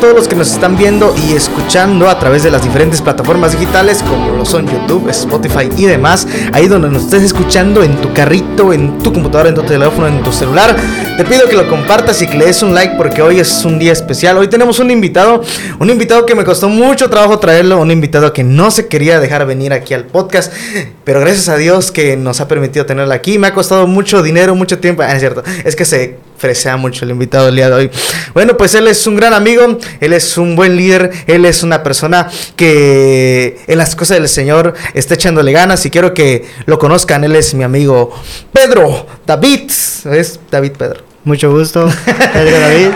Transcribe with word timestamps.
todos 0.00 0.14
los 0.14 0.28
que 0.28 0.34
nos 0.34 0.50
están 0.50 0.78
viendo 0.78 1.14
y 1.28 1.34
escuchando 1.34 2.08
a 2.08 2.18
través 2.18 2.42
de 2.42 2.50
las 2.50 2.62
diferentes 2.62 3.02
plataformas 3.02 3.52
digitales 3.52 4.02
como 4.02 4.34
lo 4.34 4.46
son 4.46 4.66
YouTube, 4.66 5.10
Spotify 5.10 5.68
y 5.76 5.84
demás. 5.84 6.26
Ahí 6.52 6.68
donde 6.68 6.88
nos 6.88 7.04
estés 7.04 7.22
escuchando 7.22 7.82
en 7.82 7.96
tu 8.00 8.12
carrito, 8.14 8.72
en 8.72 8.98
tu 9.00 9.12
computadora, 9.12 9.50
en 9.50 9.54
tu 9.54 9.62
teléfono, 9.62 10.06
en 10.06 10.22
tu 10.22 10.32
celular. 10.32 10.74
Te 11.18 11.24
pido 11.24 11.46
que 11.48 11.54
lo 11.54 11.68
compartas 11.68 12.22
y 12.22 12.26
que 12.26 12.38
le 12.38 12.46
des 12.46 12.62
un 12.62 12.74
like 12.74 12.94
porque 12.96 13.20
hoy 13.20 13.40
es 13.40 13.64
un 13.66 13.78
día 13.78 13.92
especial. 13.92 14.38
Hoy 14.38 14.48
tenemos 14.48 14.78
un 14.78 14.90
invitado, 14.90 15.42
un 15.78 15.90
invitado 15.90 16.24
que 16.24 16.34
me 16.34 16.44
costó 16.44 16.70
mucho 16.70 17.10
trabajo 17.10 17.38
traerlo, 17.38 17.78
un 17.78 17.90
invitado 17.90 18.32
que 18.32 18.42
no 18.42 18.70
se 18.70 18.88
quería 18.88 19.20
dejar 19.20 19.44
venir 19.44 19.74
aquí 19.74 19.92
al 19.92 20.06
podcast, 20.06 20.50
pero 21.04 21.20
gracias 21.20 21.50
a 21.50 21.56
Dios 21.56 21.90
que 21.90 22.16
nos 22.16 22.40
ha 22.40 22.48
permitido 22.48 22.86
tenerlo 22.86 23.12
aquí. 23.12 23.38
Me 23.38 23.48
ha 23.48 23.52
costado 23.52 23.86
mucho 23.86 24.22
dinero, 24.22 24.54
mucho 24.54 24.78
tiempo. 24.78 25.02
Ah, 25.02 25.12
es 25.12 25.20
cierto, 25.20 25.42
es 25.62 25.76
que 25.76 25.84
se 25.84 26.29
fresea 26.40 26.76
mucho 26.78 27.04
el 27.04 27.10
invitado 27.10 27.46
del 27.46 27.56
día 27.56 27.68
de 27.68 27.74
hoy. 27.74 27.90
Bueno, 28.32 28.56
pues 28.56 28.74
él 28.74 28.88
es 28.88 29.06
un 29.06 29.14
gran 29.14 29.34
amigo, 29.34 29.78
él 30.00 30.12
es 30.14 30.38
un 30.38 30.56
buen 30.56 30.74
líder, 30.74 31.10
él 31.26 31.44
es 31.44 31.62
una 31.62 31.82
persona 31.82 32.28
que 32.56 33.60
en 33.66 33.76
las 33.78 33.94
cosas 33.94 34.18
del 34.18 34.28
Señor 34.28 34.72
está 34.94 35.14
echándole 35.14 35.52
ganas 35.52 35.84
y 35.84 35.90
quiero 35.90 36.14
que 36.14 36.46
lo 36.64 36.78
conozcan. 36.78 37.24
Él 37.24 37.36
es 37.36 37.52
mi 37.52 37.62
amigo 37.62 38.10
Pedro 38.52 39.06
David. 39.26 39.70
Es 40.10 40.40
David 40.50 40.72
Pedro. 40.78 41.02
Mucho 41.24 41.50
gusto, 41.52 41.86
Pedro 42.32 42.58
David. 42.58 42.88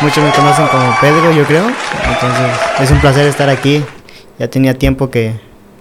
Muchos 0.00 0.24
me 0.24 0.30
conocen 0.30 0.66
como 0.68 0.96
Pedro, 1.00 1.32
yo 1.32 1.44
creo. 1.44 1.66
Entonces, 1.66 2.46
es 2.80 2.90
un 2.90 3.00
placer 3.00 3.26
estar 3.26 3.50
aquí. 3.50 3.84
Ya 4.38 4.48
tenía 4.48 4.72
tiempo 4.72 5.10
que, 5.10 5.34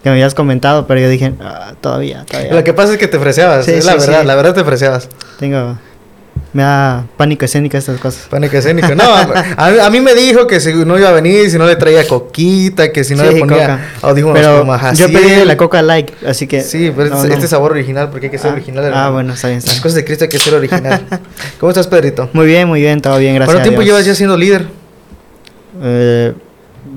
que 0.04 0.10
me 0.10 0.16
habías 0.16 0.34
comentado, 0.34 0.88
pero 0.88 1.00
yo 1.00 1.08
dije, 1.08 1.34
ah, 1.40 1.74
todavía, 1.80 2.26
todavía. 2.30 2.54
Lo 2.54 2.64
que 2.64 2.74
pasa 2.74 2.94
es 2.94 2.98
que 3.00 3.08
te 3.08 3.20
freseabas, 3.20 3.64
Sí, 3.66 3.72
es 3.72 3.86
la 3.86 3.94
verdad, 3.96 4.22
sí. 4.22 4.28
la 4.28 4.36
verdad 4.36 4.54
te 4.56 4.64
freseabas. 4.66 5.08
Tengo. 5.40 5.78
Me 6.54 6.64
da 6.64 7.06
pánico 7.18 7.44
escénico 7.46 7.78
estas 7.78 8.00
cosas. 8.00 8.28
Pánico 8.30 8.56
escénico. 8.58 8.96
No, 8.96 9.04
a, 9.04 9.86
a 9.86 9.90
mí 9.90 10.00
me 10.00 10.16
dijo 10.16 10.48
que 10.48 10.60
si 10.60 10.74
no 10.74 10.98
iba 10.98 11.10
a 11.10 11.12
venir, 11.12 11.52
si 11.52 11.58
no 11.58 11.66
le 11.68 11.76
traía 11.76 12.08
coquita, 12.08 12.92
que 12.94 13.04
si 13.04 13.16
no 13.16 13.24
Sí, 13.24 13.34
le 13.34 13.40
ponía 13.40 13.58
coca. 13.58 13.80
audífonos 14.02 14.38
Pero 14.40 14.60
como 14.62 14.94
yo 14.94 15.08
pedí 15.08 15.46
la 15.46 15.58
coca 15.58 15.82
like, 15.82 16.14
así 16.26 16.48
que. 16.48 16.62
Sí, 16.62 16.92
pero 16.96 17.10
no, 17.10 17.16
este, 17.18 17.28
no. 17.28 17.34
este 17.34 17.48
sabor 17.48 17.74
original, 17.74 18.10
porque 18.10 18.28
hay 18.28 18.32
que 18.32 18.38
ser 18.38 18.52
Ah, 18.52 18.54
original. 18.54 18.84
ah, 18.86 18.88
hermano. 18.88 19.12
bueno, 19.14 19.34
está 19.34 19.50
bien, 19.50 19.60
Las 19.66 19.82
cosas 19.82 19.96
de 19.96 20.06
Cristo 20.06 20.24
hay 20.24 20.30
que 20.30 20.40
ser 20.40 20.54
original. 20.54 21.06
¿Cómo 21.60 21.70
estás, 21.70 21.88
Pedrito? 21.88 22.30
Muy 22.34 22.46
bien, 22.46 22.68
muy 22.68 22.80
bien, 22.82 23.02
todo 23.02 23.18
bien, 23.18 23.36
gracias. 23.36 23.54
¿Cuánto 23.54 23.70
tiempo 23.70 23.82
llevas 23.86 24.06
ya 24.06 24.16
siendo 24.16 24.38
líder? 24.38 24.68
Eh, 25.84 26.34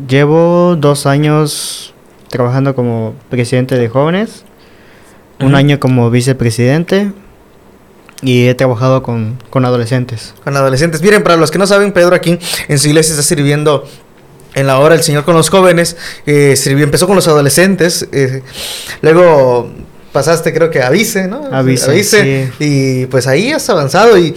llevo 0.09 0.77
dos 0.79 1.07
años 1.07 1.93
trabajando 2.29 2.75
como 2.75 3.15
presidente 3.29 3.77
de 3.77 3.89
jóvenes, 3.89 4.45
un 5.41 5.55
año 5.55 5.81
como 5.81 6.09
vicepresidente 6.11 7.11
y 8.23 8.47
he 8.49 8.55
trabajado 8.55 9.03
con, 9.03 9.39
con 9.51 9.65
adolescentes. 9.65 10.35
Con 10.45 10.57
adolescentes. 10.57 11.01
Miren, 11.03 11.23
para 11.23 11.37
los 11.37 11.51
que 11.51 11.59
no 11.59 11.67
saben, 11.67 11.93
Pedro 11.93 12.15
aquí 12.15 12.39
en 12.69 12.79
su 12.79 12.89
iglesia 12.89 13.13
está 13.13 13.23
sirviendo 13.23 13.87
en 14.55 14.67
la 14.67 14.79
hora 14.79 14.95
del 14.95 15.05
Señor 15.05 15.25
con 15.25 15.35
los 15.35 15.49
jóvenes. 15.49 15.97
eh, 16.27 16.57
sirvió, 16.57 16.85
empezó 16.85 17.07
con 17.07 17.17
los 17.17 17.29
adolescentes. 17.29 18.09
eh, 18.13 18.43
luego 19.03 19.71
pasaste, 20.13 20.53
creo 20.53 20.71
que 20.71 20.83
a 20.83 20.91
vice, 20.91 21.29
¿no? 21.29 21.49
A 21.53 21.63
vice, 21.63 22.51
Y 22.59 23.07
pues 23.07 23.27
ahí 23.27 23.53
has 23.53 23.69
avanzado. 23.71 24.19
Y 24.19 24.35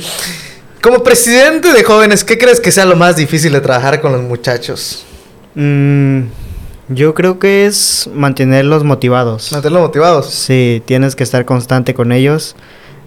como 0.82 1.04
presidente 1.04 1.74
de 1.74 1.84
jóvenes, 1.84 2.24
¿qué 2.24 2.38
crees 2.38 2.60
que 2.60 2.72
sea 2.72 2.86
lo 2.86 2.96
más 2.96 3.16
difícil 3.16 3.54
de 3.54 3.62
trabajar 3.62 4.02
con 4.02 4.12
los 4.12 4.22
muchachos? 4.22 5.04
Mm, 5.56 6.24
yo 6.90 7.14
creo 7.14 7.40
que 7.40 7.66
es 7.66 8.10
mantenerlos 8.14 8.84
motivados. 8.84 9.52
Mantenerlos 9.52 9.82
motivados. 9.88 10.30
Sí, 10.30 10.84
tienes 10.86 11.16
que 11.16 11.24
estar 11.24 11.46
constante 11.46 11.94
con 11.94 12.12
ellos, 12.12 12.56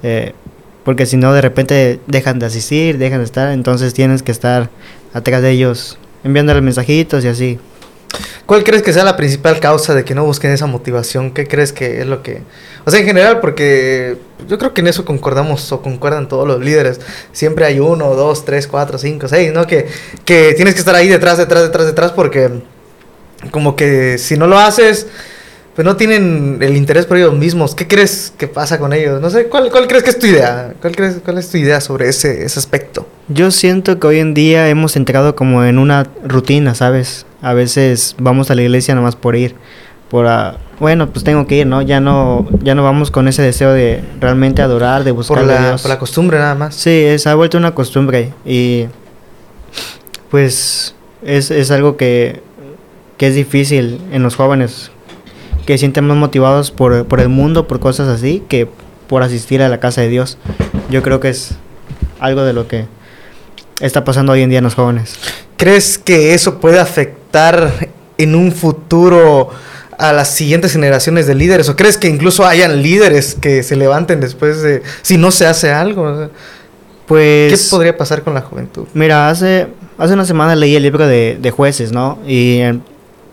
eh, 0.03 0.33
porque 0.87 1.05
si 1.05 1.17
no 1.17 1.35
de 1.35 1.41
repente 1.41 1.99
dejan 2.07 2.39
de 2.39 2.47
asistir, 2.47 2.97
dejan 2.97 3.19
de 3.19 3.25
estar, 3.25 3.51
entonces 3.51 3.93
tienes 3.93 4.23
que 4.23 4.31
estar 4.31 4.71
atrás 5.13 5.43
de 5.43 5.51
ellos, 5.51 5.99
enviándoles 6.23 6.63
mensajitos 6.63 7.25
y 7.25 7.29
así. 7.29 7.59
¿Cuál 8.47 8.63
crees 8.63 8.85
que 8.85 8.93
sea 8.93 9.03
la 9.03 9.17
principal 9.17 9.59
causa 9.59 9.97
de 9.97 10.05
que 10.05 10.15
no 10.15 10.25
busquen 10.25 10.53
esa 10.53 10.67
motivación? 10.67 11.33
¿Qué 11.33 11.49
crees 11.49 11.73
que 11.73 12.03
es 12.03 12.07
lo 12.07 12.23
que... 12.23 12.43
O 12.85 12.91
sea, 12.93 13.01
en 13.01 13.07
general, 13.07 13.41
porque 13.41 14.17
yo 14.49 14.59
creo 14.59 14.75
que 14.75 14.81
en 14.81 14.87
eso 14.87 15.05
concordamos 15.05 15.73
o 15.73 15.83
concuerdan 15.83 16.29
todos 16.29 16.47
los 16.47 16.61
líderes. 16.61 17.01
Siempre 17.33 17.65
hay 17.65 17.81
uno, 17.81 18.15
dos, 18.15 18.45
tres, 18.45 18.69
cuatro, 18.69 18.97
cinco, 18.97 19.27
seis, 19.27 19.53
¿no? 19.53 19.67
Que, 19.67 19.89
que 20.25 20.55
tienes 20.55 20.75
que 20.75 20.81
estar 20.81 20.95
ahí 20.95 21.09
detrás, 21.09 21.37
detrás, 21.37 21.65
detrás, 21.65 21.87
detrás, 21.87 22.13
porque 22.13 22.49
como 23.51 23.75
que 23.75 24.19
si 24.19 24.37
no 24.37 24.47
lo 24.47 24.57
haces, 24.57 25.09
pues 25.77 25.85
no 25.85 25.95
tienen 25.97 26.59
el 26.63 26.75
interés 26.75 27.05
por 27.05 27.19
ellos 27.19 27.35
mismos. 27.35 27.75
¿Qué 27.75 27.87
crees 27.87 28.33
que 28.39 28.49
pasa 28.49 28.79
con 28.79 28.95
ellos? 28.95 29.21
No 29.21 29.29
sé, 29.29 29.49
¿cuál, 29.49 29.71
cuál 29.71 29.87
crees 29.87 30.03
que 30.03 30.09
es 30.09 30.19
tu 30.19 30.27
idea? 30.27 30.73
¿Cuál, 30.81 30.97
crees, 30.97 31.19
¿Cuál 31.23 31.37
es 31.37 31.51
tu 31.51 31.59
idea 31.59 31.83
sobre 31.83 32.09
ese, 32.09 32.45
ese 32.45 32.59
aspecto? 32.59 33.07
Yo 33.29 33.51
siento 33.51 34.01
que 34.01 34.07
hoy 34.07 34.19
en 34.21 34.33
día 34.33 34.71
hemos 34.71 34.97
entrado 34.97 35.37
como 35.37 35.65
en 35.65 35.79
una 35.79 36.07
rutina, 36.25 36.75
¿sabes? 36.75 37.27
A 37.43 37.53
veces 37.53 38.17
vamos 38.19 38.51
a 38.51 38.55
la 38.55 38.63
iglesia 38.63 38.95
nomás 38.95 39.17
por 39.17 39.37
ir, 39.37 39.55
por 40.09 40.27
bueno, 40.81 41.11
pues 41.11 41.25
tengo 41.27 41.47
que 41.47 41.57
ir, 41.59 41.67
¿no? 41.67 41.83
Ya 41.83 42.01
no 42.01 42.49
ya 42.63 42.75
no 42.75 42.83
vamos 42.83 43.11
con 43.11 43.29
ese 43.29 43.43
deseo 43.43 43.75
de 43.75 44.03
realmente 44.19 44.63
adorar, 44.63 45.05
de 45.05 45.11
buscar 45.11 45.41
Por 45.43 45.51
a 45.51 45.55
la, 45.55 45.69
Dios. 45.69 45.83
por 45.83 45.91
la 45.91 45.99
costumbre 45.99 46.39
nada 46.39 46.55
más. 46.55 46.75
Sí, 46.75 46.91
es, 46.91 47.27
ha 47.27 47.35
vuelto 47.35 47.59
una 47.59 47.75
costumbre 47.75 48.33
y 48.47 48.87
pues 50.31 50.95
es, 51.23 51.51
es 51.51 51.71
algo 51.71 51.99
que, 51.99 52.41
que 53.19 53.27
es 53.27 53.35
difícil 53.35 54.01
en 54.11 54.23
los 54.23 54.37
jóvenes 54.37 54.91
que 55.67 55.77
sienten 55.79 56.07
más 56.07 56.17
motivados 56.17 56.71
por, 56.71 57.07
por 57.07 57.21
el 57.21 57.29
mundo, 57.29 57.67
por 57.67 57.81
cosas 57.81 58.09
así, 58.09 58.43
que 58.49 58.69
por 59.09 59.23
asistir 59.23 59.63
a 59.63 59.69
la 59.69 59.81
casa 59.81 60.01
de 60.01 60.09
Dios. 60.09 60.39
Yo 60.91 61.03
creo 61.03 61.21
que 61.21 61.29
es 61.29 61.51
algo 62.21 62.43
de 62.45 62.53
lo 62.53 62.69
que 62.69 62.87
está 63.81 64.05
pasando 64.05 64.33
hoy 64.33 64.43
en 64.43 64.51
día 64.51 64.59
en 64.59 64.65
los 64.65 64.75
jóvenes. 64.75 65.19
¿Crees 65.57 65.99
que 65.99 66.35
eso 66.35 66.61
puede 66.61 66.79
afectar 66.79 67.91
en 68.17 68.35
un 68.35 68.53
futuro 68.53 69.51
a 69.99 70.13
las 70.13 70.31
siguientes 70.31 70.73
generaciones 70.73 71.27
de 71.27 71.35
líderes? 71.35 71.69
¿O 71.69 71.77
crees 71.77 71.99
que 71.99 72.09
incluso 72.09 72.47
hayan 72.47 72.83
líderes 72.83 73.35
que 73.35 73.63
se 73.63 73.77
levanten 73.77 74.21
después 74.21 74.63
de... 74.63 74.83
si 75.03 75.19
no 75.19 75.31
se 75.31 75.47
hace 75.47 75.73
algo? 75.73 76.17
Sea, 76.17 76.27
¿Qué 76.29 76.33
Pues 77.07 77.69
podría 77.69 77.97
pasar 77.97 78.23
con 78.23 78.35
la 78.35 78.41
juventud? 78.41 78.87
Mira, 78.95 79.31
hace, 79.31 79.69
hace 79.99 80.15
una 80.15 80.25
semana 80.25 80.57
leí 80.57 80.77
el 80.77 80.83
libro 80.83 81.07
de, 81.07 81.39
de 81.41 81.51
jueces, 81.51 81.93
¿no? 81.93 82.19
Y 82.27 82.61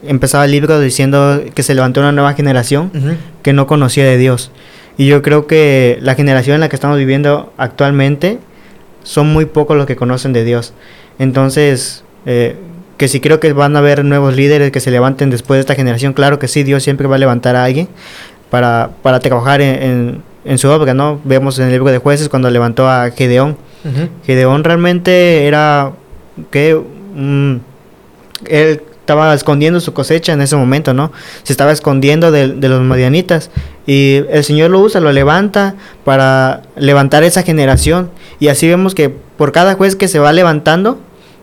empezaba 0.06 0.46
el 0.46 0.52
libro 0.52 0.80
diciendo 0.80 1.42
que 1.54 1.64
se 1.64 1.74
levantó 1.74 2.00
una 2.02 2.12
nueva 2.12 2.34
generación 2.34 2.92
Ujú. 2.94 3.16
que 3.42 3.54
no 3.54 3.68
conocía 3.68 4.06
de 4.06 4.18
Dios. 4.18 4.52
Y 4.98 5.08
yo 5.08 5.22
creo 5.22 5.48
que 5.48 5.98
la 6.02 6.16
generación 6.16 6.56
en 6.56 6.62
la 6.62 6.70
que 6.70 6.76
estamos 6.76 6.98
viviendo 6.98 7.52
actualmente 7.58 8.40
son 9.04 9.28
muy 9.34 9.46
pocos 9.46 9.76
los 9.78 9.86
que 9.86 9.96
conocen 9.96 10.34
de 10.34 10.44
Dios. 10.44 10.74
Entonces, 11.20 12.04
eh, 12.26 12.56
que 12.98 13.08
si 13.08 13.20
creo 13.20 13.40
que 13.40 13.54
van 13.54 13.76
a 13.76 13.80
haber 13.80 14.06
nuevos 14.06 14.36
líderes 14.36 14.72
que 14.72 14.80
se 14.80 14.92
levanten 14.92 15.30
después 15.30 15.58
de 15.58 15.62
esta 15.62 15.76
generación, 15.76 16.14
claro 16.14 16.38
que 16.40 16.48
sí, 16.48 16.64
Dios 16.64 16.84
siempre 16.84 17.08
va 17.08 17.16
a 17.16 17.20
levantar 17.20 17.56
a 17.56 17.64
alguien 17.64 17.88
para, 18.50 18.92
para 19.02 19.20
trabajar 19.20 19.62
en, 19.62 19.82
en- 19.84 20.34
en 20.46 20.58
su 20.58 20.68
obra, 20.70 20.94
¿no? 20.94 21.22
Vemos 21.24 21.58
en 21.58 21.66
el 21.66 21.72
libro 21.72 21.90
de 21.90 22.00
jueces 22.00 22.28
cuando 22.28 22.50
levantó 22.50 22.88
a 22.90 23.10
Gedeón. 23.12 23.58
Ujú. 23.86 24.10
Gedeón 24.26 24.64
realmente 24.66 25.48
era 25.48 25.94
que 26.52 26.76
mm, 27.16 27.56
él 28.48 28.82
estaba 29.14 29.34
escondiendo 29.34 29.80
su 29.80 29.94
cosecha 29.94 30.34
en 30.34 30.42
ese 30.42 30.56
momento, 30.56 30.94
¿no? 30.94 31.12
Se 31.44 31.54
estaba 31.54 31.72
escondiendo 31.72 32.32
de, 32.32 32.48
de 32.50 32.70
los 32.70 32.82
madianitas 32.82 33.52
y 33.86 34.24
el 34.30 34.44
Señor 34.44 34.72
lo 34.72 34.80
usa, 34.80 35.00
lo 35.00 35.12
levanta 35.12 35.76
para 36.04 36.64
levantar 36.76 37.24
esa 37.24 37.44
generación 37.44 38.10
y 38.40 38.48
así 38.48 38.68
vemos 38.68 38.96
que 38.96 39.10
por 39.10 39.52
cada 39.52 39.76
juez 39.76 39.96
que 39.96 40.08
se 40.08 40.20
va 40.20 40.34
levantando 40.34 41.00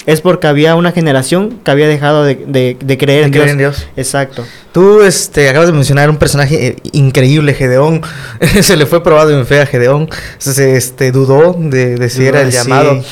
es 0.06 0.20
porque 0.22 0.46
había 0.46 0.74
una 0.76 0.92
generación 0.92 1.58
que 1.62 1.70
había 1.70 1.86
dejado 1.86 2.24
de, 2.24 2.34
de- 2.34 2.76
de 2.82 2.98
creer, 2.98 3.20
De 3.20 3.26
en, 3.26 3.32
creer 3.32 3.44
Dios. 3.44 3.52
en 3.52 3.58
Dios. 3.58 3.86
Exacto. 3.96 4.44
Tú 4.72 5.02
este, 5.02 5.48
acabas 5.48 5.68
de 5.68 5.74
mencionar 5.74 6.08
un 6.10 6.16
personaje 6.16 6.66
eh, 6.68 6.76
increíble, 6.92 7.52
Gedeón. 7.54 8.00
se 8.62 8.76
le 8.76 8.86
fue 8.86 9.02
probado 9.02 9.30
en 9.38 9.46
fe 9.46 9.60
a 9.60 9.66
Gedeón. 9.66 10.08
Se 10.38 10.76
este, 10.76 11.12
dudó 11.12 11.54
de, 11.58 12.08
si 12.08 12.24
era 12.26 12.40
el 12.40 12.50
Sí. 12.50 12.58
llamado. 12.58 13.02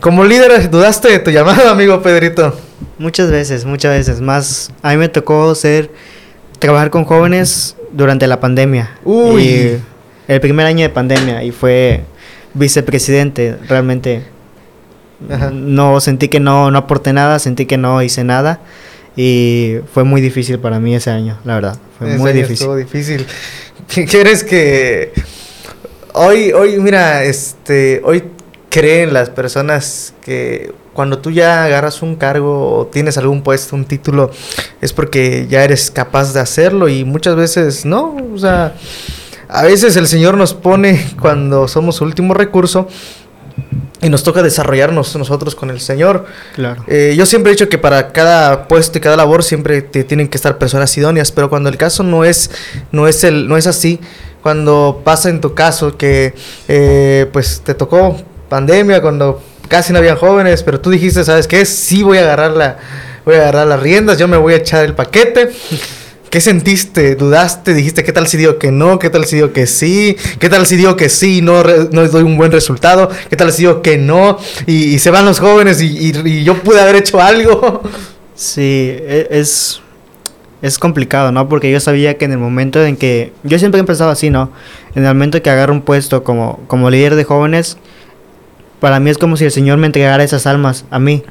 Como 0.00 0.24
líder, 0.24 0.70
¿dudaste 0.70 1.08
de 1.08 1.18
tu 1.20 1.30
llamado, 1.30 1.70
amigo 1.70 2.02
Pedrito? 2.02 2.54
Muchas 2.98 3.30
veces, 3.30 3.64
muchas 3.64 3.92
veces. 3.92 4.20
Más, 4.20 4.70
a 4.82 4.90
mí 4.90 4.96
me 4.96 5.08
tocó 5.08 5.54
ser, 5.54 5.90
trabajar 6.58 6.90
con 6.90 7.04
jóvenes 7.04 7.76
durante 7.92 8.26
la 8.26 8.40
pandemia. 8.40 8.90
Uy. 9.04 9.42
Y 9.42 9.82
el 10.28 10.40
primer 10.40 10.66
año 10.66 10.82
de 10.82 10.90
pandemia 10.90 11.42
y 11.44 11.50
fue 11.50 12.04
vicepresidente. 12.54 13.56
Realmente 13.68 14.24
Ajá. 15.30 15.50
no 15.50 16.00
sentí 16.00 16.28
que 16.28 16.40
no, 16.40 16.70
no 16.70 16.78
aporté 16.78 17.12
nada, 17.12 17.38
sentí 17.38 17.66
que 17.66 17.76
no 17.76 18.02
hice 18.02 18.24
nada. 18.24 18.60
Y 19.16 19.76
fue 19.92 20.02
muy 20.04 20.20
difícil 20.20 20.58
para 20.58 20.80
mí 20.80 20.94
ese 20.94 21.10
año, 21.10 21.38
la 21.44 21.54
verdad. 21.54 21.78
Fue 21.98 22.08
Ese 22.08 22.18
muy 22.18 22.30
año 22.30 22.40
difícil. 22.40 22.54
Estuvo 22.54 22.76
difícil. 22.76 23.26
¿Qué 23.88 24.06
quieres 24.06 24.42
que 24.42 25.12
hoy, 26.14 26.52
hoy, 26.52 26.78
mira, 26.78 27.22
este, 27.24 28.00
hoy 28.04 28.24
creen 28.70 29.12
las 29.12 29.30
personas 29.30 30.14
que 30.22 30.72
cuando 30.94 31.18
tú 31.18 31.30
ya 31.30 31.64
agarras 31.64 32.00
un 32.00 32.16
cargo 32.16 32.78
o 32.78 32.86
tienes 32.86 33.18
algún 33.18 33.42
puesto, 33.42 33.76
un 33.76 33.84
título, 33.84 34.30
es 34.80 34.92
porque 34.92 35.46
ya 35.50 35.64
eres 35.64 35.90
capaz 35.90 36.32
de 36.32 36.40
hacerlo 36.40 36.88
y 36.88 37.04
muchas 37.04 37.36
veces 37.36 37.84
no, 37.84 38.16
o 38.32 38.38
sea, 38.38 38.74
a 39.48 39.62
veces 39.64 39.96
el 39.96 40.06
Señor 40.06 40.36
nos 40.36 40.54
pone 40.54 41.04
cuando 41.20 41.68
somos 41.68 41.96
su 41.96 42.04
último 42.04 42.32
recurso 42.32 42.88
y 44.00 44.08
nos 44.08 44.22
toca 44.22 44.42
desarrollarnos 44.42 45.16
nosotros 45.16 45.54
con 45.54 45.70
el 45.70 45.80
Señor. 45.80 46.26
Claro. 46.54 46.84
Eh, 46.86 47.14
yo 47.16 47.26
siempre 47.26 47.50
he 47.50 47.54
dicho 47.54 47.68
que 47.68 47.78
para 47.78 48.12
cada 48.12 48.68
puesto 48.68 48.98
y 48.98 49.00
cada 49.00 49.16
labor 49.16 49.42
siempre 49.42 49.82
te 49.82 50.04
tienen 50.04 50.28
que 50.28 50.36
estar 50.36 50.58
personas 50.58 50.96
idóneas, 50.96 51.32
pero 51.32 51.48
cuando 51.48 51.68
el 51.68 51.76
caso 51.76 52.02
no 52.02 52.24
es, 52.24 52.50
no 52.92 53.08
es, 53.08 53.24
el, 53.24 53.48
no 53.48 53.56
es 53.56 53.66
así, 53.66 53.98
cuando 54.42 55.00
pasa 55.02 55.30
en 55.30 55.40
tu 55.40 55.54
caso 55.54 55.96
que 55.96 56.34
eh, 56.68 57.26
pues 57.32 57.62
te 57.64 57.74
tocó 57.74 58.16
pandemia, 58.48 59.00
cuando 59.00 59.42
casi 59.68 59.92
no 59.92 59.98
había 59.98 60.16
jóvenes, 60.16 60.62
pero 60.62 60.80
tú 60.80 60.90
dijiste, 60.90 61.24
¿sabes 61.24 61.48
qué? 61.48 61.64
Sí 61.64 62.02
voy 62.02 62.18
a 62.18 62.22
agarrar 62.22 62.52
la, 62.52 62.78
voy 63.24 63.36
a 63.36 63.42
agarrar 63.42 63.66
las 63.66 63.80
riendas, 63.80 64.18
yo 64.18 64.28
me 64.28 64.36
voy 64.36 64.54
a 64.54 64.56
echar 64.56 64.84
el 64.84 64.94
paquete. 64.94 65.50
¿Qué 66.34 66.40
sentiste? 66.40 67.14
¿Dudaste? 67.14 67.74
¿Dijiste 67.74 68.02
qué 68.02 68.12
tal 68.12 68.26
si 68.26 68.36
digo 68.36 68.58
que 68.58 68.72
no? 68.72 68.98
¿Qué 68.98 69.08
tal 69.08 69.24
si 69.24 69.36
digo 69.36 69.52
que 69.52 69.68
sí? 69.68 70.16
¿Qué 70.40 70.48
tal 70.48 70.66
si 70.66 70.74
digo 70.74 70.96
que 70.96 71.08
sí 71.08 71.38
y 71.38 71.42
no, 71.42 71.62
no 71.62 72.08
doy 72.08 72.24
un 72.24 72.36
buen 72.36 72.50
resultado? 72.50 73.08
¿Qué 73.30 73.36
tal 73.36 73.52
si 73.52 73.62
digo 73.62 73.82
que 73.82 73.98
no? 73.98 74.38
Y, 74.66 74.98
se 74.98 75.10
van 75.10 75.26
los 75.26 75.38
jóvenes 75.38 75.80
y, 75.80 76.42
yo 76.42 76.54
pude 76.60 76.80
haber 76.80 76.96
hecho 76.96 77.20
algo. 77.20 77.82
Sí, 78.34 78.96
e, 78.98 79.28
es, 79.30 79.80
es 80.60 80.76
complicado, 80.76 81.30
¿no? 81.30 81.48
Porque 81.48 81.70
yo 81.70 81.78
sabía 81.78 82.18
que 82.18 82.24
en 82.24 82.32
el 82.32 82.38
momento 82.38 82.84
en 82.84 82.96
que... 82.96 83.32
Yo 83.44 83.60
siempre 83.60 83.80
he 83.80 83.84
pensado 83.84 84.10
así, 84.10 84.28
¿no? 84.28 84.50
En 84.96 85.04
el 85.04 85.14
momento 85.14 85.36
en 85.36 85.42
que 85.44 85.50
agarro 85.50 85.72
un 85.72 85.82
puesto 85.82 86.24
como, 86.24 86.58
como 86.66 86.90
líder 86.90 87.14
de 87.14 87.22
jóvenes, 87.22 87.78
para 88.84 89.00
mí 89.00 89.08
es 89.08 89.16
como 89.16 89.38
si 89.38 89.46
el 89.46 89.50
Señor 89.50 89.78
me 89.78 89.86
entregara 89.86 90.22
esas 90.22 90.46
almas 90.46 90.84
a 90.90 90.98
mí. 90.98 91.22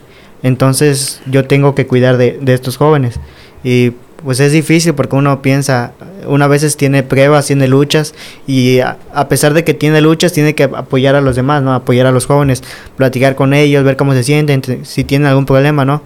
Entonces 0.41 1.21
yo 1.27 1.45
tengo 1.45 1.75
que 1.75 1.85
cuidar 1.85 2.17
de, 2.17 2.39
estos 2.47 2.77
jóvenes. 2.77 3.19
Y 3.63 3.91
pues 4.23 4.39
es 4.39 4.53
difícil 4.53 4.95
porque 4.95 5.15
uno 5.15 5.39
piensa, 5.44 5.91
una 6.25 6.47
veces 6.47 6.77
tiene 6.77 7.03
pruebas, 7.03 7.45
tiene 7.45 7.67
luchas 7.67 8.15
y 8.47 8.79
a, 8.79 8.97
pesar 9.29 9.53
de 9.53 9.63
que 9.63 9.75
tiene 9.75 10.01
luchas 10.01 10.33
tiene 10.33 10.55
que 10.55 10.63
apoyar 10.63 11.13
a 11.13 11.21
los 11.21 11.35
demás, 11.35 11.61
¿no? 11.61 11.75
Apoyar 11.75 12.07
a 12.07 12.11
los 12.11 12.25
jóvenes, 12.25 12.63
platicar 12.97 13.35
con 13.35 13.53
ellos, 13.53 13.83
ver 13.83 13.97
cómo 13.97 14.13
se 14.13 14.23
sienten, 14.23 14.83
si 14.83 15.03
tienen 15.03 15.27
algún 15.27 15.45
problema, 15.45 15.85
¿no? 15.85 16.01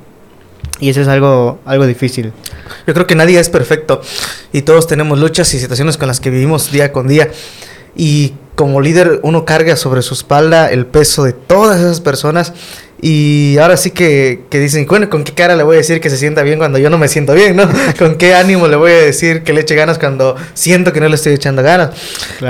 Y 0.81 0.89
eso 0.89 0.99
es 0.99 1.07
algo, 1.07 1.61
algo 1.63 1.87
difícil. 1.87 2.33
Yo 2.85 2.93
creo 2.93 3.07
que 3.07 3.15
nadie 3.15 3.39
es 3.39 3.49
perfecto 3.49 4.01
y 4.51 4.63
todos 4.63 4.85
tenemos 4.85 5.17
luchas 5.17 5.53
y 5.53 5.59
situaciones 5.59 5.95
con 5.95 6.09
las 6.09 6.19
que 6.19 6.29
vivimos 6.29 6.73
día 6.73 6.91
con 6.91 7.07
día. 7.07 7.29
Y 7.95 8.33
como 8.57 8.81
líder 8.81 9.19
uno 9.21 9.45
carga 9.45 9.75
sobre 9.75 10.01
su 10.01 10.15
espalda 10.15 10.71
el 10.71 10.87
peso 10.87 11.23
de 11.23 11.31
todas 11.31 11.79
esas 11.79 12.01
personas 12.01 12.53
y 12.99 13.55
ahora 13.59 13.77
sí 13.77 13.91
que, 13.91 14.45
que, 14.49 14.59
dicen, 14.59 14.87
bueno, 14.87 15.11
¿con 15.11 15.23
qué 15.23 15.31
cara 15.31 15.55
le 15.55 15.61
voy 15.61 15.75
a 15.75 15.77
decir 15.77 16.01
que 16.01 16.09
se 16.09 16.17
sienta 16.17 16.41
bien 16.41 16.57
cuando 16.57 16.79
yo 16.79 16.89
no 16.89 16.97
me 16.97 17.07
siento 17.07 17.35
bien, 17.35 17.55
no? 17.55 17.69
¿Con 17.99 18.15
qué 18.15 18.33
ánimo 18.33 18.67
le 18.67 18.75
voy 18.75 18.91
a 18.91 18.95
decir 18.95 19.43
que 19.43 19.53
le 19.53 19.61
eche 19.61 19.75
ganas 19.75 19.99
cuando 19.99 20.35
siento 20.55 20.91
que 20.91 20.99
no 20.99 21.07
le 21.07 21.13
estoy 21.13 21.33
echando 21.33 21.61
ganas? 21.61 21.91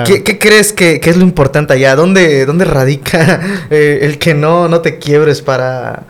¿Qué, 0.06 0.24
¿Qué, 0.24 0.40
crees 0.40 0.72
que, 0.72 1.02
que, 1.02 1.10
es 1.10 1.18
lo 1.18 1.24
importante 1.24 1.74
allá? 1.74 1.98
¿Dónde, 1.98 2.46
dónde 2.46 2.64
radica 2.64 3.42
eh, 3.70 4.00
el 4.04 4.18
que 4.18 4.34
no, 4.34 4.70
no 4.70 4.80
te 4.80 5.00
quiebres 5.00 5.42
para, 5.42 6.04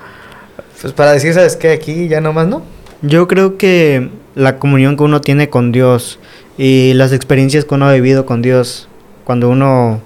pues 0.80 0.94
para 0.94 1.14
decir, 1.14 1.34
¿sabes 1.34 1.56
qué? 1.56 1.72
Aquí 1.72 2.08
ya 2.08 2.22
nomás 2.22 2.46
no. 2.46 2.62
Yo 3.02 3.28
creo 3.28 3.58
que 3.58 4.12
la 4.36 4.60
comunión 4.60 4.96
que 4.96 5.04
uno 5.04 5.22
tiene 5.22 5.50
con 5.50 5.72
Dios 5.72 6.20
y 6.60 6.94
las 6.94 7.12
experiencias 7.12 7.66
que 7.66 7.74
uno 7.74 7.88
ha 7.88 7.94
vivido 7.94 8.28
con 8.28 8.44
Dios, 8.44 8.87
cuando 9.28 9.50
uno 9.50 10.00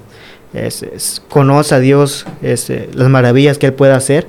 es, 0.52 1.22
conoce 1.30 1.76
a 1.76 1.80
Dios, 1.80 2.26
eh, 2.42 2.90
las 2.96 3.08
maravillas 3.08 3.60
que 3.60 3.68
Él 3.68 3.74
puede 3.74 3.94
hacer, 3.94 4.26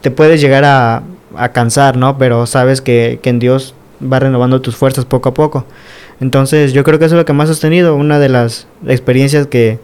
te 0.00 0.10
puedes 0.10 0.40
llegar 0.40 0.64
a, 0.64 1.04
a, 1.36 1.52
cansar, 1.52 1.96
¿no? 1.96 2.18
Pero 2.18 2.46
sabes 2.46 2.80
que, 2.80 3.20
que, 3.22 3.30
en 3.30 3.38
Dios 3.38 3.76
va 4.02 4.18
renovando 4.18 4.60
tus 4.60 4.74
fuerzas 4.74 5.04
poco 5.04 5.28
a 5.28 5.34
poco. 5.34 5.64
Entonces 6.20 6.72
yo 6.72 6.82
creo 6.82 6.98
que 6.98 7.04
eso 7.04 7.14
es 7.14 7.20
lo 7.20 7.24
que 7.24 7.34
más 7.34 7.48
has 7.48 7.60
tenido, 7.60 7.94
una 7.94 8.18
de 8.18 8.30
las 8.30 8.66
experiencias 8.84 9.46
que 9.46 9.78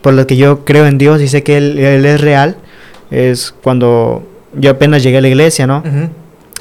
por 0.00 0.14
las 0.14 0.24
que 0.24 0.38
yo 0.38 0.64
creo 0.64 0.86
en 0.86 0.96
Dios 0.96 1.20
y 1.20 1.28
sé 1.28 1.42
que 1.42 1.58
Él, 1.58 1.78
es 1.78 2.20
real, 2.22 2.56
es 3.10 3.54
cuando 3.62 4.26
yo 4.54 4.70
apenas 4.70 5.02
llegué 5.02 5.18
a 5.18 5.20
la 5.20 5.28
iglesia, 5.28 5.66
¿no? 5.66 5.82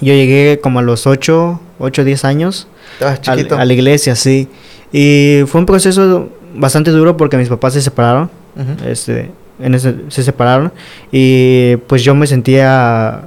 Yo 0.02 0.14
llegué 0.14 0.60
como 0.62 0.80
a 0.80 0.82
los 0.82 1.08
8, 1.08 1.62
8, 1.80 2.04
10 2.04 2.26
años 2.26 2.68
a, 3.02 3.62
a 3.62 3.66
la 3.66 3.74
iglesia, 3.74 4.16
sí. 4.16 4.48
Y 4.92 5.42
fue 5.48 5.60
un 5.60 5.66
proceso 5.66 6.30
bastante 6.56 6.92
duro 6.92 7.18
porque 7.18 7.38
mis 7.38 7.50
papás 7.50 7.74
se 7.74 7.82
separaron. 7.82 8.30
este, 8.86 9.32
en 9.60 9.76
ese, 9.76 9.96
se 10.10 10.24
separaron. 10.24 10.72
Y 11.12 11.78
pues 11.88 12.04
yo 12.04 12.16
me 12.16 12.28
sentía. 12.28 13.24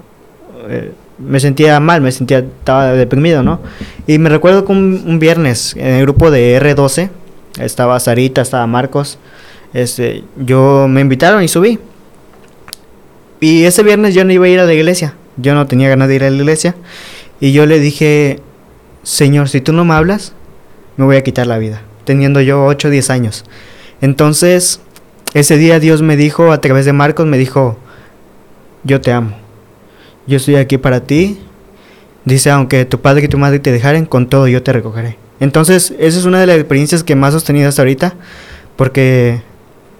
Eh, 0.68 0.92
me 1.18 1.40
sentía 1.40 1.80
mal, 1.80 2.00
me 2.00 2.12
sentía. 2.12 2.38
Estaba 2.38 2.92
deprimido, 2.92 3.42
¿no? 3.42 3.60
Y 4.06 4.18
me 4.18 4.30
recuerdo 4.30 4.64
que 4.64 4.72
un, 4.72 5.18
viernes 5.18 5.74
en 5.76 5.94
el 5.94 6.02
grupo 6.02 6.30
de 6.30 6.60
R12 6.60 7.10
estaba 7.60 7.98
Sarita, 8.00 8.40
estaba 8.40 8.66
Marcos. 8.66 9.18
Este, 9.74 10.24
yo 10.36 10.86
me 10.88 11.00
invitaron 11.00 11.42
y 11.42 11.48
subí. 11.48 11.78
Y 13.40 13.64
ese 13.64 13.82
viernes 13.82 14.14
yo 14.14 14.24
no 14.24 14.32
iba 14.32 14.46
a 14.46 14.48
ir 14.48 14.60
a 14.60 14.64
la 14.64 14.74
iglesia. 14.74 15.14
Yo 15.36 15.54
no 15.54 15.66
tenía 15.66 15.88
ganas 15.88 16.08
de 16.08 16.16
ir 16.16 16.24
a 16.24 16.30
la 16.30 16.36
iglesia. 16.36 16.74
Y 17.40 17.52
yo 17.52 17.66
le 17.66 17.78
dije, 17.78 18.40
Señor, 19.08 19.48
si 19.48 19.62
tú 19.62 19.72
no 19.72 19.86
me 19.86 19.94
hablas, 19.94 20.34
me 20.98 21.06
voy 21.06 21.16
a 21.16 21.22
quitar 21.22 21.46
la 21.46 21.56
vida 21.56 21.80
teniendo 22.04 22.42
yo 22.42 22.64
8 22.66 22.88
o 22.88 22.90
10 22.90 23.08
años. 23.08 23.44
Entonces, 24.02 24.80
ese 25.32 25.56
día 25.56 25.80
Dios 25.80 26.02
me 26.02 26.16
dijo, 26.16 26.52
a 26.52 26.60
través 26.60 26.84
de 26.84 26.92
Marcos, 26.92 27.26
me 27.26 27.38
dijo, 27.38 27.78
yo 28.84 29.00
te 29.00 29.12
amo, 29.12 29.32
yo 30.26 30.36
estoy 30.36 30.56
aquí 30.56 30.76
para 30.76 31.00
ti. 31.00 31.38
Dice, 32.26 32.50
aunque 32.50 32.84
tu 32.84 33.00
padre 33.00 33.24
y 33.24 33.28
tu 33.28 33.38
madre 33.38 33.60
te 33.60 33.72
dejaren, 33.72 34.04
con 34.04 34.28
todo 34.28 34.46
yo 34.46 34.62
te 34.62 34.74
recogeré. 34.74 35.16
Entonces, 35.40 35.94
esa 35.98 36.18
es 36.18 36.26
una 36.26 36.38
de 36.38 36.46
las 36.46 36.56
experiencias 36.56 37.02
que 37.02 37.14
más 37.14 37.30
he 37.30 37.38
sostenido 37.38 37.68
hasta 37.70 37.80
ahorita, 37.80 38.14
porque 38.76 39.40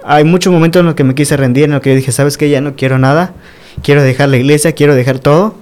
hay 0.04 0.24
muchos 0.24 0.52
momentos 0.52 0.80
en 0.80 0.86
los 0.86 0.94
que 0.94 1.04
me 1.04 1.14
quise 1.14 1.34
rendir, 1.38 1.64
en 1.64 1.70
los 1.70 1.80
que 1.80 1.90
yo 1.90 1.96
dije, 1.96 2.12
sabes 2.12 2.36
que 2.36 2.50
ya 2.50 2.60
no 2.60 2.76
quiero 2.76 2.98
nada, 2.98 3.32
quiero 3.82 4.02
dejar 4.02 4.28
la 4.28 4.36
iglesia, 4.36 4.72
quiero 4.72 4.94
dejar 4.94 5.18
todo. 5.18 5.54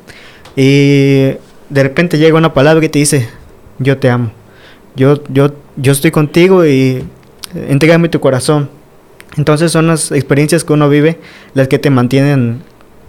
Y 0.57 1.33
de 1.71 1.83
repente 1.83 2.19
llega 2.19 2.37
una 2.37 2.55
palabra 2.55 2.81
que 2.81 2.89
te 2.89 2.99
dice, 2.99 3.29
yo 3.79 3.99
te 3.99 4.11
amo 4.11 4.33
yo, 4.97 5.23
yo, 5.29 5.53
yo 5.77 5.93
estoy 5.93 6.11
contigo 6.11 6.67
y 6.67 7.05
entrégame 7.55 8.09
tu 8.09 8.19
corazón. 8.19 8.71
Entonces 9.37 9.71
son 9.71 9.87
las 9.87 10.11
experiencias 10.11 10.65
que 10.65 10.73
uno 10.73 10.89
vive 10.89 11.21
las 11.53 11.69
que 11.69 11.79
te 11.79 11.91
mantienen 11.91 12.63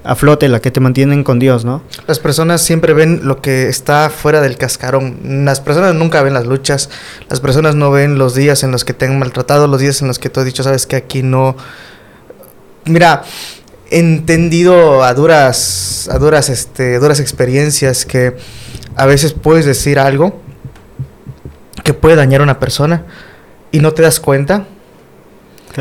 a 0.04 0.16
flote, 0.16 0.50
las 0.50 0.62
que 0.62 0.72
te 0.72 0.80
mantienen 0.80 1.24
con 1.24 1.40
Dios, 1.40 1.66
¿no? 1.66 1.82
Las 2.06 2.20
personas 2.20 2.62
siempre 2.62 2.94
ven 2.94 3.22
lo 3.24 3.42
que 3.42 3.70
está 3.70 4.10
fuera 4.10 4.42
del 4.42 4.58
cascarón. 4.58 5.46
Las 5.46 5.62
personas 5.62 5.96
nunca 5.96 6.22
ven 6.22 6.34
las 6.34 6.46
luchas. 6.46 6.90
Las 7.30 7.40
personas 7.40 7.76
no 7.76 7.92
ven 7.92 8.18
los 8.18 8.36
días 8.36 8.64
en 8.64 8.72
los 8.72 8.84
que 8.84 8.94
te 8.94 9.06
han 9.06 9.18
maltratado, 9.18 9.68
los 9.68 9.80
días 9.80 10.02
en 10.02 10.10
los 10.10 10.20
que 10.20 10.30
tú 10.30 10.42
has 10.42 10.46
dicho, 10.46 10.64
sabes 10.64 10.86
que 10.86 10.98
aquí 10.98 11.24
no. 11.24 11.56
Mira, 12.86 13.24
entendido 13.92 15.04
a 15.04 15.14
duras, 15.14 16.10
a 16.12 16.18
duras, 16.18 16.50
este, 16.50 17.00
duras 17.00 17.20
experiencias 17.20 18.06
que 18.06 18.36
a 18.96 19.06
veces 19.06 19.34
puedes 19.34 19.66
decir 19.66 20.00
algo 20.00 20.40
que 21.84 21.94
puede 21.94 22.16
dañar 22.16 22.42
a 22.42 22.44
una 22.44 22.60
persona 22.60 23.06
y 23.72 23.80
no 23.80 23.94
te 23.94 24.02
das 24.02 24.20
cuenta. 24.20 24.66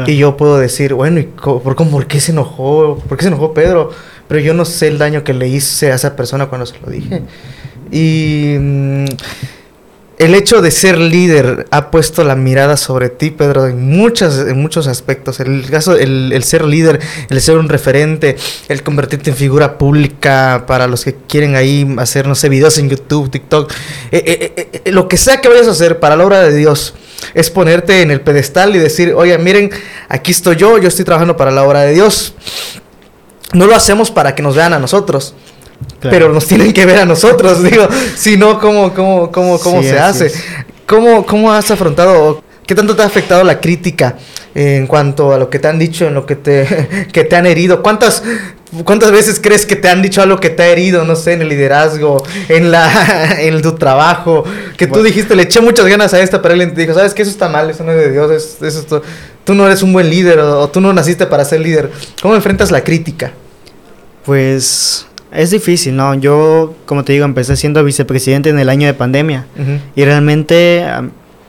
Y 0.07 0.19
yo 0.19 0.37
puedo 0.37 0.59
decir, 0.59 0.93
bueno, 0.93 1.21
¿y 1.21 1.23
por, 1.23 1.75
por 1.75 2.07
qué 2.07 2.21
se 2.21 2.33
enojó? 2.33 3.03
¿Por 3.09 3.17
qué 3.17 3.23
se 3.23 3.29
enojó 3.29 3.55
Pedro? 3.55 3.93
Pero 4.29 4.41
yo 4.41 4.53
no 4.53 4.67
sé 4.67 4.89
el 4.89 4.99
daño 4.99 5.25
que 5.25 5.33
le 5.33 5.49
hice 5.49 5.91
a 5.91 5.95
esa 5.95 6.15
persona 6.17 6.49
cuando 6.49 6.67
se 6.67 6.79
lo 6.81 6.91
dije. 6.91 7.23
Y 7.91 8.57
mm, 8.59 9.05
el 10.19 10.35
hecho 10.35 10.63
de 10.63 10.71
ser 10.71 10.99
líder 10.99 11.67
ha 11.71 11.91
puesto 11.91 12.25
la 12.25 12.37
mirada 12.37 12.77
sobre 12.77 13.11
ti, 13.11 13.31
Pedro, 13.31 13.67
en, 13.67 13.87
muchas, 13.87 14.39
en 14.39 14.61
muchos 14.61 14.87
aspectos. 14.87 15.41
El 15.41 15.69
caso, 15.71 15.95
el, 15.97 16.43
ser 16.43 16.65
líder, 16.65 17.01
el 17.29 17.41
ser 17.41 17.59
un 17.59 17.69
referente, 17.69 18.37
el 18.69 18.83
convertirte 18.83 19.31
en 19.31 19.37
figura 19.37 19.77
pública 19.77 20.65
para 20.67 20.87
los 20.87 21.05
que 21.05 21.15
quieren 21.15 21.55
ahí 21.55 21.87
hacer, 21.99 22.27
no 22.27 22.35
sé, 22.35 22.49
videos 22.49 22.79
en 22.79 22.89
YouTube, 22.89 23.31
TikTok, 23.31 23.71
eh, 24.11 24.53
eh, 24.57 24.81
eh, 24.85 24.91
lo 24.91 25.07
que 25.07 25.19
sea 25.19 25.41
que 25.41 25.49
vayas 25.49 25.69
a 25.69 25.73
hacer 25.73 26.01
para 26.01 26.17
la 26.17 26.25
obra 26.25 26.43
de 26.43 26.57
Dios 26.57 26.95
es 27.35 27.51
ponerte 27.51 28.01
en 28.01 28.11
el 28.11 28.23
pedestal 28.23 28.75
y 28.75 28.79
decir, 28.79 29.13
oye, 29.15 29.37
miren, 29.37 29.71
aquí 30.09 30.31
estoy 30.31 30.57
yo, 30.57 30.79
yo 30.79 30.89
estoy 30.89 31.05
trabajando 31.05 31.37
para 31.37 31.51
la 31.51 31.63
obra 31.65 31.83
de 31.83 31.93
Dios. 31.93 32.35
No 33.53 33.67
lo 33.67 33.75
hacemos 33.75 34.11
para 34.11 34.35
que 34.35 34.43
nos 34.43 34.57
vean 34.57 34.73
a 34.73 34.79
nosotros 34.79 35.35
pero 36.01 36.33
nos 36.33 36.47
tienen 36.47 36.73
que 36.73 36.87
ver 36.87 36.99
a 36.99 37.05
nosotros, 37.05 37.63
digo, 37.71 37.89
si 38.17 38.37
no, 38.37 38.59
¿cómo, 38.61 38.93
cómo, 38.93 39.31
cómo, 39.31 39.59
cómo 39.59 39.83
se 39.83 39.99
hace? 39.99 40.33
¿Cómo, 40.87 41.27
¿Cómo 41.27 41.53
has 41.53 41.71
afrontado, 41.71 42.43
qué 42.67 42.75
tanto 42.75 42.95
te 42.95 43.03
ha 43.03 43.07
afectado 43.07 43.43
la 43.45 43.61
crítica 43.61 44.17
en 44.55 44.87
cuanto 44.87 45.33
a 45.33 45.39
lo 45.39 45.51
que 45.51 45.59
te 45.59 45.69
han 45.69 45.79
dicho, 45.79 46.07
en 46.07 46.15
lo 46.15 46.27
que 46.27 46.37
te, 46.37 47.09
que 47.13 47.25
te 47.25 47.37
han 47.37 47.47
herido? 47.47 47.83
¿Cuántas, 47.83 48.23
¿Cuántas 48.85 49.11
veces 49.11 49.41
crees 49.43 49.67
que 49.67 49.77
te 49.77 49.89
han 49.89 50.03
dicho 50.03 50.23
algo 50.23 50.39
que 50.39 50.51
te 50.51 50.63
ha 50.63 50.69
herido, 50.69 51.05
no 51.05 51.17
sé, 51.17 51.33
en 51.33 51.43
el 51.43 51.49
liderazgo, 51.49 52.23
en 52.49 52.71
la 52.71 53.37
en 53.41 53.61
tu 53.63 53.75
trabajo? 53.75 54.45
Que 54.77 54.87
tú 54.87 55.03
dijiste, 55.03 55.35
le 55.35 55.45
eché 55.45 55.61
muchas 55.61 55.87
ganas 55.87 56.15
a 56.15 56.21
esta, 56.21 56.43
pero 56.43 56.55
él 56.55 56.73
te 56.73 56.81
dijo, 56.81 56.95
¿sabes 56.95 57.15
que 57.15 57.23
Eso 57.23 57.31
está 57.31 57.49
mal, 57.49 57.71
eso 57.71 57.85
no 57.85 57.93
es 57.93 57.99
de 57.99 58.13
Dios, 58.13 58.31
eso, 58.31 58.67
eso, 58.67 59.03
tú 59.45 59.55
no 59.55 59.67
eres 59.67 59.83
un 59.83 59.93
buen 59.93 60.11
líder 60.11 60.39
o 60.41 60.69
tú 60.69 60.81
no 60.81 60.93
naciste 60.93 61.27
para 61.27 61.45
ser 61.45 61.61
líder. 61.61 61.91
¿Cómo 62.21 62.35
enfrentas 62.35 62.71
la 62.71 62.83
crítica? 62.83 63.33
Pues 64.25 65.07
es 65.37 65.51
difícil, 65.51 65.95
¿no? 65.95 66.15
Yo, 66.15 66.75
como 66.87 67.05
te 67.05 67.13
digo, 67.13 67.27
empecé 67.27 67.57
siendo 67.57 67.85
vicepresidente 67.85 68.49
en 68.49 68.59
el 68.59 68.71
año 68.71 68.87
de 68.87 68.95
pandemia 68.95 69.47
y 69.95 70.05
realmente 70.05 70.85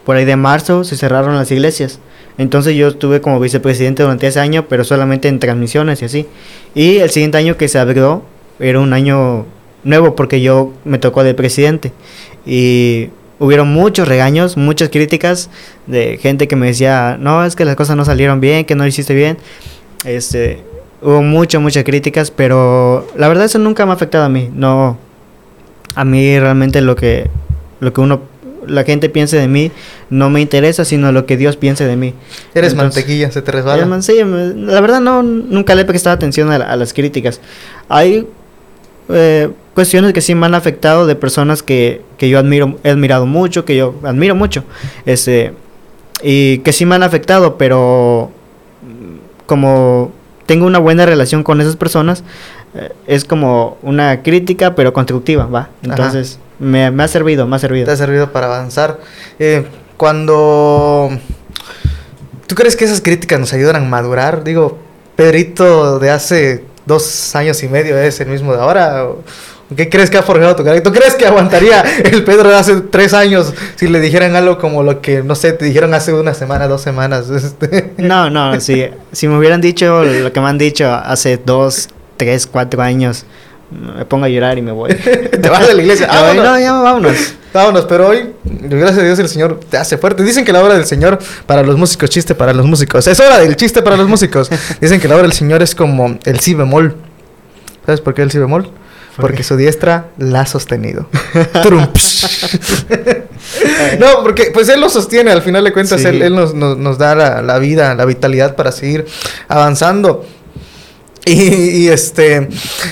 por 0.05 0.17
ahí 0.17 0.25
de 0.25 0.35
marzo 0.35 0.83
se 0.83 0.97
cerraron 0.97 1.35
las 1.35 1.49
iglesias. 1.51 1.99
Entonces 2.37 2.75
yo 2.75 2.89
estuve 2.89 3.21
como 3.21 3.39
vicepresidente 3.39 4.03
durante 4.03 4.27
ese 4.27 4.39
año, 4.39 4.67
pero 4.67 4.83
solamente 4.83 5.29
en 5.29 5.39
transmisiones 5.39 6.01
y 6.01 6.05
así. 6.05 6.27
Y 6.75 6.97
el 6.97 7.09
siguiente 7.09 7.37
año 7.37 7.57
que 7.57 7.67
se 7.67 7.79
abrió 7.79 8.23
era 8.59 8.79
un 8.79 8.93
año 8.93 9.45
nuevo 9.83 10.15
porque 10.15 10.41
yo 10.41 10.73
me 10.83 10.99
tocó 10.99 11.23
de 11.23 11.33
presidente. 11.33 11.93
Y 12.45 13.09
hubieron 13.39 13.69
muchos 13.69 14.07
regaños, 14.07 14.57
muchas 14.57 14.89
críticas 14.89 15.49
de 15.87 16.17
gente 16.17 16.47
que 16.47 16.55
me 16.55 16.67
decía, 16.67 17.17
no, 17.19 17.45
es 17.45 17.55
que 17.55 17.65
las 17.65 17.75
cosas 17.75 17.95
no 17.95 18.05
salieron 18.05 18.39
bien, 18.39 18.65
que 18.65 18.75
no 18.75 18.83
lo 18.83 18.89
hiciste 18.89 19.15
bien. 19.15 19.37
Este, 20.05 20.61
hubo 21.01 21.21
muchas, 21.21 21.61
muchas 21.61 21.83
críticas, 21.83 22.31
pero 22.31 23.07
la 23.15 23.27
verdad 23.27 23.45
eso 23.45 23.59
nunca 23.59 23.85
me 23.85 23.91
ha 23.91 23.95
afectado 23.95 24.25
a 24.25 24.29
mí. 24.29 24.49
No, 24.53 24.97
a 25.95 26.05
mí 26.05 26.39
realmente 26.39 26.81
lo 26.81 26.95
que, 26.95 27.29
lo 27.79 27.93
que 27.93 28.01
uno, 28.01 28.21
la 28.67 28.83
gente 28.83 29.09
piense 29.09 29.37
de 29.37 29.47
mí 29.47 29.71
no 30.09 30.29
me 30.29 30.41
interesa, 30.41 30.85
sino 30.85 31.11
lo 31.11 31.25
que 31.25 31.37
Dios 31.37 31.57
piense 31.57 31.85
de 31.85 31.95
mí. 31.95 32.13
Eres 32.53 32.75
mantequilla, 32.75 33.31
se 33.31 33.41
te 33.41 33.51
resbala. 33.51 34.01
Sí, 34.01 34.17
la 34.23 34.81
verdad 34.81 35.01
no, 35.01 35.23
nunca 35.23 35.75
le 35.75 35.81
he 35.81 35.85
prestado 35.85 36.15
atención 36.15 36.51
a, 36.51 36.75
las 36.75 36.93
críticas. 36.93 37.41
Hay 37.89 38.27
eh, 39.09 39.49
cuestiones 39.73 40.13
que 40.13 40.21
sí 40.21 40.35
me 40.35 40.45
han 40.45 40.55
afectado 40.55 41.07
de 41.07 41.15
personas 41.15 41.63
que, 41.63 42.01
que 42.17 42.29
yo 42.29 42.39
admiro, 42.39 42.77
he 42.83 42.89
admirado 42.89 43.25
mucho, 43.25 43.65
que 43.65 43.75
yo 43.75 43.95
admiro 44.03 44.35
mucho, 44.35 44.63
este, 45.05 45.53
y 46.21 46.59
que 46.59 46.73
sí 46.73 46.85
me 46.85 46.95
han 46.95 47.03
afectado, 47.03 47.57
pero 47.57 48.31
como 49.45 50.11
tengo 50.47 50.65
una 50.65 50.79
buena 50.79 51.05
relación 51.05 51.43
con 51.43 51.61
esas 51.61 51.75
personas, 51.75 52.23
eh, 52.73 52.91
es 53.05 53.25
como 53.25 53.77
una 53.83 54.23
crítica, 54.23 54.73
pero 54.73 54.93
constructiva, 54.93 55.45
¿va? 55.45 55.69
Entonces, 55.83 56.39
me, 56.57 56.85
ha 56.85 57.07
servido, 57.07 57.45
me 57.45 57.57
ha 57.57 57.59
servido. 57.59 57.85
Te 57.85 57.91
ha 57.91 57.97
servido 57.97 58.31
para 58.31 58.47
avanzar. 58.47 58.99
Eh, 59.37 59.65
cuando... 59.97 61.11
¿Tú 62.47 62.55
crees 62.55 62.77
que 62.77 62.85
esas 62.85 63.01
críticas 63.01 63.39
nos 63.39 63.53
ayudan 63.53 63.75
a 63.75 63.79
madurar? 63.81 64.43
Digo, 64.43 64.79
Pedrito 65.17 65.99
de 65.99 66.11
hace 66.11 66.63
dos 66.85 67.35
años 67.35 67.61
y 67.63 67.67
medio 67.67 67.97
es 67.97 68.21
el 68.21 68.29
mismo 68.29 68.53
de 68.53 68.61
ahora. 68.61 69.05
¿Qué 69.75 69.89
crees 69.89 70.09
que 70.09 70.17
ha 70.17 70.23
forjado 70.23 70.55
tu 70.55 70.63
carácter? 70.63 70.91
¿Tú 70.91 70.97
crees 70.97 71.15
que 71.15 71.25
aguantaría 71.25 71.81
el 71.81 72.23
Pedro 72.23 72.49
de 72.49 72.55
hace 72.55 72.75
tres 72.81 73.13
años 73.13 73.53
si 73.75 73.87
le 73.87 73.99
dijeran 73.99 74.35
algo 74.35 74.57
como 74.57 74.81
lo 74.81 75.01
que, 75.01 75.23
no 75.23 75.35
sé, 75.35 75.51
te 75.51 75.65
dijeron 75.65 75.93
hace 75.93 76.13
una 76.13 76.33
semana, 76.33 76.67
dos 76.67 76.81
semanas? 76.81 77.29
Este? 77.37 77.93
No, 77.97 78.29
no, 78.29 78.59
sí. 78.61 78.85
Si 79.11 79.27
me 79.27 79.37
hubieran 79.37 79.59
dicho 79.59 80.03
lo 80.03 80.31
que 80.31 80.39
me 80.39 80.47
han 80.47 80.57
dicho 80.57 80.89
hace 80.89 81.37
dos, 81.37 81.89
tres, 82.15 82.47
cuatro 82.47 82.81
años, 82.81 83.25
me 83.69 84.05
pongo 84.05 84.25
a 84.25 84.29
llorar 84.29 84.57
y 84.57 84.61
me 84.61 84.71
voy. 84.71 84.93
te 84.95 85.49
vas 85.49 85.67
de 85.67 85.73
la 85.73 85.81
iglesia. 85.81 86.07
Ah, 86.11 86.33
no, 86.33 86.59
ya 86.59 86.71
vámonos. 86.71 87.33
Vámonos, 87.53 87.85
pero 87.85 88.07
hoy, 88.07 88.33
gracias 88.43 88.99
a 88.99 89.03
Dios, 89.03 89.19
el 89.19 89.27
Señor 89.27 89.59
te 89.69 89.77
hace 89.77 89.97
fuerte. 89.97 90.23
Dicen 90.23 90.45
que 90.45 90.53
la 90.53 90.63
obra 90.63 90.75
del 90.75 90.85
Señor 90.85 91.19
para 91.45 91.63
los 91.63 91.77
músicos, 91.77 92.09
chiste 92.09 92.35
para 92.35 92.53
los 92.53 92.65
músicos. 92.65 93.05
Es 93.07 93.19
hora 93.19 93.39
del 93.39 93.55
chiste 93.57 93.81
para 93.81 93.97
los 93.97 94.07
músicos. 94.07 94.49
Dicen 94.79 95.01
que 95.01 95.07
la 95.07 95.15
obra 95.15 95.23
del 95.23 95.33
Señor 95.33 95.61
es 95.61 95.75
como 95.75 96.17
el 96.23 96.39
si 96.39 96.53
bemol. 96.53 96.95
¿Sabes 97.85 97.99
por 97.99 98.13
qué 98.13 98.21
el 98.21 98.31
si 98.31 98.37
bemol? 98.37 98.69
Porque 99.17 99.43
su 99.43 99.57
diestra 99.57 100.07
la 100.17 100.41
ha 100.41 100.45
sostenido. 100.45 101.07
no, 103.99 104.23
porque 104.23 104.51
pues 104.53 104.69
él 104.69 104.79
lo 104.79 104.89
sostiene, 104.89 105.31
al 105.31 105.41
final 105.41 105.63
de 105.63 105.73
cuentas, 105.73 106.03
él, 106.05 106.33
nos, 106.35 106.97
da 106.97 107.15
la, 107.15 107.41
la, 107.41 107.59
vida, 107.59 107.95
la 107.95 108.05
vitalidad 108.05 108.55
para 108.55 108.71
seguir 108.71 109.05
avanzando. 109.47 110.25
Y, 111.27 111.89
este, 111.89 112.47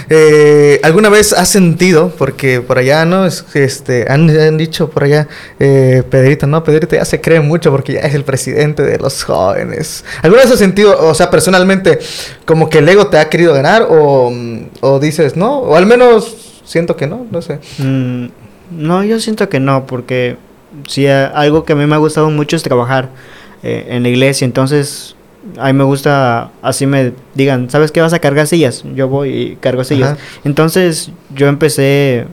eh, 0.10 0.82
¿alguna 0.84 1.08
vez 1.08 1.32
has 1.32 1.48
sentido, 1.48 2.12
porque 2.18 2.60
por 2.60 2.78
allá, 2.78 3.06
¿no? 3.06 3.26
este, 3.26 4.06
han, 4.10 4.58
dicho 4.58 4.90
por 4.90 5.06
allá, 5.06 5.30
eh, 5.58 6.04
Pedrito, 6.10 6.46
¿no? 6.46 6.62
Pedrito 6.64 6.96
ya 6.96 7.06
se 7.06 7.22
cree 7.22 7.40
mucho 7.40 7.72
porque 7.72 7.94
ya 7.94 8.02
es 8.02 8.14
el 8.14 8.26
presidente 8.26 8.84
de 8.84 8.98
los 8.98 9.24
jóvenes. 9.24 10.04
¿Alguna 10.22 10.44
vez 10.44 10.52
has 10.52 10.60
sentido, 10.60 10.98
o 11.00 11.14
sea, 11.14 11.30
personalmente, 11.30 12.00
como 12.44 12.70
que 12.70 12.80
el 12.80 12.90
ego 12.90 13.08
te 13.08 13.18
ha 13.20 13.30
querido 13.30 13.54
ganar 13.54 13.88
o, 13.90 14.34
o 14.82 15.00
dices, 15.00 15.36
no? 15.36 15.60
O 15.60 15.76
al 15.76 15.86
menos 15.86 16.62
siento 16.64 16.96
que 16.96 17.08
no, 17.08 17.26
no 17.32 17.42
sé. 17.42 17.60
Mm, 17.78 18.28
no, 18.72 19.04
yo 19.04 19.20
siento 19.20 19.50
que 19.50 19.60
no, 19.60 19.86
porque 19.86 20.38
sí, 20.88 21.08
algo 21.08 21.64
que 21.64 21.74
a 21.74 21.76
mí 21.76 21.86
me 21.86 21.96
ha 21.96 22.00
gustado 22.00 22.30
mucho 22.30 22.56
es 22.56 22.64
trabajar 22.64 23.10
eh, 23.64 23.88
en 23.90 24.04
la 24.04 24.10
iglesia, 24.10 24.46
entonces 24.46 25.16
a 25.58 25.68
mí 25.68 25.74
me 25.74 25.84
gusta, 25.84 26.52
así 26.62 26.86
me 26.86 27.14
digan, 27.36 27.70
¿sabes 27.70 27.92
qué 27.92 28.02
vas 28.02 28.14
a 28.14 28.20
cargar 28.20 28.48
sillas? 28.48 28.84
Yo 28.96 29.08
voy 29.08 29.30
y 29.30 29.56
cargo 29.58 29.84
sillas. 29.84 30.18
Entonces 30.44 31.12
yo 31.34 31.48
empecé 31.48 32.26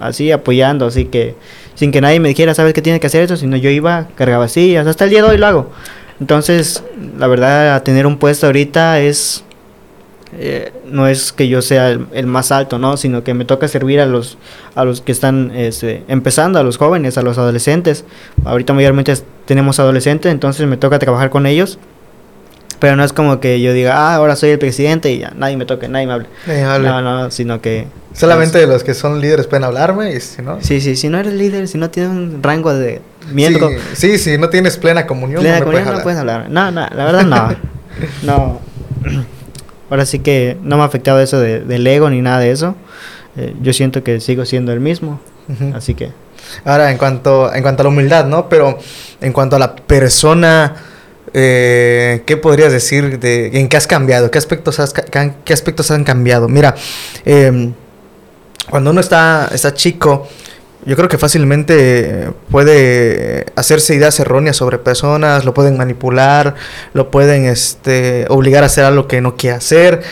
así 0.00 0.32
apoyando, 0.32 0.86
así 0.86 1.04
que 1.06 1.36
sin 1.74 1.92
que 1.92 2.00
nadie 2.00 2.20
me 2.20 2.28
dijera, 2.28 2.54
¿sabes 2.54 2.74
qué 2.74 2.82
tienes 2.82 3.00
que 3.00 3.06
hacer 3.06 3.22
eso? 3.22 3.36
Sino 3.36 3.56
yo 3.56 3.70
iba, 3.70 4.08
cargaba 4.16 4.48
sillas, 4.48 4.86
hasta 4.86 5.04
el 5.04 5.10
día 5.10 5.22
de 5.22 5.30
hoy 5.30 5.38
lo 5.38 5.46
hago. 5.46 5.70
Entonces, 6.20 6.82
la 7.18 7.26
verdad, 7.26 7.82
tener 7.82 8.06
un 8.06 8.16
puesto 8.16 8.46
ahorita 8.46 9.00
es, 9.00 9.44
eh, 10.38 10.72
no 10.86 11.06
es 11.06 11.32
que 11.32 11.48
yo 11.48 11.62
sea 11.62 11.90
el, 11.90 12.26
más 12.26 12.52
alto, 12.52 12.78
¿no? 12.78 12.96
Sino 12.96 13.24
que 13.24 13.34
me 13.34 13.44
toca 13.44 13.68
servir 13.68 14.00
a 14.00 14.06
los, 14.06 14.38
a 14.74 14.84
los 14.84 15.00
que 15.00 15.12
están 15.12 15.52
este, 15.54 16.04
empezando, 16.08 16.58
a 16.58 16.62
los 16.62 16.76
jóvenes, 16.76 17.18
a 17.18 17.22
los 17.22 17.38
adolescentes. 17.38 18.04
Ahorita 18.44 18.72
mayormente 18.72 19.14
tenemos 19.44 19.80
adolescentes, 19.80 20.32
entonces 20.32 20.66
me 20.66 20.76
toca 20.76 20.98
trabajar 20.98 21.30
con 21.30 21.46
ellos 21.46 21.78
pero 22.78 22.96
no 22.96 23.04
es 23.04 23.12
como 23.12 23.40
que 23.40 23.60
yo 23.60 23.72
diga, 23.72 23.96
ah, 23.96 24.14
ahora 24.16 24.36
soy 24.36 24.50
el 24.50 24.58
presidente 24.58 25.10
y 25.10 25.18
ya 25.18 25.32
nadie 25.36 25.56
me 25.56 25.64
toque, 25.64 25.88
nadie 25.88 26.06
me 26.06 26.12
hable. 26.12 26.28
No, 26.46 27.00
no, 27.00 27.30
sino 27.30 27.60
que... 27.60 27.86
Solamente 28.12 28.58
de 28.58 28.66
los 28.66 28.82
que 28.82 28.94
son 28.94 29.20
líderes 29.20 29.46
pueden 29.46 29.64
hablarme 29.64 30.14
y 30.14 30.20
si 30.20 30.42
no... 30.42 30.58
Sí, 30.60 30.80
sí, 30.80 30.96
si 30.96 31.08
no 31.08 31.18
eres 31.18 31.34
líder, 31.34 31.68
si 31.68 31.78
no 31.78 31.90
tienes 31.90 32.12
un 32.12 32.42
rango 32.42 32.72
de 32.72 33.00
miembro... 33.32 33.68
Sí, 33.94 34.18
sí, 34.18 34.18
si 34.18 34.38
no 34.38 34.48
tienes 34.48 34.76
plena 34.76 35.06
comunión, 35.06 35.40
plena 35.40 35.58
no, 35.58 35.64
comunión 35.64 35.84
puedes 35.84 35.98
no 35.98 36.02
puedes 36.02 36.18
hablar. 36.18 36.50
No, 36.50 36.70
no, 36.70 36.86
la 36.94 37.04
verdad 37.04 37.24
no. 37.24 37.56
no. 38.22 38.60
Ahora 39.90 40.06
sí 40.06 40.18
que 40.18 40.56
no 40.62 40.76
me 40.76 40.82
ha 40.82 40.86
afectado 40.86 41.20
eso 41.20 41.38
de, 41.40 41.60
del 41.60 41.86
ego 41.86 42.10
ni 42.10 42.22
nada 42.22 42.40
de 42.40 42.50
eso. 42.50 42.74
Eh, 43.36 43.54
yo 43.60 43.72
siento 43.72 44.02
que 44.02 44.20
sigo 44.20 44.44
siendo 44.44 44.72
el 44.72 44.80
mismo. 44.80 45.20
Así 45.74 45.94
que... 45.94 46.10
Ahora, 46.64 46.90
en 46.90 46.98
cuanto, 46.98 47.52
en 47.52 47.62
cuanto 47.62 47.82
a 47.82 47.84
la 47.84 47.88
humildad, 47.90 48.26
¿no? 48.26 48.48
Pero 48.48 48.78
en 49.20 49.32
cuanto 49.32 49.56
a 49.56 49.58
la 49.58 49.74
persona 49.74 50.74
eh, 51.38 52.22
¿qué 52.24 52.38
podrías 52.38 52.72
decir 52.72 53.18
de 53.18 53.58
en 53.58 53.68
qué 53.68 53.76
has 53.76 53.86
cambiado? 53.86 54.30
¿Qué 54.30 54.38
aspectos, 54.38 54.80
has, 54.80 54.94
qué 54.94 55.52
aspectos 55.52 55.90
han 55.90 56.02
cambiado? 56.02 56.48
Mira, 56.48 56.74
em, 57.26 57.74
cuando 58.70 58.90
uno 58.90 59.02
está, 59.02 59.50
está 59.52 59.74
chico, 59.74 60.26
yo 60.86 60.94
creo 60.94 61.08
que 61.08 61.18
fácilmente 61.18 62.30
puede 62.50 63.46
hacerse 63.56 63.94
ideas 63.96 64.18
erróneas 64.20 64.56
sobre 64.56 64.78
personas, 64.78 65.44
lo 65.44 65.52
pueden 65.52 65.76
manipular, 65.76 66.54
lo 66.94 67.10
pueden 67.10 67.44
este, 67.44 68.24
obligar 68.28 68.62
a 68.62 68.66
hacer 68.66 68.84
algo 68.84 69.08
que 69.08 69.20
no 69.20 69.36
quiere 69.36 69.56
hacer. 69.56 70.02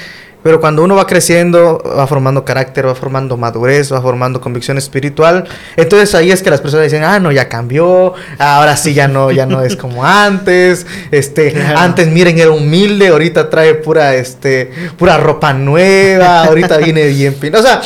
Pero 0.43 0.61
cuando 0.61 0.85
uno 0.85 0.95
va 0.95 1.07
creciendo, 1.07 1.83
va 1.97 2.07
formando 2.07 2.45
carácter, 2.45 2.87
va 2.87 2.95
formando 2.95 3.37
madurez, 3.39 3.91
va 3.91 4.03
formando 4.03 4.43
convicción 4.43 4.77
espiritual, 4.77 5.47
entonces 5.75 6.15
ahí 6.15 6.31
es 6.33 6.43
que 6.43 6.51
las 6.51 6.61
personas 6.61 6.85
dicen, 6.85 7.03
ah, 7.03 7.19
no, 7.19 7.33
ya 7.33 7.49
cambió, 7.49 8.13
ahora 8.39 8.77
sí 8.77 8.93
ya 8.93 9.09
no, 9.09 9.31
ya 9.31 9.47
no 9.47 9.63
es 9.63 9.75
como 9.75 10.05
antes, 10.05 10.87
este, 11.11 11.57
antes 11.77 12.09
miren 12.09 12.39
era 12.39 12.51
humilde, 12.51 13.09
ahorita 13.09 13.49
trae 13.49 13.75
pura, 13.75 14.15
este, 14.17 14.71
pura 14.99 15.17
ropa 15.17 15.55
nueva, 15.55 16.45
ahorita 16.45 16.77
viene 16.77 17.07
bien 17.07 17.35
O 17.55 17.63
sea, 17.63 17.81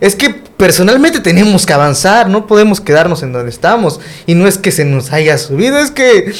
es 0.00 0.16
que 0.16 0.49
personalmente 0.60 1.20
tenemos 1.20 1.64
que 1.64 1.72
avanzar, 1.72 2.28
no 2.28 2.46
podemos 2.46 2.82
quedarnos 2.82 3.22
en 3.22 3.32
donde 3.32 3.50
estamos. 3.50 3.98
Y 4.26 4.34
no 4.34 4.46
es 4.46 4.58
que 4.58 4.70
se 4.70 4.84
nos 4.84 5.10
haya 5.10 5.38
subido, 5.38 5.78
es 5.78 5.90
que 5.90 6.32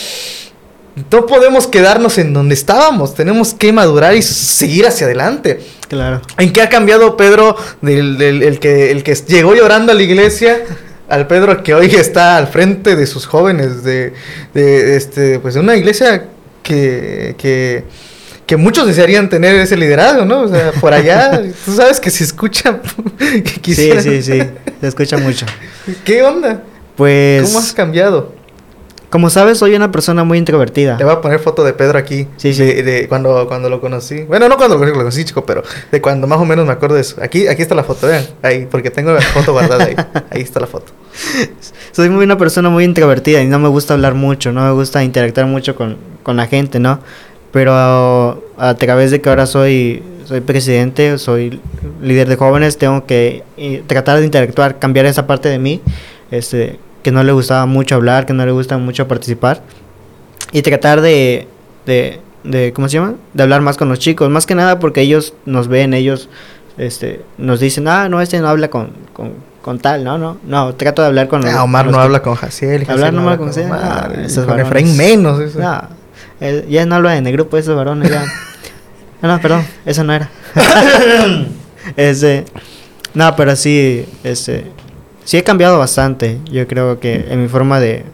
no 1.10 1.24
podemos 1.24 1.66
quedarnos 1.66 2.18
en 2.18 2.34
donde 2.34 2.54
estábamos, 2.54 3.14
tenemos 3.14 3.54
que 3.54 3.72
madurar 3.72 4.14
y 4.14 4.20
seguir 4.20 4.86
hacia 4.86 5.06
adelante. 5.06 5.60
Claro. 5.88 6.20
¿En 6.36 6.52
qué 6.52 6.60
ha 6.60 6.68
cambiado 6.68 7.16
Pedro 7.16 7.56
del, 7.80 8.20
el, 8.20 8.58
que, 8.60 8.90
el 8.90 9.02
que 9.02 9.14
llegó 9.14 9.54
llorando 9.54 9.92
a 9.92 9.94
la 9.94 10.02
iglesia 10.02 10.64
al 11.08 11.26
Pedro 11.26 11.62
que 11.62 11.74
hoy 11.74 11.86
está 11.86 12.36
al 12.36 12.46
frente 12.46 12.94
de 12.94 13.06
sus 13.06 13.26
jóvenes 13.26 13.82
de, 13.82 14.12
de 14.54 14.96
este 14.96 15.40
pues 15.40 15.54
de 15.54 15.60
una 15.60 15.74
iglesia 15.76 16.26
que, 16.62 17.34
que, 17.36 17.84
que 18.50 18.56
muchos 18.56 18.84
desearían 18.84 19.28
tener 19.28 19.54
ese 19.54 19.76
liderazgo, 19.76 20.24
¿no? 20.24 20.40
O 20.40 20.48
sea, 20.48 20.72
por 20.80 20.92
allá, 20.92 21.40
tú 21.64 21.72
sabes 21.72 22.00
que 22.00 22.10
se 22.10 22.24
escucha. 22.24 22.80
que 23.62 23.74
sí, 23.76 23.92
sí, 24.00 24.22
sí, 24.24 24.42
se 24.80 24.86
escucha 24.88 25.18
mucho. 25.18 25.46
¿Qué 26.04 26.20
onda? 26.24 26.60
Pues. 26.96 27.44
¿Cómo 27.44 27.60
has 27.60 27.72
cambiado? 27.72 28.32
Como 29.08 29.30
sabes, 29.30 29.58
soy 29.58 29.76
una 29.76 29.92
persona 29.92 30.24
muy 30.24 30.36
introvertida. 30.36 30.96
Te 30.96 31.04
voy 31.04 31.12
a 31.12 31.20
poner 31.20 31.38
foto 31.38 31.62
de 31.62 31.74
Pedro 31.74 31.96
aquí. 31.96 32.26
Sí, 32.38 32.52
sí. 32.52 32.64
De, 32.64 33.06
cuando, 33.08 33.46
cuando 33.46 33.70
lo 33.70 33.80
conocí. 33.80 34.22
Bueno, 34.22 34.48
no 34.48 34.56
cuando 34.56 34.84
lo 34.84 34.94
conocí, 34.94 35.24
chico, 35.24 35.46
pero 35.46 35.62
de 35.92 36.00
cuando 36.00 36.26
más 36.26 36.40
o 36.40 36.44
menos 36.44 36.66
me 36.66 36.72
acuerdo 36.72 36.96
de 36.96 37.02
eso. 37.02 37.22
Aquí, 37.22 37.46
aquí 37.46 37.62
está 37.62 37.76
la 37.76 37.84
foto, 37.84 38.08
vean. 38.08 38.24
Ahí, 38.42 38.66
porque 38.68 38.90
tengo 38.90 39.12
la 39.12 39.20
foto 39.20 39.52
guardada 39.52 39.84
ahí. 39.84 39.94
Ahí 40.30 40.42
está 40.42 40.58
la 40.58 40.66
foto. 40.66 40.92
Soy 41.92 42.08
muy 42.08 42.24
una 42.24 42.36
persona 42.36 42.68
muy 42.68 42.82
introvertida 42.82 43.42
y 43.42 43.46
no 43.46 43.60
me 43.60 43.68
gusta 43.68 43.94
hablar 43.94 44.14
mucho, 44.14 44.50
no 44.50 44.64
me 44.64 44.72
gusta 44.72 45.04
interactuar 45.04 45.46
mucho 45.46 45.76
con, 45.76 45.98
con 46.24 46.36
la 46.36 46.48
gente, 46.48 46.80
¿no? 46.80 46.98
Pero 47.52 48.44
a 48.56 48.74
través 48.78 49.10
de 49.10 49.20
que 49.20 49.28
ahora 49.28 49.46
soy, 49.46 50.02
soy 50.24 50.40
presidente, 50.40 51.18
soy 51.18 51.60
líder 52.00 52.28
de 52.28 52.36
jóvenes, 52.36 52.78
tengo 52.78 53.06
que 53.06 53.42
eh, 53.56 53.82
tratar 53.86 54.18
de 54.18 54.24
interactuar, 54.24 54.78
cambiar 54.78 55.06
esa 55.06 55.26
parte 55.26 55.48
de 55.48 55.58
mí. 55.58 55.80
Este, 56.30 56.78
que 57.02 57.10
no 57.10 57.22
le 57.24 57.32
gustaba 57.32 57.66
mucho 57.66 57.94
hablar, 57.94 58.26
que 58.26 58.32
no 58.32 58.44
le 58.44 58.52
gusta 58.52 58.78
mucho 58.78 59.08
participar. 59.08 59.62
Y 60.52 60.62
tratar 60.62 61.00
de, 61.00 61.46
de, 61.86 62.20
de, 62.44 62.72
¿cómo 62.72 62.88
se 62.88 62.94
llama? 62.94 63.14
De 63.34 63.42
hablar 63.42 63.60
más 63.60 63.76
con 63.76 63.88
los 63.88 63.98
chicos, 63.98 64.28
más 64.30 64.46
que 64.46 64.54
nada 64.54 64.78
porque 64.78 65.00
ellos 65.00 65.34
nos 65.46 65.68
ven, 65.68 65.94
ellos 65.94 66.28
este, 66.76 67.22
nos 67.38 67.60
dicen, 67.60 67.86
ah, 67.88 68.08
no, 68.08 68.20
este 68.20 68.40
no 68.40 68.48
habla 68.48 68.68
con, 68.68 68.90
con, 69.12 69.34
con 69.62 69.78
tal, 69.78 70.02
no, 70.02 70.18
no, 70.18 70.38
no, 70.44 70.74
trato 70.74 71.02
de 71.02 71.08
hablar 71.08 71.28
con 71.28 71.46
ah, 71.46 71.62
Omar 71.62 71.86
no 71.86 71.98
habla 72.00 72.20
con 72.22 72.34
Jaciel, 72.34 72.84
hablar 72.88 73.12
no 73.12 73.22
habla 73.22 73.36
con, 73.36 73.48
Jaciel, 73.48 73.66
Omar, 73.66 73.80
ah, 73.82 74.08
con 74.46 74.60
Efraín 74.60 74.96
menos. 74.96 75.40
Eso. 75.40 75.60
No, 75.60 75.82
ya 76.68 76.86
no 76.86 76.94
habla 76.94 77.16
en 77.16 77.26
el 77.26 77.32
grupo 77.32 77.56
de 77.56 77.62
esos 77.62 77.76
varones, 77.76 78.10
ya. 78.10 78.24
no, 79.22 79.28
no, 79.34 79.40
perdón, 79.40 79.64
eso 79.84 80.04
no 80.04 80.12
era. 80.12 80.30
este, 81.96 82.44
no, 83.14 83.34
pero 83.36 83.56
sí, 83.56 84.06
este, 84.24 84.66
sí 85.24 85.36
he 85.36 85.42
cambiado 85.42 85.78
bastante, 85.78 86.38
yo 86.50 86.66
creo 86.66 87.00
que 87.00 87.26
en 87.28 87.42
mi 87.42 87.48
forma 87.48 87.80
de, 87.80 88.04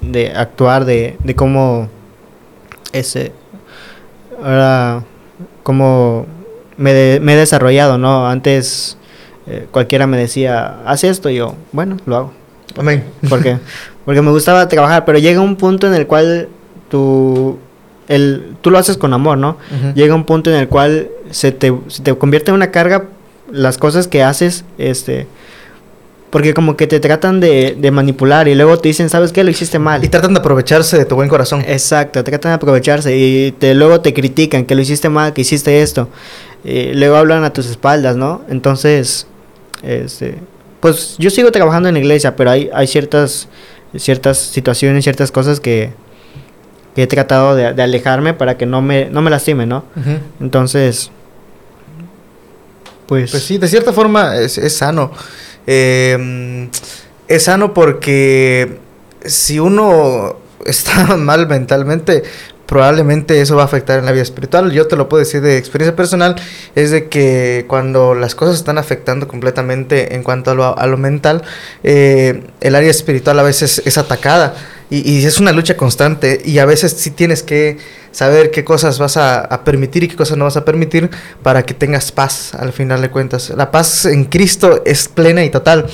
de 0.00 0.32
actuar, 0.32 0.84
de, 0.84 1.16
de 1.20 1.34
cómo, 1.34 1.88
ese, 2.92 3.32
ahora, 4.42 5.04
cómo 5.62 6.26
me, 6.76 7.20
me 7.20 7.32
he 7.32 7.36
desarrollado, 7.36 7.98
¿no? 7.98 8.28
Antes 8.28 8.98
eh, 9.46 9.66
cualquiera 9.70 10.06
me 10.06 10.18
decía, 10.18 10.80
haz 10.84 11.04
esto, 11.04 11.30
y 11.30 11.36
yo, 11.36 11.54
bueno, 11.72 11.96
lo 12.04 12.16
hago. 12.16 12.32
Amén. 12.76 13.04
Porque, 13.28 13.58
porque 14.04 14.20
me 14.20 14.30
gustaba 14.30 14.68
trabajar, 14.68 15.04
pero 15.04 15.18
llega 15.18 15.40
un 15.40 15.56
punto 15.56 15.86
en 15.86 15.94
el 15.94 16.06
cual 16.06 16.48
tú, 16.88 17.58
el, 18.08 18.56
tú 18.60 18.70
lo 18.70 18.78
haces 18.78 18.96
con 18.96 19.12
amor, 19.12 19.38
¿no? 19.38 19.58
Llega 19.94 20.14
un 20.14 20.24
punto 20.24 20.50
en 20.50 20.56
el 20.56 20.68
cual 20.68 21.08
se 21.30 21.52
te, 21.52 21.72
se 21.88 22.02
te 22.02 22.14
convierte 22.16 22.50
en 22.50 22.56
una 22.56 22.70
carga 22.70 23.04
las 23.50 23.78
cosas 23.78 24.08
que 24.08 24.22
haces, 24.22 24.64
este, 24.76 25.26
porque 26.30 26.52
como 26.52 26.76
que 26.76 26.86
te 26.86 27.00
tratan 27.00 27.40
de, 27.40 27.76
de, 27.78 27.90
manipular 27.90 28.48
y 28.48 28.54
luego 28.54 28.78
te 28.78 28.88
dicen, 28.88 29.08
¿sabes 29.08 29.32
qué? 29.32 29.44
Lo 29.44 29.50
hiciste 29.50 29.78
mal. 29.78 30.04
Y 30.04 30.08
tratan 30.08 30.34
de 30.34 30.40
aprovecharse 30.40 30.98
de 30.98 31.04
tu 31.04 31.14
buen 31.14 31.28
corazón. 31.28 31.64
Exacto, 31.66 32.22
tratan 32.22 32.50
de 32.50 32.56
aprovecharse 32.56 33.16
y 33.16 33.52
te, 33.52 33.74
luego 33.74 34.00
te 34.00 34.12
critican 34.12 34.66
que 34.66 34.74
lo 34.74 34.82
hiciste 34.82 35.08
mal, 35.08 35.32
que 35.32 35.40
hiciste 35.40 35.80
esto. 35.80 36.08
Y 36.64 36.92
luego 36.94 37.16
hablan 37.16 37.44
a 37.44 37.52
tus 37.52 37.66
espaldas, 37.66 38.16
¿no? 38.16 38.42
Entonces, 38.48 39.26
este, 39.82 40.36
pues 40.80 41.16
yo 41.18 41.30
sigo 41.30 41.50
trabajando 41.50 41.88
en 41.88 41.94
la 41.94 42.00
iglesia, 42.00 42.36
pero 42.36 42.50
hay, 42.50 42.68
hay 42.74 42.86
ciertas, 42.86 43.48
ciertas 43.96 44.38
situaciones, 44.38 45.04
ciertas 45.04 45.32
cosas 45.32 45.60
que, 45.60 45.92
que 46.98 47.04
he 47.04 47.06
tratado 47.06 47.54
de, 47.54 47.74
de, 47.74 47.82
alejarme 47.84 48.34
para 48.34 48.56
que 48.56 48.66
no 48.66 48.82
me, 48.82 49.04
no 49.08 49.22
me 49.22 49.30
lastime, 49.30 49.66
¿no? 49.66 49.84
Entonces, 50.40 51.12
pues... 53.06 53.30
Pues 53.30 53.44
sí, 53.44 53.56
de 53.56 53.68
cierta 53.68 53.92
forma 53.92 54.34
es, 54.34 54.58
es 54.58 54.76
sano. 54.76 55.12
Eh, 55.64 56.68
es 57.28 57.42
sano 57.44 57.72
porque 57.72 58.78
si 59.24 59.60
uno 59.60 60.40
está 60.66 61.16
mal 61.16 61.46
mentalmente, 61.46 62.24
probablemente 62.66 63.40
eso 63.40 63.54
va 63.54 63.62
a 63.62 63.66
afectar 63.66 64.00
en 64.00 64.04
la 64.04 64.10
vida 64.10 64.24
espiritual. 64.24 64.72
Yo 64.72 64.88
te 64.88 64.96
lo 64.96 65.08
puedo 65.08 65.20
decir 65.20 65.40
de 65.40 65.56
experiencia 65.56 65.94
personal, 65.94 66.34
es 66.74 66.90
de 66.90 67.08
que 67.08 67.64
cuando 67.68 68.16
las 68.16 68.34
cosas 68.34 68.56
están 68.56 68.76
afectando 68.76 69.28
completamente 69.28 70.16
en 70.16 70.24
cuanto 70.24 70.50
a 70.50 70.54
lo, 70.54 70.76
a 70.76 70.86
lo 70.88 70.96
mental, 70.96 71.42
eh, 71.84 72.42
el 72.60 72.74
área 72.74 72.90
espiritual 72.90 73.38
a 73.38 73.44
veces 73.44 73.82
es 73.84 73.98
atacada. 73.98 74.56
Y, 74.90 75.10
y, 75.10 75.24
es 75.24 75.38
una 75.38 75.52
lucha 75.52 75.76
constante 75.76 76.40
y 76.44 76.58
a 76.58 76.64
veces 76.64 76.92
sí 76.92 77.10
tienes 77.10 77.42
que 77.42 77.76
saber 78.10 78.50
qué 78.50 78.64
cosas 78.64 78.98
vas 78.98 79.18
a, 79.18 79.40
a, 79.40 79.62
permitir 79.62 80.02
y 80.02 80.08
qué 80.08 80.16
cosas 80.16 80.38
no 80.38 80.44
vas 80.44 80.56
a 80.56 80.64
permitir 80.64 81.10
para 81.42 81.62
que 81.62 81.74
tengas 81.74 82.10
paz 82.10 82.54
al 82.54 82.72
final 82.72 83.02
de 83.02 83.10
cuentas. 83.10 83.50
La 83.50 83.70
paz 83.70 84.06
en 84.06 84.24
Cristo 84.24 84.82
es 84.86 85.08
plena 85.08 85.44
y 85.44 85.50
total. 85.50 85.86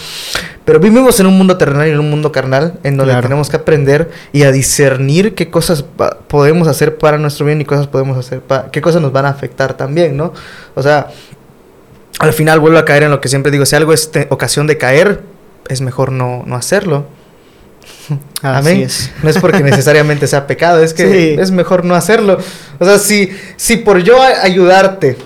Pero 0.64 0.80
vivimos 0.80 1.20
en 1.20 1.26
un 1.26 1.36
mundo 1.36 1.58
terrenal 1.58 1.88
y 1.88 1.90
en 1.90 1.98
un 1.98 2.08
mundo 2.08 2.32
carnal 2.32 2.78
en 2.84 2.96
donde 2.96 3.12
claro. 3.12 3.28
tenemos 3.28 3.50
que 3.50 3.56
aprender 3.56 4.10
y 4.32 4.44
a 4.44 4.52
discernir 4.52 5.34
qué 5.34 5.50
cosas 5.50 5.84
podemos 6.28 6.68
hacer 6.68 6.96
para 6.96 7.18
nuestro 7.18 7.44
bien 7.44 7.60
y 7.60 7.64
cosas 7.64 7.86
podemos 7.86 8.16
hacer 8.16 8.40
para 8.40 8.70
qué 8.70 8.80
cosas 8.80 9.02
nos 9.02 9.12
van 9.12 9.26
a 9.26 9.30
afectar 9.30 9.76
también, 9.76 10.16
¿no? 10.16 10.32
O 10.74 10.82
sea, 10.82 11.08
al 12.18 12.32
final 12.32 12.60
vuelvo 12.60 12.78
a 12.78 12.84
caer 12.84 13.02
en 13.02 13.10
lo 13.10 13.20
que 13.20 13.28
siempre 13.28 13.52
digo, 13.52 13.66
si 13.66 13.76
algo 13.76 13.92
es 13.92 14.10
ocasión 14.30 14.66
de 14.66 14.78
caer, 14.78 15.20
es 15.68 15.80
mejor 15.80 16.12
no, 16.12 16.44
no 16.46 16.56
hacerlo. 16.56 17.06
Amén. 18.42 18.82
Es. 18.82 19.10
No 19.22 19.30
es 19.30 19.38
porque 19.38 19.62
necesariamente 19.62 20.26
sea 20.26 20.46
pecado, 20.46 20.82
es 20.82 20.94
que 20.94 21.06
sí. 21.36 21.40
es 21.40 21.50
mejor 21.50 21.84
no 21.84 21.94
hacerlo. 21.94 22.38
O 22.78 22.84
sea, 22.84 22.98
si, 22.98 23.30
si 23.56 23.76
por 23.76 24.02
yo 24.02 24.20
ayudarte 24.20 25.16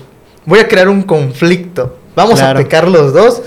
voy 0.45 0.59
a 0.59 0.67
crear 0.67 0.89
un 0.89 1.03
conflicto, 1.03 1.97
vamos 2.15 2.39
claro. 2.39 2.59
a 2.59 2.63
pecar 2.63 2.87
los 2.87 3.13
dos, 3.13 3.41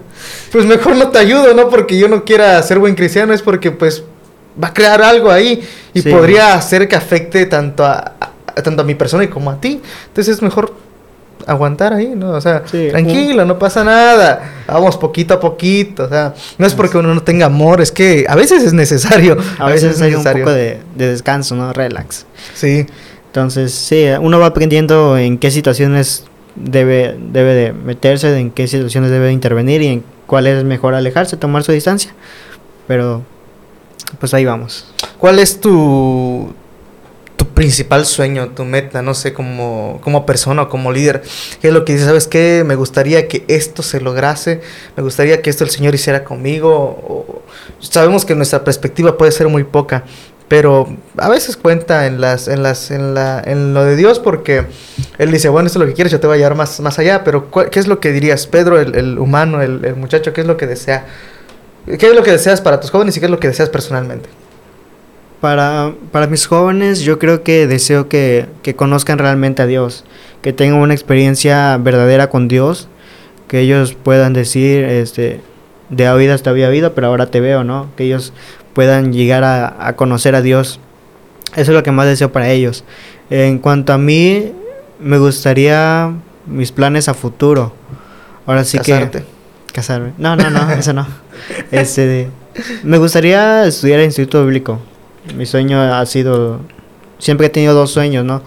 pues 0.52 0.64
mejor 0.66 0.96
no 0.96 1.08
te 1.08 1.18
ayudo, 1.18 1.54
no 1.54 1.68
porque 1.68 1.98
yo 1.98 2.08
no 2.08 2.24
quiera 2.24 2.62
ser 2.62 2.78
buen 2.78 2.94
cristiano, 2.94 3.32
es 3.32 3.42
porque 3.42 3.70
pues 3.70 4.04
va 4.62 4.68
a 4.68 4.74
crear 4.74 5.02
algo 5.02 5.30
ahí 5.30 5.66
y 5.92 6.02
sí. 6.02 6.10
podría 6.10 6.54
hacer 6.54 6.86
que 6.86 6.94
afecte 6.94 7.46
tanto 7.46 7.84
a, 7.84 8.14
a, 8.20 8.62
tanto 8.62 8.82
a 8.82 8.84
mi 8.84 8.94
persona 8.94 9.24
y 9.24 9.28
como 9.28 9.50
a 9.50 9.60
ti. 9.60 9.80
Entonces 10.08 10.36
es 10.36 10.42
mejor 10.42 10.74
aguantar 11.46 11.92
ahí, 11.92 12.14
¿no? 12.16 12.30
O 12.30 12.40
sea, 12.40 12.62
sí, 12.66 12.88
tranquilo, 12.90 13.42
un... 13.42 13.48
no 13.48 13.58
pasa 13.58 13.84
nada. 13.84 14.64
Vamos 14.66 14.96
poquito 14.96 15.34
a 15.34 15.40
poquito, 15.40 16.04
o 16.04 16.08
sea, 16.08 16.34
no 16.58 16.66
es 16.66 16.74
porque 16.74 16.98
uno 16.98 17.14
no 17.14 17.22
tenga 17.22 17.46
amor, 17.46 17.80
es 17.80 17.92
que 17.92 18.26
a 18.28 18.34
veces 18.34 18.62
es 18.62 18.72
necesario. 18.72 19.36
A, 19.58 19.66
a 19.66 19.70
veces, 19.70 19.90
veces, 19.90 20.00
es 20.00 20.12
necesario 20.12 20.18
un 20.18 20.44
poco 20.44 20.54
de, 20.54 20.80
de, 20.94 21.08
descanso, 21.08 21.54
¿no? 21.54 21.72
Relax. 21.72 22.26
Sí. 22.54 22.86
Entonces, 23.26 23.72
sí, 23.72 24.06
uno 24.20 24.38
va 24.38 24.46
aprendiendo 24.46 25.18
en 25.18 25.38
qué 25.38 25.50
situaciones 25.50 26.24
debe, 26.54 27.16
debe 27.18 27.54
de 27.54 27.72
meterse, 27.72 28.38
en 28.38 28.50
qué 28.50 28.68
situaciones 28.68 29.10
debe 29.10 29.26
de 29.26 29.32
intervenir 29.32 29.82
y 29.82 29.88
en 29.88 30.04
cuál 30.26 30.46
es 30.46 30.62
mejor 30.64 30.94
alejarse, 30.94 31.36
tomar 31.36 31.64
su 31.64 31.72
distancia. 31.72 32.12
Pero, 32.86 33.22
pues 34.20 34.34
ahí 34.34 34.44
vamos. 34.44 34.86
¿Cuál 35.18 35.38
es 35.38 35.60
tu 35.60 36.54
principal 37.54 38.04
sueño, 38.04 38.48
tu 38.50 38.64
meta, 38.64 39.02
no 39.02 39.14
sé, 39.14 39.32
como, 39.32 40.00
como 40.02 40.26
persona 40.26 40.62
o 40.62 40.68
como 40.68 40.92
líder? 40.92 41.22
¿Qué 41.60 41.68
es 41.68 41.74
lo 41.74 41.84
que 41.84 41.92
dices? 41.92 42.06
¿Sabes 42.06 42.26
qué? 42.26 42.64
Me 42.66 42.74
gustaría 42.74 43.28
que 43.28 43.44
esto 43.48 43.82
se 43.82 44.00
lograse, 44.00 44.60
me 44.96 45.02
gustaría 45.02 45.40
que 45.40 45.50
esto 45.50 45.64
el 45.64 45.70
Señor 45.70 45.94
hiciera 45.94 46.24
conmigo. 46.24 46.72
O, 46.74 47.42
sabemos 47.80 48.24
que 48.24 48.34
nuestra 48.34 48.64
perspectiva 48.64 49.16
puede 49.16 49.32
ser 49.32 49.48
muy 49.48 49.64
poca, 49.64 50.04
pero 50.48 50.86
a 51.16 51.28
veces 51.28 51.56
cuenta 51.56 52.06
en 52.06 52.20
las 52.20 52.48
en 52.48 52.62
las 52.62 52.90
en 52.90 53.14
la 53.14 53.42
en 53.44 53.72
lo 53.72 53.84
de 53.84 53.96
Dios 53.96 54.18
porque 54.18 54.66
él 55.18 55.30
dice 55.30 55.48
bueno 55.48 55.66
esto 55.66 55.78
es 55.78 55.80
lo 55.80 55.86
que 55.86 55.94
quieres 55.94 56.12
yo 56.12 56.20
te 56.20 56.26
voy 56.26 56.34
a 56.34 56.38
llevar 56.38 56.54
más 56.54 56.80
más 56.80 56.98
allá 56.98 57.24
pero 57.24 57.50
qué 57.50 57.80
es 57.80 57.86
lo 57.86 57.98
que 57.98 58.12
dirías 58.12 58.46
Pedro 58.46 58.78
el, 58.78 58.94
el 58.94 59.18
humano 59.18 59.62
el, 59.62 59.84
el, 59.84 59.96
muchacho 59.96 60.34
qué 60.34 60.42
es 60.42 60.46
lo 60.46 60.58
que 60.58 60.66
desea 60.66 61.06
qué 61.86 62.08
es 62.08 62.14
lo 62.14 62.22
que 62.22 62.30
deseas 62.30 62.60
para 62.60 62.78
tus 62.78 62.90
jóvenes 62.90 63.16
y 63.16 63.20
qué 63.20 63.26
es 63.26 63.30
lo 63.30 63.40
que 63.40 63.48
deseas 63.48 63.70
personalmente 63.70 64.28
para 65.44 65.92
para 66.10 66.26
mis 66.26 66.46
jóvenes 66.46 67.00
yo 67.00 67.18
creo 67.18 67.42
que 67.42 67.66
deseo 67.66 68.08
que, 68.08 68.46
que 68.62 68.74
conozcan 68.74 69.18
realmente 69.18 69.60
a 69.60 69.66
Dios 69.66 70.06
que 70.40 70.54
tengan 70.54 70.80
una 70.80 70.94
experiencia 70.94 71.76
verdadera 71.76 72.30
con 72.30 72.48
Dios 72.48 72.88
que 73.46 73.60
ellos 73.60 73.92
puedan 73.92 74.32
decir 74.32 74.84
este 74.84 75.42
de 75.90 76.08
oídas 76.08 76.42
te 76.42 76.48
había 76.48 76.70
vida 76.70 76.94
pero 76.94 77.08
ahora 77.08 77.26
te 77.26 77.40
veo 77.40 77.62
no 77.62 77.88
que 77.94 78.04
ellos 78.04 78.32
puedan 78.74 79.12
llegar 79.12 79.44
a, 79.44 79.86
a, 79.86 79.96
conocer 79.96 80.34
a 80.34 80.42
Dios. 80.42 80.80
Eso 81.52 81.70
es 81.70 81.76
lo 81.76 81.82
que 81.82 81.92
más 81.92 82.06
deseo 82.06 82.32
para 82.32 82.50
ellos. 82.50 82.84
En 83.30 83.58
cuanto 83.58 83.92
a 83.92 83.98
mí, 83.98 84.52
me 84.98 85.18
gustaría 85.18 86.12
mis 86.46 86.72
planes 86.72 87.08
a 87.08 87.14
futuro. 87.14 87.72
Ahora 88.44 88.64
sí 88.64 88.76
Casarte. 88.78 89.20
que... 89.20 89.72
Casarme. 89.72 90.12
No, 90.18 90.36
no, 90.36 90.50
no, 90.50 90.70
eso 90.72 90.92
no. 90.92 91.06
Este, 91.70 92.28
me 92.82 92.98
gustaría 92.98 93.66
estudiar 93.66 94.00
el 94.00 94.06
Instituto 94.06 94.44
Bíblico. 94.44 94.80
Mi 95.36 95.46
sueño 95.46 95.80
ha 95.80 96.04
sido... 96.06 96.60
Siempre 97.18 97.46
he 97.46 97.50
tenido 97.50 97.74
dos 97.74 97.90
sueños, 97.90 98.24
¿no? 98.24 98.42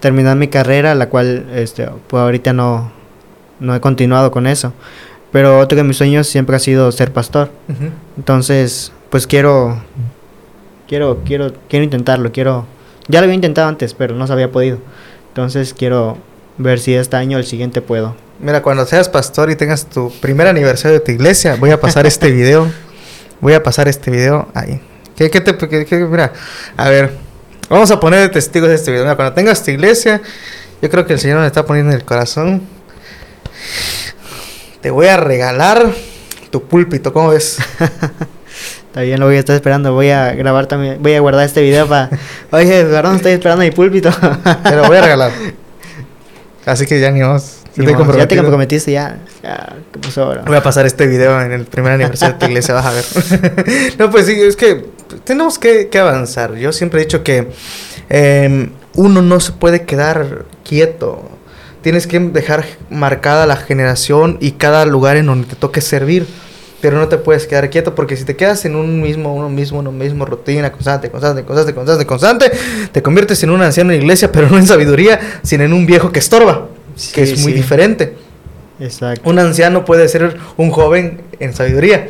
Terminar 0.00 0.36
mi 0.36 0.48
carrera, 0.48 0.94
la 0.94 1.08
cual 1.08 1.46
este, 1.54 1.88
pues 2.08 2.20
ahorita 2.20 2.52
no, 2.52 2.92
no 3.60 3.74
he 3.74 3.80
continuado 3.80 4.30
con 4.30 4.46
eso. 4.46 4.72
Pero 5.32 5.58
otro 5.58 5.76
de 5.76 5.84
mis 5.84 5.96
sueños 5.96 6.26
siempre 6.26 6.56
ha 6.56 6.58
sido 6.58 6.90
ser 6.92 7.12
pastor. 7.12 7.50
Uh 7.68 7.72
-huh. 7.72 7.90
Entonces, 8.16 8.92
pues 9.10 9.26
quiero 9.26 9.80
quiero 10.88 11.18
quiero 11.24 11.52
quiero 11.68 11.84
intentarlo, 11.84 12.32
quiero 12.32 12.66
ya 13.08 13.20
lo 13.20 13.24
había 13.24 13.34
intentado 13.34 13.68
antes, 13.68 13.94
pero 13.94 14.14
no 14.14 14.26
se 14.26 14.32
había 14.32 14.50
podido. 14.50 14.78
Entonces, 15.28 15.74
quiero 15.74 16.18
ver 16.58 16.80
si 16.80 16.94
este 16.94 17.16
año 17.16 17.36
o 17.36 17.40
el 17.40 17.46
siguiente 17.46 17.80
puedo. 17.80 18.16
Mira, 18.40 18.62
cuando 18.62 18.84
seas 18.86 19.08
pastor 19.08 19.50
y 19.50 19.56
tengas 19.56 19.86
tu 19.86 20.10
primer 20.20 20.46
aniversario 20.46 20.98
de 20.98 21.04
tu 21.04 21.12
iglesia, 21.12 21.56
voy 21.56 21.70
a 21.70 21.80
pasar 21.80 22.06
este 22.06 22.30
video. 22.38 22.66
Voy 23.40 23.54
a 23.54 23.62
pasar 23.62 23.88
este 23.88 24.10
video 24.10 24.48
ahí. 24.54 24.80
¿Qué, 25.20 25.28
qué 25.28 25.42
te 25.42 25.54
qué, 25.68 25.84
qué, 25.84 25.96
mira? 25.98 26.32
A 26.78 26.88
ver, 26.88 27.10
vamos 27.68 27.90
a 27.90 28.00
poner 28.00 28.20
de 28.20 28.30
testigos 28.30 28.70
de 28.70 28.76
este 28.76 28.90
video. 28.90 29.04
Mira, 29.04 29.16
cuando 29.16 29.34
tengas 29.34 29.62
tu 29.62 29.70
iglesia, 29.70 30.22
yo 30.80 30.88
creo 30.88 31.04
que 31.04 31.12
el 31.12 31.18
Señor 31.18 31.40
me 31.40 31.46
está 31.46 31.66
poniendo 31.66 31.92
en 31.92 31.98
el 31.98 32.06
corazón. 32.06 32.62
Te 34.80 34.90
voy 34.90 35.08
a 35.08 35.18
regalar 35.18 35.92
tu 36.50 36.62
púlpito, 36.62 37.12
¿cómo 37.12 37.28
ves? 37.28 37.58
Está 38.88 39.02
bien, 39.02 39.20
lo 39.20 39.26
voy 39.26 39.36
a 39.36 39.40
estar 39.40 39.54
esperando. 39.54 39.92
Voy 39.92 40.08
a 40.08 40.32
grabar 40.32 40.64
también. 40.64 41.02
Voy 41.02 41.12
a 41.12 41.20
guardar 41.20 41.44
este 41.44 41.60
video 41.60 41.86
para. 41.86 42.08
Oye, 42.50 42.82
perdón, 42.86 43.16
estoy 43.16 43.32
esperando 43.32 43.62
mi 43.62 43.72
púlpito. 43.72 44.10
Te 44.62 44.74
lo 44.74 44.86
voy 44.86 44.96
a 44.96 45.02
regalar. 45.02 45.32
Así 46.64 46.86
que 46.86 46.98
ya 46.98 47.10
ni 47.10 47.22
vos. 47.22 47.58
Ni 47.76 47.84
te 47.84 47.92
ya 47.92 48.26
te 48.26 48.36
comprometiste, 48.36 48.92
ya. 48.92 49.18
ya 49.42 49.76
¿Qué 49.92 49.98
pasó? 49.98 50.34
Voy 50.46 50.56
a 50.56 50.62
pasar 50.62 50.86
este 50.86 51.06
video 51.06 51.38
en 51.42 51.52
el 51.52 51.66
primer 51.66 51.92
aniversario 51.92 52.32
de 52.34 52.40
tu 52.40 52.46
iglesia, 52.46 52.74
vas 52.74 52.86
a 52.86 52.92
ver. 52.92 53.94
no, 53.98 54.10
pues 54.10 54.26
sí, 54.26 54.32
es 54.40 54.56
que 54.56 54.99
tenemos 55.24 55.58
que, 55.58 55.88
que, 55.88 55.98
avanzar. 55.98 56.54
Yo 56.56 56.72
siempre 56.72 57.00
he 57.00 57.04
dicho 57.04 57.22
que. 57.22 57.48
Eh, 58.08 58.70
uno 58.94 59.22
no 59.22 59.40
se 59.40 59.52
puede 59.52 59.82
quedar 59.82 60.44
quieto. 60.64 61.22
Tienes 61.82 62.06
que 62.06 62.18
dejar 62.20 62.64
marcada 62.90 63.46
la 63.46 63.56
generación 63.56 64.36
y 64.40 64.52
cada 64.52 64.84
lugar 64.84 65.16
en 65.16 65.26
donde 65.26 65.46
te 65.46 65.56
toque 65.56 65.80
servir. 65.80 66.26
Pero 66.80 66.96
no 66.96 67.08
te 67.08 67.18
puedes 67.18 67.46
quedar 67.46 67.68
quieto 67.68 67.94
porque 67.94 68.16
si 68.16 68.24
te 68.24 68.36
quedas 68.36 68.64
en 68.64 68.74
un 68.74 69.02
mismo, 69.02 69.34
uno 69.34 69.50
mismo, 69.50 69.80
uno 69.80 69.92
mismo, 69.92 70.24
rutina, 70.24 70.72
constante, 70.72 71.10
constante, 71.10 71.44
constante, 71.44 71.74
constante, 71.74 72.06
constante, 72.06 72.52
te 72.90 73.02
conviertes 73.02 73.42
en 73.42 73.50
un 73.50 73.60
anciano 73.60 73.92
en 73.92 74.00
iglesia, 74.00 74.32
pero 74.32 74.48
no 74.48 74.56
en 74.56 74.66
sabiduría, 74.66 75.20
sino 75.42 75.64
en 75.64 75.74
un 75.74 75.84
viejo 75.84 76.10
que 76.10 76.20
estorba, 76.20 76.68
que 77.12 77.22
es 77.22 77.42
muy 77.42 77.52
diferente. 77.52 78.14
Exacto. 78.78 79.28
Un 79.28 79.38
anciano 79.38 79.84
puede 79.84 80.08
ser 80.08 80.38
un 80.56 80.70
joven 80.70 81.20
en 81.38 81.52
sabiduría. 81.52 82.08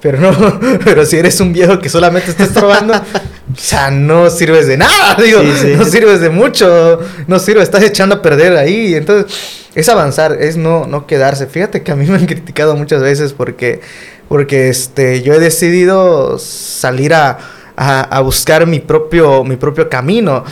Pero 0.00 0.18
no, 0.18 0.60
pero 0.84 1.04
si 1.04 1.16
eres 1.16 1.40
un 1.40 1.52
viejo 1.52 1.78
que 1.78 1.88
solamente 1.88 2.30
está 2.30 2.44
estorbando, 2.44 2.94
o 3.52 3.56
sea, 3.56 3.90
no 3.90 4.30
sirves 4.30 4.66
de 4.66 4.76
nada, 4.76 5.14
digo, 5.22 5.42
no 5.42 5.84
sirves 5.84 6.20
de 6.20 6.30
mucho, 6.30 7.00
no 7.26 7.38
sirve, 7.38 7.62
estás 7.62 7.82
echando 7.82 8.16
a 8.16 8.22
perder 8.22 8.56
ahí. 8.56 8.94
Entonces, 8.94 9.32
es 9.74 9.88
avanzar, 9.88 10.38
es 10.40 10.56
no, 10.56 10.86
no 10.86 11.06
quedarse. 11.06 11.46
Fíjate 11.46 11.82
que 11.82 11.92
a 11.92 11.96
mí 11.96 12.06
me 12.06 12.16
han 12.16 12.26
criticado 12.26 12.76
muchas 12.76 13.02
veces 13.02 13.32
porque, 13.32 13.80
porque 14.28 14.68
este, 14.68 15.22
yo 15.22 15.34
he 15.34 15.38
decidido 15.38 16.38
salir 16.38 17.14
a, 17.14 17.38
a, 17.82 18.20
buscar 18.20 18.66
mi 18.66 18.78
propio, 18.78 19.42
mi 19.42 19.56
propio 19.56 19.88
camino. 19.88 20.44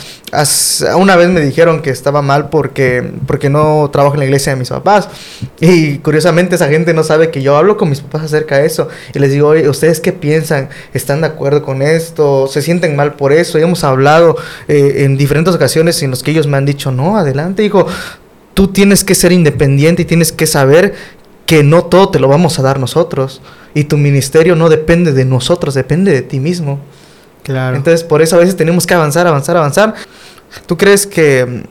una 0.97 1.15
vez 1.15 1.29
me 1.29 1.41
dijeron 1.41 1.83
que 1.83 1.91
estaba 1.91 2.23
mal 2.23 2.49
porque, 2.49 3.11
porque 3.27 3.51
no 3.51 3.87
trabajo 3.93 4.15
en 4.15 4.21
la 4.21 4.25
iglesia 4.25 4.53
de 4.53 4.59
mis 4.59 4.69
papás. 4.69 5.09
Y 5.59 5.99
curiosamente 5.99 6.55
esa 6.55 6.69
gente 6.69 6.91
no 6.95 7.03
sabe 7.03 7.29
que 7.29 7.43
yo 7.43 7.55
hablo 7.55 7.77
con 7.77 7.87
mis 7.89 8.01
papás 8.01 8.23
acerca 8.23 8.57
de 8.57 8.65
eso. 8.65 8.87
Y 9.13 9.19
les 9.19 9.31
digo, 9.31 9.49
oye, 9.49 9.69
¿ustedes 9.69 9.99
qué 9.99 10.11
piensan? 10.11 10.69
¿Están 10.91 11.21
de 11.21 11.27
acuerdo 11.27 11.61
con 11.61 11.83
esto? 11.83 12.47
¿Se 12.47 12.63
sienten 12.63 12.95
mal 12.95 13.13
por 13.13 13.31
eso? 13.31 13.59
Y 13.59 13.61
hemos 13.61 13.83
hablado 13.83 14.35
eh, 14.67 15.03
en 15.05 15.15
diferentes 15.15 15.53
ocasiones 15.53 16.01
en 16.01 16.09
los 16.09 16.23
que 16.23 16.31
ellos 16.31 16.47
me 16.47 16.57
han 16.57 16.65
dicho, 16.65 16.91
no, 16.91 17.15
adelante, 17.15 17.63
hijo. 17.63 17.85
Tú 18.55 18.69
tienes 18.69 19.03
que 19.03 19.13
ser 19.13 19.31
independiente 19.31 20.01
y 20.01 20.05
tienes 20.05 20.31
que 20.31 20.47
saber 20.47 20.95
que 21.45 21.63
no 21.63 21.85
todo 21.85 22.09
te 22.09 22.19
lo 22.19 22.27
vamos 22.27 22.57
a 22.57 22.63
dar 22.63 22.79
nosotros. 22.79 23.39
Y 23.75 23.83
tu 23.83 23.97
ministerio 23.97 24.55
no 24.55 24.67
depende 24.67 25.13
de 25.13 25.25
nosotros, 25.25 25.75
depende 25.75 26.11
de 26.11 26.23
ti 26.23 26.39
mismo. 26.39 26.79
Entonces, 27.49 28.03
por 28.03 28.21
eso 28.21 28.35
a 28.35 28.39
veces 28.39 28.55
tenemos 28.55 28.85
que 28.85 28.93
avanzar, 28.93 29.27
avanzar, 29.27 29.57
avanzar. 29.57 29.95
¿Tú 30.65 30.77
crees 30.77 31.05
que 31.05 31.63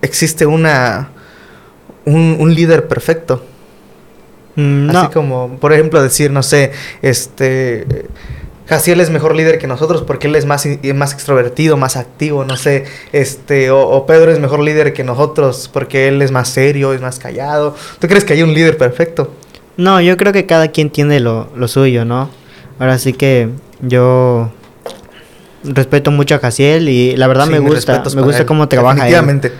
existe 0.00 0.46
una 0.46 1.10
un, 2.04 2.54
líder 2.54 2.88
perfecto? 2.88 3.44
Mm, 4.56 4.86
no. 4.86 5.00
Así 5.00 5.12
como, 5.12 5.56
por 5.58 5.72
ejemplo, 5.72 6.02
decir, 6.02 6.30
no 6.30 6.42
sé, 6.42 6.72
este 7.00 8.06
Jaciel 8.72 9.00
es 9.00 9.10
mejor 9.10 9.34
líder 9.34 9.58
que 9.58 9.66
nosotros 9.66 10.02
porque 10.02 10.28
él 10.28 10.36
es 10.36 10.46
más, 10.46 10.66
más 10.94 11.12
extrovertido, 11.12 11.76
más 11.76 11.96
activo, 11.96 12.44
no 12.44 12.56
sé, 12.56 12.84
este, 13.12 13.70
o, 13.70 14.06
Pedro 14.06 14.32
es 14.32 14.38
mejor 14.38 14.60
líder 14.60 14.92
que 14.92 15.04
nosotros 15.04 15.68
porque 15.72 16.08
él 16.08 16.22
es 16.22 16.30
más 16.30 16.48
serio, 16.48 16.92
es 16.94 17.00
más 17.00 17.18
callado. 17.18 17.74
¿Tú 17.98 18.08
crees 18.08 18.24
que 18.24 18.34
hay 18.34 18.42
un 18.42 18.54
líder 18.54 18.78
perfecto? 18.78 19.30
No, 19.76 20.00
yo 20.00 20.16
creo 20.16 20.32
que 20.32 20.46
cada 20.46 20.68
quien 20.68 20.90
tiene 20.90 21.20
lo, 21.20 21.48
lo 21.56 21.66
suyo, 21.68 22.04
¿no? 22.04 22.30
Ahora 22.78 22.98
sí 22.98 23.12
que 23.12 23.48
yo 23.80 24.50
respeto 25.64 26.10
mucho 26.10 26.34
a 26.34 26.38
Jaciel 26.38 26.88
y 26.88 27.16
la 27.16 27.26
verdad 27.26 27.46
me 27.46 27.58
gusta, 27.58 28.02
me 28.14 28.22
gusta 28.22 28.46
cómo 28.46 28.68
trabaja 28.68 29.08
él. 29.08 29.52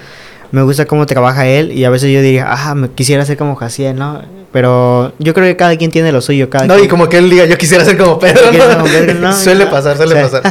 Me 0.51 0.63
gusta 0.63 0.85
cómo 0.85 1.07
trabaja 1.07 1.47
él 1.47 1.73
y 1.73 1.85
a 1.85 1.91
veces 1.91 2.13
yo 2.13 2.21
diría, 2.21 2.47
ah, 2.51 2.75
me 2.75 2.91
quisiera 2.91 3.25
ser 3.25 3.39
como 3.39 3.55
Jaciel, 3.57 3.97
¿no? 3.97 4.21
Pero 4.53 5.15
yo 5.19 5.33
creo 5.33 5.47
que 5.47 5.57
cada 5.57 5.77
quien 5.79 5.91
tiene 5.91 6.13
lo 6.13 6.21
suyo. 6.21 6.51
Cada 6.51 6.67
no, 6.67 6.79
y 6.79 6.89
como 6.89 7.09
que 7.09 7.17
él 7.17 7.31
diga, 7.31 7.47
yo 7.47 7.57
quisiera 7.57 7.87
ser 7.87 7.97
como 7.97 8.19
Pedro. 8.19 8.53
¿no? 9.21 9.33
suele 9.37 9.67
pasar, 9.67 9.97
suele 9.97 10.15
pasar. 10.15 10.43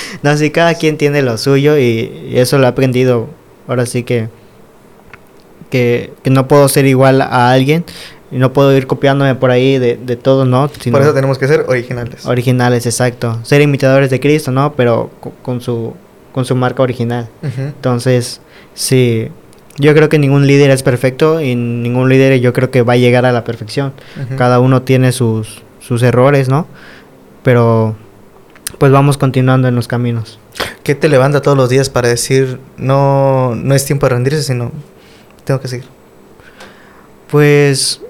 no, 0.22 0.36
sí, 0.36 0.50
cada 0.50 0.74
quien 0.74 0.96
tiene 0.96 1.20
lo 1.22 1.36
suyo 1.36 1.76
y, 1.76 2.30
eso 2.32 2.58
lo 2.58 2.66
he 2.66 2.68
aprendido. 2.68 3.28
Ahora 3.66 3.86
sí 3.86 4.04
que, 4.04 4.28
que, 5.68 6.12
que 6.22 6.30
no 6.30 6.46
puedo 6.46 6.68
ser 6.68 6.86
igual 6.86 7.20
a 7.20 7.50
alguien 7.50 7.84
y 8.30 8.38
no 8.38 8.52
puedo 8.52 8.76
ir 8.76 8.86
copiándome 8.86 9.34
por 9.34 9.50
ahí 9.50 9.78
de, 9.78 9.96
de 9.96 10.16
todo, 10.16 10.44
¿no? 10.44 10.70
por 10.90 11.02
eso 11.02 11.12
tenemos 11.12 11.38
que 11.38 11.48
ser 11.48 11.64
originales. 11.68 12.26
Originales, 12.26 12.86
exacto. 12.86 13.38
Ser 13.42 13.60
imitadores 13.60 14.10
de 14.10 14.20
Cristo, 14.20 14.52
¿no? 14.52 14.74
Pero 14.74 15.10
con 15.42 15.60
su, 15.60 15.94
con 16.32 16.44
su 16.44 16.54
marca 16.54 16.82
original. 16.82 17.28
Entonces, 17.42 18.40
sí, 18.74 19.28
yo 19.78 19.94
creo 19.94 20.08
que 20.08 20.18
ningún 20.18 20.46
líder 20.46 20.70
es 20.70 20.82
perfecto 20.82 21.40
y 21.40 21.56
ningún 21.56 22.08
líder 22.08 22.38
yo 22.40 22.52
creo 22.52 22.70
que 22.70 22.82
va 22.82 22.92
a 22.92 22.96
llegar 22.96 23.26
a 23.26 23.32
la 23.32 23.44
perfección. 23.44 23.92
Cada 24.36 24.60
uno 24.60 24.82
tiene 24.82 25.10
sus, 25.12 25.62
sus 25.80 26.02
errores, 26.02 26.48
¿no? 26.48 26.66
Pero 27.42 27.96
pues 28.78 28.92
vamos 28.92 29.18
continuando 29.18 29.66
en 29.66 29.74
los 29.74 29.88
caminos. 29.88 30.38
¿Qué 30.84 30.94
te 30.94 31.08
levanta 31.08 31.42
todos 31.42 31.56
los 31.56 31.68
días 31.68 31.90
para 31.90 32.08
decir 32.08 32.60
no, 32.76 33.54
no 33.54 33.74
es 33.74 33.84
tiempo 33.84 34.06
de 34.06 34.14
rendirse, 34.14 34.42
sino 34.42 34.70
tengo 35.44 35.60
que 35.60 35.68
seguir? 35.68 35.86
Pues 37.30 38.00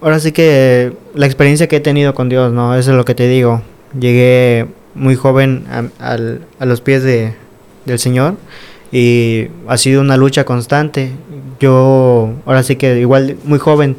ahora 0.00 0.20
sí 0.20 0.32
que 0.32 0.92
la 1.14 1.26
experiencia 1.26 1.68
que 1.68 1.76
he 1.76 1.80
tenido 1.80 2.14
con 2.14 2.28
Dios, 2.28 2.52
¿no? 2.52 2.74
Eso 2.74 2.90
es 2.90 2.96
lo 2.96 3.04
que 3.04 3.14
te 3.14 3.28
digo. 3.28 3.62
Llegué 3.98 4.66
muy 4.94 5.14
joven 5.14 5.64
a, 5.70 6.16
a 6.58 6.66
los 6.66 6.80
pies 6.80 7.02
de, 7.02 7.34
del 7.84 7.98
Señor 7.98 8.36
y 8.92 9.48
ha 9.68 9.76
sido 9.76 10.00
una 10.00 10.16
lucha 10.16 10.44
constante. 10.44 11.12
Yo, 11.60 12.30
ahora 12.46 12.62
sí 12.62 12.76
que 12.76 12.98
igual 13.00 13.36
muy 13.44 13.58
joven, 13.58 13.96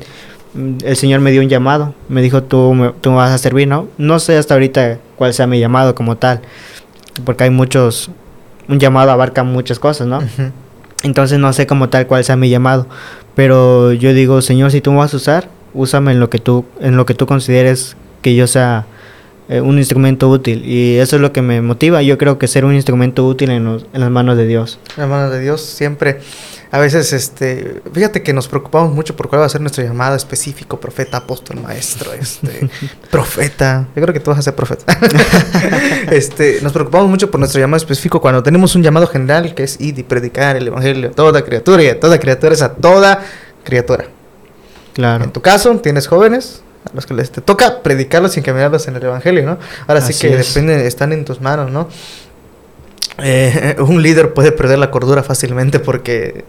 el 0.83 0.95
Señor 0.95 1.21
me 1.21 1.31
dio 1.31 1.41
un 1.41 1.49
llamado, 1.49 1.93
me 2.09 2.21
dijo, 2.21 2.43
tú 2.43 2.73
me, 2.73 2.91
tú 3.01 3.13
vas 3.13 3.31
a 3.31 3.37
servir, 3.37 3.67
¿no? 3.67 3.87
No 3.97 4.19
sé 4.19 4.37
hasta 4.37 4.55
ahorita 4.55 4.99
cuál 5.15 5.33
sea 5.33 5.47
mi 5.47 5.59
llamado 5.59 5.95
como 5.95 6.17
tal, 6.17 6.41
porque 7.23 7.45
hay 7.45 7.49
muchos, 7.49 8.09
un 8.67 8.79
llamado 8.79 9.11
abarca 9.11 9.43
muchas 9.43 9.79
cosas, 9.79 10.07
¿no? 10.07 10.21
Entonces 11.03 11.39
no 11.39 11.53
sé 11.53 11.67
como 11.67 11.89
tal 11.89 12.07
cuál 12.07 12.23
sea 12.23 12.35
mi 12.35 12.49
llamado, 12.49 12.87
pero 13.35 13.93
yo 13.93 14.13
digo, 14.13 14.41
Señor, 14.41 14.71
si 14.71 14.81
tú 14.81 14.91
me 14.91 14.97
vas 14.97 15.13
a 15.13 15.17
usar, 15.17 15.47
úsame 15.73 16.11
en 16.11 16.19
lo 16.19 16.29
que 16.29 16.39
tú, 16.39 16.65
en 16.79 16.97
lo 16.97 17.05
que 17.05 17.13
tú 17.13 17.25
consideres 17.25 17.95
que 18.21 18.35
yo 18.35 18.47
sea 18.47 18.85
eh, 19.49 19.61
un 19.61 19.77
instrumento 19.77 20.29
útil. 20.29 20.63
Y 20.65 20.97
eso 20.97 21.17
es 21.17 21.21
lo 21.21 21.33
que 21.33 21.41
me 21.41 21.61
motiva. 21.61 22.01
Yo 22.01 22.17
creo 22.17 22.37
que 22.37 22.47
ser 22.47 22.65
un 22.65 22.73
instrumento 22.73 23.27
útil 23.27 23.51
en, 23.51 23.67
en 23.67 23.99
las 23.99 24.11
manos 24.11 24.37
de 24.37 24.47
Dios. 24.47 24.79
En 24.95 25.01
las 25.01 25.09
manos 25.09 25.31
de 25.31 25.39
Dios 25.39 25.61
siempre. 25.61 26.19
A 26.73 26.79
veces, 26.79 27.11
este, 27.11 27.81
fíjate 27.93 28.23
que 28.23 28.31
nos 28.31 28.47
preocupamos 28.47 28.93
mucho 28.93 29.13
por 29.17 29.27
cuál 29.27 29.41
va 29.41 29.45
a 29.45 29.49
ser 29.49 29.59
nuestro 29.59 29.83
llamado 29.83 30.15
específico, 30.15 30.79
profeta, 30.79 31.17
apóstol, 31.17 31.59
maestro, 31.61 32.13
este, 32.19 32.69
profeta. 33.09 33.89
Yo 33.93 34.01
creo 34.01 34.13
que 34.13 34.21
tú 34.21 34.31
vas 34.31 34.39
a 34.39 34.41
ser 34.41 34.55
profeta. 34.55 34.97
este, 36.11 36.59
nos 36.61 36.71
preocupamos 36.71 37.09
mucho 37.09 37.29
por 37.29 37.41
nuestro 37.41 37.59
llamado 37.59 37.75
específico 37.75 38.21
cuando 38.21 38.41
tenemos 38.41 38.73
un 38.75 38.83
llamado 38.83 39.05
general 39.07 39.53
que 39.53 39.63
es 39.63 39.81
ir 39.81 39.99
y 39.99 40.03
predicar 40.03 40.55
el 40.55 40.67
evangelio 40.67 41.09
a 41.09 41.11
toda 41.11 41.43
criatura 41.43 41.83
y 41.83 41.87
a 41.87 41.99
toda 41.99 42.17
criatura 42.19 42.53
es 42.53 42.61
a 42.61 42.73
toda 42.73 43.19
criatura. 43.65 44.05
Claro. 44.93 45.23
En 45.23 45.31
tu 45.31 45.41
caso, 45.41 45.75
tienes 45.77 46.07
jóvenes 46.07 46.63
a 46.89 46.95
los 46.95 47.05
que 47.05 47.13
les 47.13 47.31
te 47.31 47.41
toca 47.41 47.81
predicarlos 47.83 48.35
y 48.35 48.39
encaminarlos 48.39 48.87
en 48.87 48.95
el 48.95 49.03
Evangelio, 49.03 49.45
¿no? 49.45 49.57
Ahora 49.87 50.01
sí 50.01 50.13
que 50.13 50.35
depende, 50.35 50.87
están 50.87 51.13
en 51.13 51.25
tus 51.25 51.41
manos, 51.41 51.71
¿no? 51.71 51.87
Eh, 53.19 53.75
un 53.79 54.01
líder 54.01 54.33
puede 54.33 54.51
perder 54.51 54.79
la 54.79 54.91
cordura 54.91 55.23
fácilmente 55.23 55.79
porque 55.79 56.45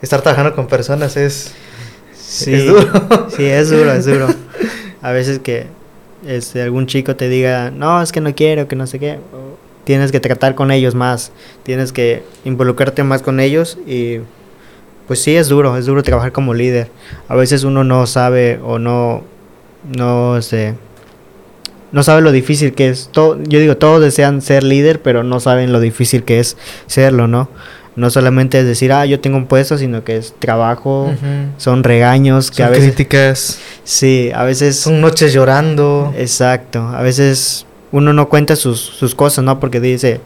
estar 0.00 0.22
trabajando 0.22 0.54
con 0.54 0.66
personas 0.66 1.16
es, 1.16 1.52
sí, 2.16 2.54
es 2.54 2.66
duro. 2.66 3.28
Sí, 3.36 3.44
es 3.44 3.70
duro, 3.70 3.92
es 3.92 4.06
duro. 4.06 4.28
A 5.02 5.12
veces 5.12 5.38
que 5.38 5.66
este, 6.26 6.62
algún 6.62 6.86
chico 6.86 7.14
te 7.16 7.28
diga, 7.28 7.70
no, 7.70 8.00
es 8.00 8.10
que 8.10 8.20
no 8.20 8.34
quiero, 8.34 8.68
que 8.68 8.76
no 8.76 8.86
sé 8.86 8.98
qué. 8.98 9.18
Tienes 9.84 10.12
que 10.12 10.20
tratar 10.20 10.54
con 10.54 10.70
ellos 10.70 10.94
más, 10.94 11.30
tienes 11.62 11.92
que 11.92 12.22
involucrarte 12.46 13.02
más 13.04 13.20
con 13.20 13.38
ellos 13.38 13.76
y 13.86 14.20
pues 15.06 15.20
sí 15.20 15.36
es 15.36 15.48
duro, 15.48 15.76
es 15.76 15.86
duro 15.86 16.02
trabajar 16.02 16.32
como 16.32 16.54
líder. 16.54 16.90
A 17.28 17.36
veces 17.36 17.64
uno 17.64 17.84
no 17.84 18.06
sabe 18.06 18.60
o 18.62 18.78
no, 18.78 19.22
no 19.96 20.40
sé, 20.42 20.74
no 21.92 22.02
sabe 22.02 22.22
lo 22.22 22.32
difícil 22.32 22.74
que 22.74 22.88
es. 22.88 23.08
Todo, 23.12 23.38
yo 23.44 23.60
digo, 23.60 23.76
todos 23.76 24.02
desean 24.02 24.42
ser 24.42 24.64
líder, 24.64 25.00
pero 25.00 25.22
no 25.22 25.38
saben 25.40 25.72
lo 25.72 25.80
difícil 25.80 26.24
que 26.24 26.40
es 26.40 26.56
serlo, 26.86 27.28
¿no? 27.28 27.48
No 27.96 28.10
solamente 28.10 28.58
es 28.58 28.66
decir, 28.66 28.92
ah, 28.92 29.06
yo 29.06 29.20
tengo 29.20 29.36
un 29.36 29.46
puesto, 29.46 29.78
sino 29.78 30.02
que 30.02 30.16
es 30.16 30.34
trabajo, 30.40 31.14
son 31.58 31.84
regaños, 31.84 32.50
que 32.50 32.64
a 32.64 32.68
veces... 32.68 32.86
críticas. 32.86 33.60
Sí, 33.84 34.32
a 34.34 34.42
veces... 34.42 34.80
Son 34.80 35.00
noches 35.00 35.32
llorando. 35.32 36.12
Exacto, 36.16 36.80
a 36.80 37.02
veces 37.02 37.66
uno 37.92 38.12
no 38.12 38.28
cuenta 38.28 38.56
sus, 38.56 38.80
sus 38.80 39.14
cosas, 39.14 39.44
¿no? 39.44 39.60
Porque 39.60 39.78
dice, 39.78 40.20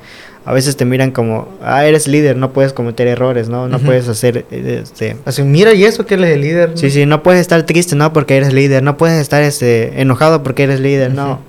a 0.48 0.54
veces 0.54 0.78
te 0.78 0.86
miran 0.86 1.10
como, 1.10 1.46
ah, 1.60 1.84
eres 1.84 2.08
líder, 2.08 2.38
no 2.38 2.54
puedes 2.54 2.72
cometer 2.72 3.06
errores, 3.06 3.50
¿no? 3.50 3.68
No 3.68 3.78
puedes 3.80 4.08
hacer, 4.08 4.46
este... 4.50 5.14
Así, 5.26 5.42
mira, 5.42 5.74
¿y 5.74 5.84
eso 5.84 6.06
que 6.06 6.14
él 6.14 6.24
es 6.24 6.30
el 6.30 6.40
líder? 6.40 6.70
Sí, 6.74 6.90
sí, 6.90 7.04
no 7.04 7.22
puedes 7.22 7.42
estar 7.42 7.62
triste, 7.64 7.96
¿no? 7.96 8.14
Porque 8.14 8.38
eres 8.38 8.54
líder, 8.54 8.82
no 8.82 8.96
puedes 8.96 9.20
estar, 9.20 9.42
este, 9.42 10.00
enojado 10.00 10.42
porque 10.42 10.62
eres 10.62 10.80
líder, 10.80 11.12
no. 11.12 11.40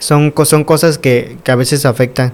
Son, 0.00 0.34
son 0.42 0.64
cosas 0.64 0.98
que, 0.98 1.36
que 1.44 1.52
a 1.52 1.54
veces 1.54 1.86
afectan, 1.86 2.32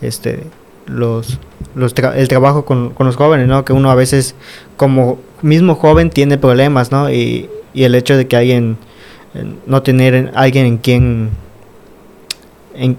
este, 0.00 0.44
los, 0.86 1.38
los 1.74 1.92
el 2.16 2.28
trabajo 2.28 2.64
con, 2.64 2.94
con, 2.94 3.06
los 3.06 3.16
jóvenes, 3.16 3.46
¿no? 3.46 3.66
Que 3.66 3.74
uno 3.74 3.90
a 3.90 3.94
veces, 3.94 4.34
como 4.78 5.18
mismo 5.42 5.74
joven, 5.74 6.08
tiene 6.08 6.38
problemas, 6.38 6.90
¿no? 6.90 7.10
Y, 7.10 7.50
y 7.74 7.84
el 7.84 7.94
hecho 7.94 8.16
de 8.16 8.26
que 8.26 8.36
alguien, 8.36 8.78
eh, 9.34 9.44
no 9.66 9.82
tener 9.82 10.32
alguien 10.34 10.64
en 10.64 10.78
quien 10.78 11.43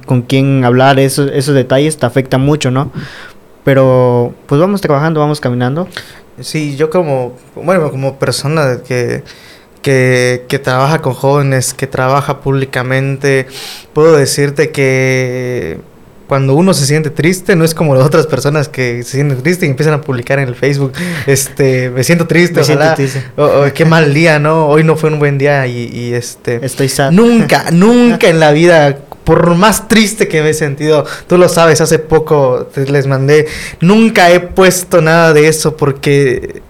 con 0.06 0.22
quién 0.24 0.64
hablar, 0.66 1.00
esos, 1.00 1.32
esos 1.32 1.56
detalles 1.56 1.98
te 1.98 2.06
afectan 2.06 2.42
mucho, 2.42 2.72
¿no? 2.72 2.92
Pero 3.64 4.34
pues 4.46 4.62
vamos 4.62 4.82
trabajando, 4.82 5.20
vamos 5.20 5.40
caminando. 5.40 5.88
Sí, 6.40 6.76
yo 6.76 6.90
como, 6.90 7.34
bueno, 7.56 7.90
como 7.92 8.20
persona 8.20 8.80
que, 8.88 9.24
que, 9.82 10.46
que 10.48 10.60
trabaja 10.60 11.02
con 11.02 11.14
jóvenes, 11.14 11.74
que 11.74 11.88
trabaja 11.88 12.42
públicamente, 12.42 13.48
puedo 13.94 14.16
decirte 14.18 14.72
que 14.72 15.80
cuando 16.28 16.56
uno 16.56 16.74
se 16.74 16.86
siente 16.86 17.10
triste, 17.10 17.56
no 17.56 17.64
es 17.64 17.74
como 17.74 17.96
las 17.96 18.06
otras 18.06 18.26
personas 18.28 18.68
que 18.68 19.04
se 19.04 19.12
sienten 19.12 19.42
tristes 19.44 19.68
y 19.68 19.70
empiezan 19.70 19.94
a 19.94 20.02
publicar 20.02 20.40
en 20.40 20.48
el 20.48 20.56
Facebook, 20.56 20.94
este, 21.28 21.90
me 21.92 22.04
siento 22.04 22.28
triste, 22.28 22.60
Me 22.60 22.64
siento 22.64 22.94
triste. 22.96 23.24
qué 23.74 23.86
mal 23.86 24.14
día, 24.14 24.40
¿no? 24.40 24.68
Hoy 24.68 24.84
no 24.84 24.96
fue 24.96 25.12
un 25.12 25.20
buen 25.20 25.38
día 25.38 25.68
y, 25.68 25.90
y, 25.94 26.14
este, 26.14 26.66
Estoy 26.66 26.90
sad. 26.90 27.12
nunca, 27.12 27.66
nunca 27.72 28.28
en 28.28 28.40
la 28.40 28.52
vida, 28.52 28.98
por 29.26 29.56
más 29.56 29.88
triste 29.88 30.28
que 30.28 30.42
me 30.42 30.52
he 30.52 30.54
sentido, 30.54 31.06
tú 31.28 31.38
lo 31.38 31.50
sabes, 31.50 31.82
hace 31.82 32.00
poco 32.00 32.70
les 32.76 33.08
mandé, 33.08 33.48
nunca 33.82 34.32
he 34.32 34.40
puesto 34.40 35.02
nada 35.02 35.34
de 35.34 35.48
eso 35.48 35.76
porque 35.76 36.62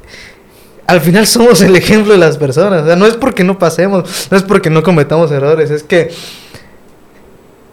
al 0.87 1.01
final 1.01 1.27
somos 1.27 1.61
el 1.61 1.75
ejemplo 1.75 2.13
de 2.13 2.19
las 2.19 2.37
personas. 2.37 2.83
O 2.83 2.85
sea, 2.85 2.95
no 2.95 3.05
es 3.05 3.15
porque 3.15 3.43
no 3.43 3.59
pasemos, 3.59 4.27
no 4.31 4.37
es 4.37 4.43
porque 4.43 4.69
no 4.69 4.83
cometamos 4.83 5.31
errores, 5.31 5.69
es 5.69 5.83
que 5.83 6.11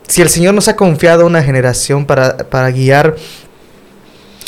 si 0.09 0.21
el 0.21 0.29
Señor 0.29 0.53
nos 0.53 0.68
ha 0.68 0.77
confiado 0.77 1.25
una 1.25 1.42
generación 1.42 2.05
para, 2.05 2.37
para 2.37 2.71
guiar, 2.71 3.16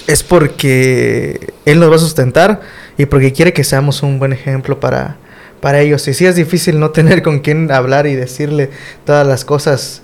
es 0.06 0.22
porque 0.22 1.54
Él 1.64 1.80
nos 1.80 1.90
va 1.90 1.96
a 1.96 1.98
sustentar 1.98 2.60
y 2.98 3.06
porque 3.06 3.32
quiere 3.32 3.52
que 3.52 3.64
seamos 3.64 4.02
un 4.02 4.18
buen 4.18 4.32
ejemplo 4.32 4.78
para, 4.78 5.16
para 5.60 5.80
ellos. 5.80 6.06
Y 6.08 6.12
sí 6.12 6.26
es 6.26 6.36
difícil 6.36 6.78
no 6.78 6.90
tener 6.90 7.22
con 7.22 7.38
quién 7.40 7.70
hablar 7.72 8.06
y 8.06 8.14
decirle 8.14 8.70
todas 9.06 9.26
las 9.26 9.46
cosas, 9.46 10.02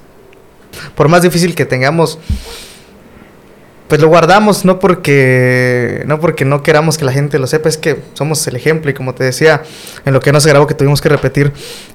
por 0.95 1.09
más 1.09 1.23
difícil 1.23 1.55
que 1.55 1.65
tengamos, 1.65 2.19
pues 3.89 4.01
lo 4.01 4.07
guardamos 4.09 4.65
no 4.65 4.79
porque 4.79 6.05
no 6.07 6.21
porque 6.21 6.45
no 6.45 6.63
queramos 6.63 6.97
que 6.97 7.05
la 7.05 7.13
gente 7.13 7.39
lo 7.41 7.49
sepa, 7.49 7.69
es 7.69 7.77
que 7.77 8.01
somos 8.15 8.47
el 8.47 8.55
ejemplo 8.55 8.91
y 8.91 8.95
como 8.95 9.15
te 9.15 9.25
decía 9.25 9.63
en 10.05 10.13
lo 10.13 10.21
que 10.21 10.33
no 10.33 10.41
se 10.41 10.49
grabó 10.49 10.67
que 10.69 10.75
tuvimos 10.75 11.01
que 11.01 11.09
repetir, 11.09 11.53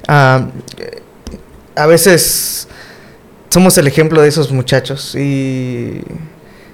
eh, 0.10 1.02
a 1.76 1.86
veces 1.86 2.68
somos 3.50 3.78
el 3.78 3.88
ejemplo 3.88 4.22
de 4.22 4.28
esos 4.28 4.52
muchachos 4.52 5.16
y 5.16 6.02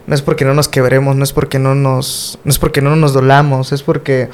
no 0.07 0.15
es 0.15 0.23
porque 0.23 0.43
no 0.43 0.55
nos 0.55 0.67
quebremos, 0.67 1.15
no 1.15 1.23
es 1.23 1.33
porque 1.33 1.59
no 1.59 1.75
nos 1.75 2.39
no 2.43 2.49
es 2.49 2.57
porque 2.57 2.81
no 2.81 2.95
nos 2.95 3.13
dolamos, 3.13 3.71
es 3.71 3.83
porque 3.83 4.29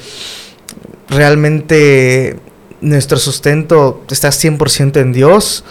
realmente 1.10 2.40
nuestro 2.80 3.18
sustento 3.18 4.04
está 4.10 4.30
100% 4.30 5.02
en 5.02 5.12
Dios 5.12 5.66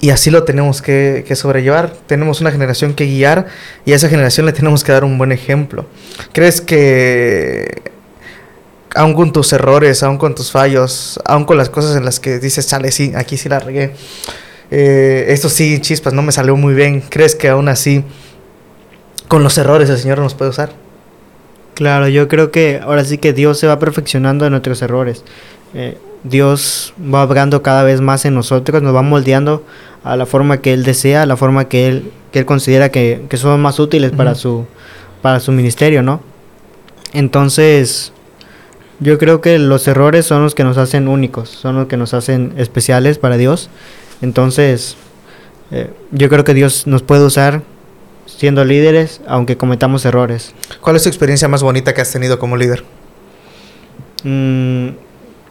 y 0.00 0.10
así 0.10 0.30
lo 0.30 0.44
tenemos 0.44 0.80
que, 0.80 1.24
sobrellevar. 1.34 1.92
Tenemos 2.06 2.40
una 2.40 2.50
generación 2.50 2.94
que 2.94 3.06
guiar 3.06 3.46
y 3.84 3.92
a 3.92 3.96
esa 3.96 4.08
generación 4.08 4.46
le 4.46 4.52
tenemos 4.52 4.82
que 4.82 4.92
dar 4.92 5.04
un 5.04 5.18
buen 5.18 5.32
ejemplo. 5.32 5.86
¿Crees 6.32 6.60
que 6.60 7.82
aun 8.94 9.14
con 9.14 9.32
tus 9.32 9.52
errores, 9.52 10.02
aun 10.02 10.18
con 10.18 10.34
tus 10.34 10.50
fallos, 10.50 11.20
aun 11.24 11.44
con 11.44 11.56
las 11.56 11.68
cosas 11.68 11.96
en 11.96 12.04
las 12.04 12.18
que 12.18 12.38
dices, 12.38 12.64
sale, 12.64 12.90
sí, 12.90 13.12
aquí 13.14 13.36
sí 13.36 13.48
la 13.48 13.60
regué, 13.60 13.92
eh, 14.72 15.26
esto 15.28 15.48
sí, 15.48 15.80
chispas, 15.80 16.12
no 16.12 16.22
me 16.22 16.32
salió 16.32 16.56
muy 16.56 16.74
bien, 16.74 17.00
¿crees 17.08 17.36
que 17.36 17.48
aún 17.48 17.68
así 17.68 18.04
con 19.28 19.44
los 19.44 19.56
errores 19.58 19.88
el 19.90 19.98
Señor 19.98 20.18
nos 20.18 20.34
puede 20.34 20.50
usar? 20.50 20.72
Claro, 21.74 22.08
yo 22.08 22.26
creo 22.26 22.50
que 22.50 22.80
ahora 22.82 23.04
sí 23.04 23.18
que 23.18 23.32
Dios 23.32 23.58
se 23.58 23.66
va 23.66 23.78
perfeccionando 23.78 24.44
en 24.44 24.50
nuestros 24.50 24.82
errores. 24.82 25.24
Eh, 25.74 25.98
Dios 26.24 26.92
va 27.02 27.24
obrando 27.24 27.62
cada 27.62 27.82
vez 27.82 28.00
más 28.00 28.24
en 28.24 28.34
nosotros, 28.34 28.82
nos 28.82 28.94
va 28.94 29.02
moldeando 29.02 29.64
a 30.04 30.16
la 30.16 30.26
forma 30.26 30.58
que 30.58 30.72
Él 30.72 30.84
desea, 30.84 31.22
a 31.22 31.26
la 31.26 31.36
forma 31.36 31.66
que 31.66 31.88
Él, 31.88 32.12
que 32.32 32.40
él 32.40 32.46
considera 32.46 32.90
que, 32.90 33.24
que 33.28 33.36
son 33.36 33.60
más 33.60 33.78
útiles 33.78 34.12
para, 34.12 34.34
su, 34.34 34.66
para 35.22 35.40
su 35.40 35.52
ministerio, 35.52 36.02
¿no? 36.02 36.20
Entonces, 37.12 38.12
yo 39.00 39.18
creo 39.18 39.40
que 39.40 39.58
los 39.58 39.88
errores 39.88 40.26
son 40.26 40.42
los 40.42 40.54
que 40.54 40.62
nos 40.62 40.76
hacen 40.76 41.08
únicos, 41.08 41.48
son 41.48 41.76
los 41.76 41.88
que 41.88 41.96
nos 41.96 42.14
hacen 42.14 42.52
especiales 42.56 43.18
para 43.18 43.36
Dios. 43.36 43.70
Entonces, 44.22 44.96
eh, 45.70 45.90
yo 46.12 46.28
creo 46.28 46.44
que 46.44 46.54
Dios 46.54 46.86
nos 46.86 47.02
puede 47.02 47.24
usar 47.24 47.62
siendo 48.26 48.64
líderes, 48.64 49.20
aunque 49.26 49.56
cometamos 49.56 50.04
errores. 50.04 50.54
¿Cuál 50.80 50.96
es 50.96 51.02
tu 51.02 51.08
experiencia 51.08 51.48
más 51.48 51.62
bonita 51.62 51.94
que 51.94 52.00
has 52.00 52.12
tenido 52.12 52.38
como 52.38 52.56
líder? 52.56 52.84
Mm, 54.22 54.90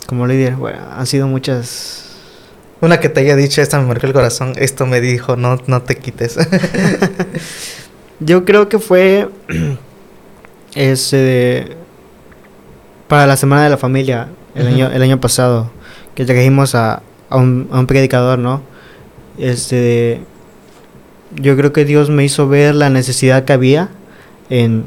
como 0.10 0.26
líder, 0.26 0.56
bueno, 0.56 0.80
han 0.92 1.06
sido 1.06 1.28
muchas. 1.28 2.06
Una 2.82 3.00
que 3.00 3.10
te 3.10 3.20
haya 3.20 3.36
dicho, 3.36 3.62
esta 3.62 3.80
me 3.80 3.86
marcó 3.86 4.08
el 4.08 4.14
corazón, 4.14 4.54
esto 4.56 4.88
me 4.88 5.02
dijo, 5.02 5.36
no, 5.36 5.60
no 5.68 5.84
te 5.84 5.98
quites. 5.98 6.38
Yo 8.20 8.44
creo 8.44 8.70
que 8.70 8.80
fue 8.80 9.30
ese 10.74 11.78
para 13.08 13.28
la 13.28 13.38
semana 13.38 13.64
de 13.64 13.70
la 13.70 13.78
familia 13.78 14.30
el 14.56 14.68
año 14.68 14.92
el 14.92 15.02
año 15.02 15.20
pasado 15.20 15.72
que 16.16 16.26
trajimos 16.26 16.76
a, 16.76 17.02
a 17.30 17.38
un, 17.38 17.70
a 17.72 17.80
un 17.80 17.88
predicador, 17.88 18.40
¿no? 18.40 18.64
Este 19.38 20.22
yo 21.36 21.56
creo 21.56 21.72
que 21.72 21.86
Dios 21.86 22.10
me 22.10 22.24
hizo 22.26 22.48
ver 22.48 22.74
la 22.74 22.90
necesidad 22.90 23.46
que 23.46 23.54
había 23.54 23.90
en, 24.50 24.86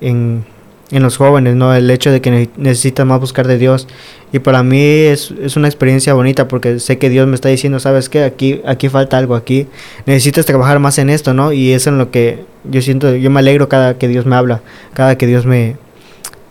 en, 0.00 0.44
en 0.90 1.02
los 1.02 1.16
jóvenes, 1.16 1.54
¿no? 1.54 1.74
El 1.74 1.88
hecho 1.90 2.10
de 2.10 2.20
que 2.20 2.30
ne- 2.30 2.50
necesitan 2.56 3.06
más 3.08 3.20
buscar 3.20 3.46
de 3.46 3.58
Dios. 3.58 3.86
Y 4.32 4.40
para 4.40 4.62
mí 4.62 4.80
es, 4.80 5.32
es 5.42 5.56
una 5.56 5.68
experiencia 5.68 6.14
bonita 6.14 6.48
porque 6.48 6.80
sé 6.80 6.98
que 6.98 7.08
Dios 7.10 7.28
me 7.28 7.34
está 7.34 7.48
diciendo, 7.48 7.78
¿sabes 7.80 8.08
qué? 8.08 8.24
Aquí, 8.24 8.60
aquí 8.66 8.88
falta 8.88 9.16
algo, 9.18 9.34
aquí 9.36 9.66
necesitas 10.06 10.46
trabajar 10.46 10.78
más 10.80 10.98
en 10.98 11.10
esto, 11.10 11.32
¿no? 11.34 11.52
Y 11.52 11.72
es 11.72 11.86
en 11.86 11.98
lo 11.98 12.10
que 12.10 12.44
yo 12.64 12.82
siento, 12.82 13.14
yo 13.14 13.30
me 13.30 13.40
alegro 13.40 13.68
cada 13.68 13.98
que 13.98 14.08
Dios 14.08 14.26
me 14.26 14.34
habla, 14.36 14.62
cada 14.92 15.16
que 15.16 15.26
Dios 15.26 15.46
me, 15.46 15.76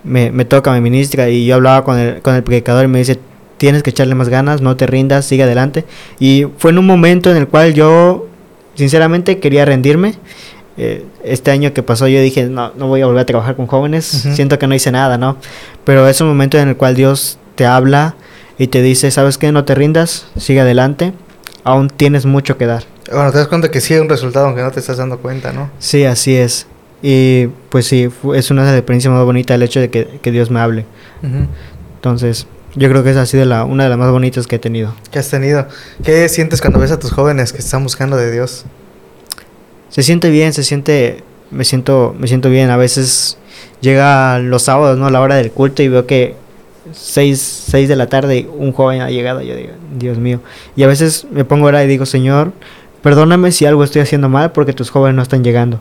me, 0.04 0.32
me 0.32 0.46
toca, 0.46 0.72
me 0.72 0.82
ministra. 0.82 1.30
Y 1.30 1.46
yo 1.46 1.56
hablaba 1.56 1.84
con 1.84 1.98
el, 2.00 2.22
con 2.22 2.36
el 2.36 2.44
predicador 2.44 2.86
y 2.86 2.88
me 2.88 3.00
dice, 3.00 3.20
tienes 3.58 3.84
que 3.84 3.90
echarle 3.90 4.16
más 4.16 4.30
ganas, 4.30 4.62
no 4.62 4.78
te 4.78 4.88
rindas, 4.88 5.26
sigue 5.26 5.44
adelante. 5.44 5.84
Y 6.18 6.46
fue 6.58 6.72
en 6.72 6.78
un 6.78 6.86
momento 6.86 7.30
en 7.30 7.36
el 7.38 7.48
cual 7.50 7.74
yo, 7.74 8.28
sinceramente, 8.76 9.40
quería 9.40 9.66
rendirme. 9.66 10.14
Eh, 10.78 11.06
este 11.24 11.52
año 11.52 11.74
que 11.74 11.84
pasó 11.84 12.08
yo 12.08 12.22
dije, 12.22 12.46
no, 12.46 12.72
no 12.76 12.88
voy 12.88 13.02
a 13.02 13.06
volver 13.06 13.22
a 13.22 13.26
trabajar 13.26 13.56
con 13.56 13.68
jóvenes, 13.68 14.26
Ujú. 14.26 14.36
siento 14.36 14.58
que 14.60 14.68
no 14.68 14.76
hice 14.76 14.92
nada, 14.92 15.18
¿no? 15.18 15.36
Pero 15.84 16.08
es 16.08 16.22
un 16.22 16.28
momento 16.28 16.58
en 16.58 16.70
el 16.70 16.78
cual 16.78 16.96
Dios 16.96 17.38
te 17.56 17.66
habla 17.66 18.16
y 18.58 18.68
te 18.68 18.82
dice, 18.82 19.12
¿sabes 19.12 19.38
qué? 19.38 19.52
No 19.52 19.66
te 19.66 19.76
rindas, 19.76 20.28
sigue 20.38 20.62
adelante, 20.62 21.14
aún 21.66 21.90
tienes 21.90 22.26
mucho 22.26 22.58
que 22.58 22.66
dar. 22.66 22.84
bueno, 23.12 23.32
te 23.32 23.40
das 23.40 23.48
cuenta 23.48 23.70
que 23.72 23.82
sí 23.82 23.94
hay 23.94 24.00
un 24.00 24.08
resultado 24.10 24.46
aunque 24.46 24.62
no 24.62 24.72
te 24.72 24.80
estás 24.80 24.98
dando 24.98 25.18
cuenta, 25.20 25.52
¿no? 25.52 25.70
Sí, 25.80 26.06
así 26.06 26.36
es. 26.36 26.66
Y 27.02 27.48
pues 27.70 27.86
sí, 27.86 28.10
es 28.36 28.52
una 28.52 28.64
de 28.64 28.72
las 28.72 28.78
experiencias 28.80 29.14
más 29.14 29.24
bonitas 29.26 29.56
el 29.56 29.64
hecho 29.64 29.80
de 29.82 29.90
que, 29.90 30.20
que 30.22 30.32
Dios 30.32 30.50
me 30.52 30.60
hable. 30.62 30.86
Ujú. 31.24 31.48
Entonces, 31.96 32.48
yo 32.76 32.90
creo 32.90 33.04
que 33.04 33.12
esa 33.12 33.22
ha 33.22 33.26
sido 33.26 33.46
la, 33.46 33.64
una 33.66 33.84
de 33.84 33.90
las 33.90 33.98
más 33.98 34.12
bonitas 34.12 34.48
que 34.48 34.58
he 34.58 34.60
tenido. 34.60 34.94
¿Qué 35.12 35.20
has 35.20 35.30
tenido? 35.30 35.68
¿Qué 36.04 36.28
sientes 36.30 36.62
cuando 36.62 36.80
ves 36.80 36.92
a 36.92 37.00
tus 37.00 37.12
jóvenes 37.12 37.52
que 37.54 37.60
están 37.60 37.84
buscando 37.84 38.16
de 38.18 38.32
Dios? 38.32 38.66
Se 39.90 40.04
siente 40.04 40.30
bien, 40.30 40.54
se 40.54 40.64
siente, 40.64 41.24
me 41.52 41.66
siento, 41.66 42.16
me 42.18 42.28
siento 42.28 42.50
bien. 42.50 42.70
A 42.70 42.78
veces 42.78 43.38
llega 43.82 44.40
los 44.40 44.64
sábados, 44.64 44.98
¿no? 44.98 45.10
La 45.10 45.22
hora 45.22 45.36
del 45.36 45.52
culto 45.52 45.84
y 45.84 45.88
veo 45.88 46.06
que 46.06 46.36
seis, 46.94 47.40
seis 47.40 47.90
de 47.90 47.96
la 47.96 48.08
tarde 48.08 48.48
un 48.58 48.72
joven 48.72 49.02
ha 49.02 49.10
llegado. 49.10 49.42
Yo 49.42 49.56
digo, 49.56 49.74
Dios 49.98 50.18
mío. 50.18 50.40
Y 50.76 50.84
a 50.84 50.88
veces 50.88 51.26
me 51.32 51.46
pongo 51.46 51.66
a 51.66 51.70
orar 51.70 51.86
y 51.86 51.88
digo, 51.88 52.06
Señor, 52.06 52.52
perdóname 53.02 53.52
si 53.52 53.66
algo 53.66 53.84
estoy 53.84 54.02
haciendo 54.02 54.30
mal 54.30 54.52
porque 54.52 54.74
tus 54.74 54.90
jóvenes 54.90 55.16
no 55.16 55.22
están 55.22 55.44
llegando. 55.44 55.80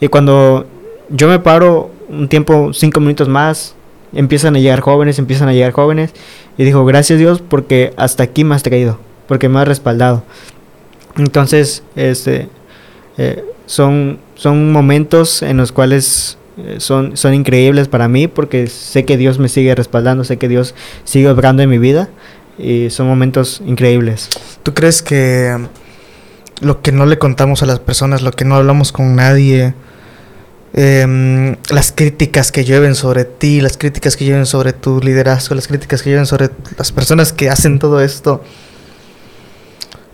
Y 0.00 0.08
cuando 0.08 0.66
yo 1.10 1.28
me 1.28 1.38
paro 1.38 1.90
un 2.08 2.28
tiempo, 2.28 2.72
cinco 2.72 3.00
minutos 3.00 3.28
más, 3.28 3.74
empiezan 4.12 4.56
a 4.56 4.58
llegar 4.58 4.80
jóvenes, 4.80 5.18
empiezan 5.18 5.48
a 5.48 5.52
llegar 5.52 5.72
jóvenes. 5.72 6.12
Y 6.56 6.64
digo, 6.64 6.84
gracias 6.84 7.18
Dios 7.18 7.42
porque 7.46 7.92
hasta 7.96 8.22
aquí 8.22 8.44
me 8.44 8.54
has 8.54 8.62
traído, 8.62 8.98
porque 9.28 9.48
me 9.48 9.60
has 9.60 9.68
respaldado. 9.68 10.22
Entonces, 11.16 11.82
este, 11.96 12.48
eh, 13.18 13.44
son, 13.70 14.18
son 14.34 14.72
momentos 14.72 15.42
en 15.42 15.56
los 15.56 15.70
cuales 15.70 16.38
eh, 16.56 16.76
son, 16.78 17.16
son 17.16 17.34
increíbles 17.34 17.86
para 17.86 18.08
mí 18.08 18.26
porque 18.26 18.66
sé 18.66 19.04
que 19.04 19.16
Dios 19.16 19.38
me 19.38 19.48
sigue 19.48 19.72
respaldando, 19.76 20.24
sé 20.24 20.38
que 20.38 20.48
Dios 20.48 20.74
sigue 21.04 21.28
obrando 21.28 21.62
en 21.62 21.70
mi 21.70 21.78
vida 21.78 22.08
y 22.58 22.90
son 22.90 23.06
momentos 23.06 23.62
increíbles. 23.64 24.28
¿Tú 24.64 24.74
crees 24.74 25.02
que 25.02 25.56
mm, 25.56 26.64
lo 26.66 26.82
que 26.82 26.90
no 26.90 27.06
le 27.06 27.18
contamos 27.18 27.62
a 27.62 27.66
las 27.66 27.78
personas, 27.78 28.22
lo 28.22 28.32
que 28.32 28.44
no 28.44 28.56
hablamos 28.56 28.90
con 28.90 29.14
nadie, 29.14 29.72
em, 30.72 31.54
las 31.70 31.92
críticas 31.92 32.50
que 32.50 32.64
llueven 32.64 32.96
sobre 32.96 33.24
ti, 33.24 33.60
las 33.60 33.76
críticas 33.76 34.16
que 34.16 34.24
llueven 34.24 34.46
sobre 34.46 34.72
tu 34.72 34.98
liderazgo, 35.00 35.54
las 35.54 35.68
críticas 35.68 36.02
que 36.02 36.10
llueven 36.10 36.26
sobre 36.26 36.50
las 36.76 36.90
personas 36.90 37.32
que 37.32 37.48
hacen 37.48 37.78
todo 37.78 38.00
esto, 38.00 38.42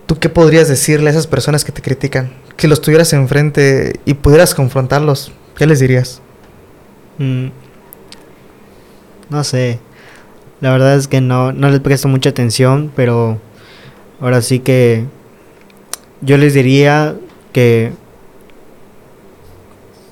¿tú 0.05 0.19
qué 0.19 0.29
podrías 0.29 0.69
decirle 0.69 1.09
a 1.09 1.13
esas 1.13 1.27
personas 1.27 1.65
que 1.65 1.73
te 1.73 1.81
critican? 1.81 2.45
Si 2.59 2.67
los 2.67 2.81
tuvieras 2.81 3.13
enfrente 3.13 4.01
y 4.05 4.15
pudieras 4.15 4.55
confrontarlos, 4.55 5.33
¿qué 5.57 5.67
les 5.67 5.81
dirías? 5.81 6.23
Mm, 7.19 7.49
no 9.29 9.45
sé, 9.45 9.79
la 10.61 10.73
verdad 10.73 10.97
es 10.97 11.07
que 11.07 11.21
no, 11.21 11.53
no 11.53 11.69
les 11.69 11.81
presto 11.81 12.09
mucha 12.09 12.31
atención, 12.31 12.91
pero 12.97 13.39
ahora 14.21 14.41
sí 14.41 14.61
que 14.61 15.05
yo 16.23 16.39
les 16.39 16.55
diría 16.55 17.17
que 17.53 17.93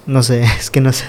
no 0.06 0.22
sé, 0.22 0.42
es 0.58 0.70
que 0.70 0.80
no 0.80 0.92
sé, 0.92 1.04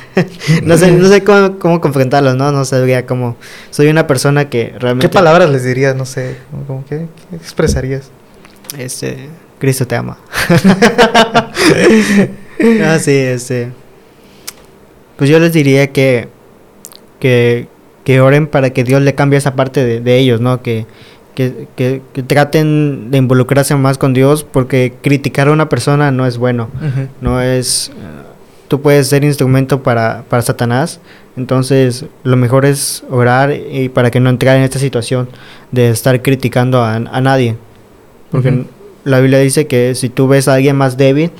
no 0.63 0.77
sé, 0.77 0.91
no 0.91 1.07
sé 1.07 1.23
cómo, 1.23 1.59
cómo 1.59 1.81
confrontarlos, 1.81 2.35
¿no? 2.35 2.51
No 2.51 2.63
sabría 2.63 3.05
cómo, 3.05 3.35
soy 3.71 3.87
una 3.87 4.07
persona 4.07 4.49
que 4.49 4.73
realmente... 4.79 5.09
¿Qué 5.09 5.13
palabras 5.13 5.49
les 5.49 5.63
dirías? 5.63 5.95
No 5.95 6.05
sé, 6.05 6.37
¿cómo, 6.67 6.85
qué, 6.87 7.07
qué 7.29 7.35
expresarías? 7.35 8.09
Este, 8.77 9.29
Cristo 9.59 9.85
te 9.87 9.95
ama. 9.95 10.17
ah, 12.83 12.99
sí, 12.99 13.11
este, 13.11 13.69
pues 15.17 15.29
yo 15.29 15.39
les 15.39 15.53
diría 15.53 15.87
que, 15.87 16.27
que, 17.19 17.67
que 18.03 18.21
oren 18.21 18.47
para 18.47 18.71
que 18.71 18.83
Dios 18.83 19.01
le 19.01 19.15
cambie 19.15 19.37
esa 19.37 19.55
parte 19.55 19.83
de, 19.85 20.01
de 20.01 20.17
ellos, 20.17 20.41
¿no? 20.41 20.61
Que, 20.61 20.85
que, 21.33 21.67
que, 21.75 22.01
que 22.13 22.23
traten 22.23 23.11
de 23.11 23.17
involucrarse 23.17 23.75
más 23.75 23.97
con 23.97 24.13
Dios 24.13 24.43
porque 24.43 24.93
criticar 25.01 25.47
a 25.47 25.51
una 25.51 25.67
persona 25.69 26.11
no 26.11 26.25
es 26.25 26.37
bueno, 26.37 26.69
no 27.21 27.41
es... 27.41 27.89
eh, 27.89 28.21
Tú 28.67 28.81
puedes 28.81 29.07
ser 29.07 29.23
instrumento 29.23 29.83
para, 29.83 30.23
para 30.27 30.41
Satanás, 30.41 30.99
entonces 31.37 32.05
lo 32.23 32.35
mejor 32.35 32.65
es 32.65 33.03
orar 33.11 33.53
y 33.53 33.89
para 33.89 34.09
que 34.09 34.19
no 34.19 34.31
entrar 34.31 34.57
en 34.57 34.63
esta 34.63 34.79
situación 34.79 35.29
de 35.71 35.89
estar 35.91 36.19
criticando 36.23 36.81
a, 36.81 36.95
a 36.95 37.21
nadie. 37.21 37.57
Porque 38.31 38.49
Ujú. 38.49 38.65
La 39.05 39.21
Biblia 39.21 39.39
dice 39.39 39.67
que 39.67 39.95
si 39.95 40.09
tú 40.09 40.27
ves 40.27 40.47
a 40.47 40.55
alguien 40.55 40.75
más 40.75 40.97
débil, 40.97 41.31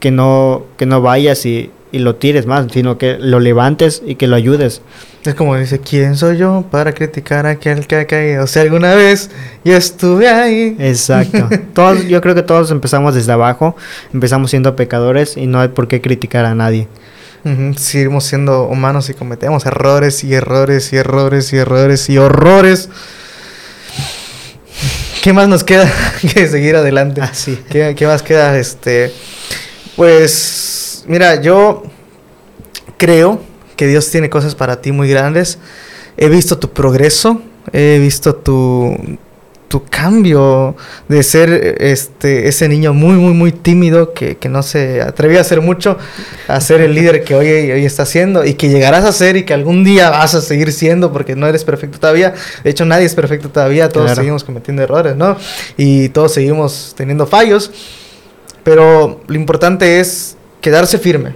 que 0.00 0.10
no, 0.10 0.64
que 0.76 0.84
no 0.84 1.00
vayas 1.00 1.46
y, 1.46 1.70
y 1.92 2.00
lo 2.00 2.16
tires 2.16 2.46
más, 2.46 2.66
sino 2.72 2.98
que 2.98 3.16
lo 3.18 3.38
levantes 3.38 4.02
y 4.04 4.16
que 4.16 4.26
lo 4.26 4.36
ayudes. 4.36 4.82
Es 5.24 5.36
como 5.36 5.56
dice, 5.56 5.78
¿quién 5.78 6.16
soy 6.16 6.38
yo 6.38 6.64
para 6.70 6.92
criticar 6.92 7.46
a 7.46 7.50
aquel 7.50 7.86
que 7.86 7.94
ha 7.94 8.06
caído? 8.06 8.46
Si 8.48 8.58
alguna 8.58 8.94
vez 8.96 9.30
yo 9.64 9.76
estuve 9.76 10.28
ahí. 10.28 10.74
Exacto. 10.80 11.48
todos, 11.74 12.04
yo 12.08 12.20
creo 12.20 12.34
que 12.34 12.42
todos 12.42 12.72
empezamos 12.72 13.14
desde 13.14 13.30
abajo, 13.30 13.76
empezamos 14.12 14.50
siendo 14.50 14.74
pecadores 14.74 15.36
y 15.36 15.46
no 15.46 15.60
hay 15.60 15.68
por 15.68 15.86
qué 15.86 16.00
criticar 16.00 16.44
a 16.44 16.56
nadie. 16.56 16.88
Ujú, 17.44 17.74
Seguimos 17.76 18.24
siendo 18.24 18.64
humanos 18.64 19.10
y 19.10 19.14
cometemos 19.14 19.64
errores 19.66 20.24
y 20.24 20.34
errores 20.34 20.92
y 20.92 20.96
errores 20.96 21.52
y 21.52 21.56
errores 21.58 22.10
y 22.10 22.18
horrores. 22.18 22.88
¿Qué 25.22 25.32
más 25.32 25.46
nos 25.46 25.62
queda 25.62 25.88
que 26.34 26.48
seguir 26.48 26.74
adelante? 26.74 27.20
Así. 27.20 27.56
¿Qué, 27.70 27.94
qué 27.96 28.06
más 28.08 28.24
queda? 28.24 28.58
Este, 28.58 29.12
pues, 29.94 31.04
mira, 31.06 31.40
yo 31.40 31.84
creo 32.98 33.40
que 33.76 33.86
Dios 33.86 34.10
tiene 34.10 34.28
cosas 34.28 34.56
para 34.56 34.80
ti 34.80 34.90
muy 34.90 35.08
grandes. 35.08 35.58
He 36.16 36.28
visto 36.28 36.58
tu 36.58 36.72
progreso, 36.72 37.40
he 37.72 38.00
visto 38.00 38.34
tu, 38.34 38.96
tu 39.72 39.84
cambio 39.88 40.76
de 41.08 41.22
ser 41.22 41.78
este, 41.80 42.46
ese 42.46 42.68
niño 42.68 42.92
muy, 42.92 43.14
muy, 43.14 43.32
muy 43.32 43.52
tímido 43.52 44.12
que, 44.12 44.36
que 44.36 44.50
no 44.50 44.62
se 44.62 45.00
atrevía 45.00 45.38
a 45.38 45.40
hacer 45.40 45.62
mucho, 45.62 45.96
a 46.46 46.60
ser 46.60 46.82
el 46.82 46.94
líder 46.94 47.24
que 47.24 47.34
hoy, 47.34 47.46
hoy 47.48 47.86
está 47.86 48.04
siendo 48.04 48.44
y 48.44 48.52
que 48.52 48.68
llegarás 48.68 49.06
a 49.06 49.12
ser 49.12 49.38
y 49.38 49.44
que 49.44 49.54
algún 49.54 49.82
día 49.82 50.10
vas 50.10 50.34
a 50.34 50.42
seguir 50.42 50.74
siendo 50.74 51.10
porque 51.10 51.36
no 51.36 51.46
eres 51.46 51.64
perfecto 51.64 51.98
todavía. 51.98 52.34
De 52.62 52.68
hecho, 52.68 52.84
nadie 52.84 53.06
es 53.06 53.14
perfecto 53.14 53.48
todavía, 53.48 53.88
todos 53.88 54.08
Claro. 54.08 54.20
seguimos 54.20 54.44
cometiendo 54.44 54.82
errores, 54.82 55.16
¿no? 55.16 55.38
Y 55.78 56.10
todos 56.10 56.34
seguimos 56.34 56.92
teniendo 56.94 57.26
fallos, 57.26 57.70
pero 58.64 59.22
lo 59.26 59.34
importante 59.34 60.00
es 60.00 60.36
quedarse 60.60 60.98
firme. 60.98 61.32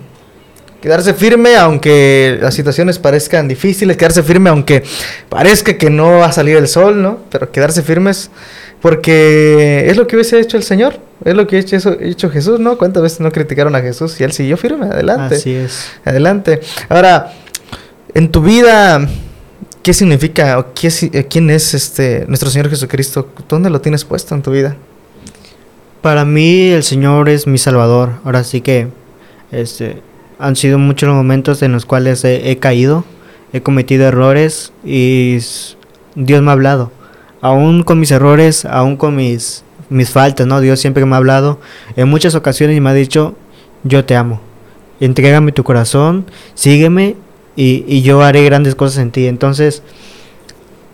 Quedarse 0.86 1.14
firme 1.14 1.56
aunque 1.56 2.38
las 2.40 2.54
situaciones 2.54 3.00
parezcan 3.00 3.48
difíciles, 3.48 3.96
quedarse 3.96 4.22
firme 4.22 4.50
aunque 4.50 4.84
parezca 5.28 5.76
que 5.76 5.90
no 5.90 6.18
va 6.18 6.26
a 6.26 6.32
salir 6.32 6.56
el 6.56 6.68
sol, 6.68 7.02
¿no? 7.02 7.18
Pero 7.28 7.50
quedarse 7.50 7.82
firmes 7.82 8.30
porque 8.80 9.90
es 9.90 9.96
lo 9.96 10.06
que 10.06 10.14
hubiese 10.14 10.38
hecho 10.38 10.56
el 10.56 10.62
Señor, 10.62 11.00
es 11.24 11.34
lo 11.34 11.48
que 11.48 11.56
ha 11.56 11.58
hecho, 11.58 12.30
Jesús, 12.30 12.60
¿no? 12.60 12.78
¿Cuántas 12.78 13.02
veces 13.02 13.18
no 13.18 13.32
criticaron 13.32 13.74
a 13.74 13.80
Jesús 13.80 14.20
y 14.20 14.22
él 14.22 14.30
siguió 14.30 14.56
firme? 14.56 14.86
Adelante. 14.86 15.34
Así 15.34 15.56
es. 15.56 15.90
Adelante. 16.04 16.60
Ahora, 16.88 17.32
en 18.14 18.30
tu 18.30 18.40
vida, 18.40 19.08
¿qué 19.82 19.92
significa 19.92 20.56
o 20.60 20.72
qué, 20.72 20.86
eh, 20.86 21.26
quién 21.28 21.50
es 21.50 21.74
este 21.74 22.26
nuestro 22.28 22.48
Señor 22.48 22.70
Jesucristo? 22.70 23.28
¿Dónde 23.48 23.70
lo 23.70 23.80
tienes 23.80 24.04
puesto 24.04 24.36
en 24.36 24.42
tu 24.42 24.52
vida? 24.52 24.76
Para 26.00 26.24
mí 26.24 26.68
el 26.68 26.84
Señor 26.84 27.28
es 27.28 27.48
mi 27.48 27.58
Salvador. 27.58 28.20
Ahora 28.22 28.44
sí 28.44 28.60
que 28.60 28.86
este, 29.50 30.00
han 30.38 30.56
sido 30.56 30.78
muchos 30.78 31.08
los 31.08 31.16
momentos 31.16 31.62
en 31.62 31.72
los 31.72 31.86
cuales 31.86 32.24
he, 32.24 32.56
caído, 32.58 33.04
he 33.52 33.60
cometido 33.62 34.06
errores 34.06 34.72
y 34.84 35.38
Dios 36.14 36.42
me 36.42 36.50
ha 36.50 36.52
hablado. 36.52 36.92
Aún 37.40 37.82
con 37.82 38.00
mis 38.00 38.10
errores, 38.10 38.64
aún 38.64 38.96
con 38.96 39.16
mis, 39.16 39.64
mis 39.88 40.10
faltas, 40.10 40.46
¿no? 40.46 40.60
Dios 40.60 40.80
siempre 40.80 41.04
me 41.04 41.14
ha 41.14 41.18
hablado 41.18 41.60
en 41.96 42.08
muchas 42.08 42.34
ocasiones 42.34 42.76
y 42.76 42.80
me 42.80 42.90
ha 42.90 42.94
dicho, 42.94 43.34
yo 43.84 44.04
te 44.04 44.16
amo. 44.16 44.40
Entrégame 45.00 45.52
tu 45.52 45.64
corazón, 45.64 46.26
sígueme 46.54 47.16
y, 47.54 47.84
y 47.86 48.02
yo 48.02 48.22
haré 48.22 48.44
grandes 48.44 48.74
cosas 48.74 48.98
en 49.02 49.10
ti. 49.10 49.26
Entonces, 49.26 49.82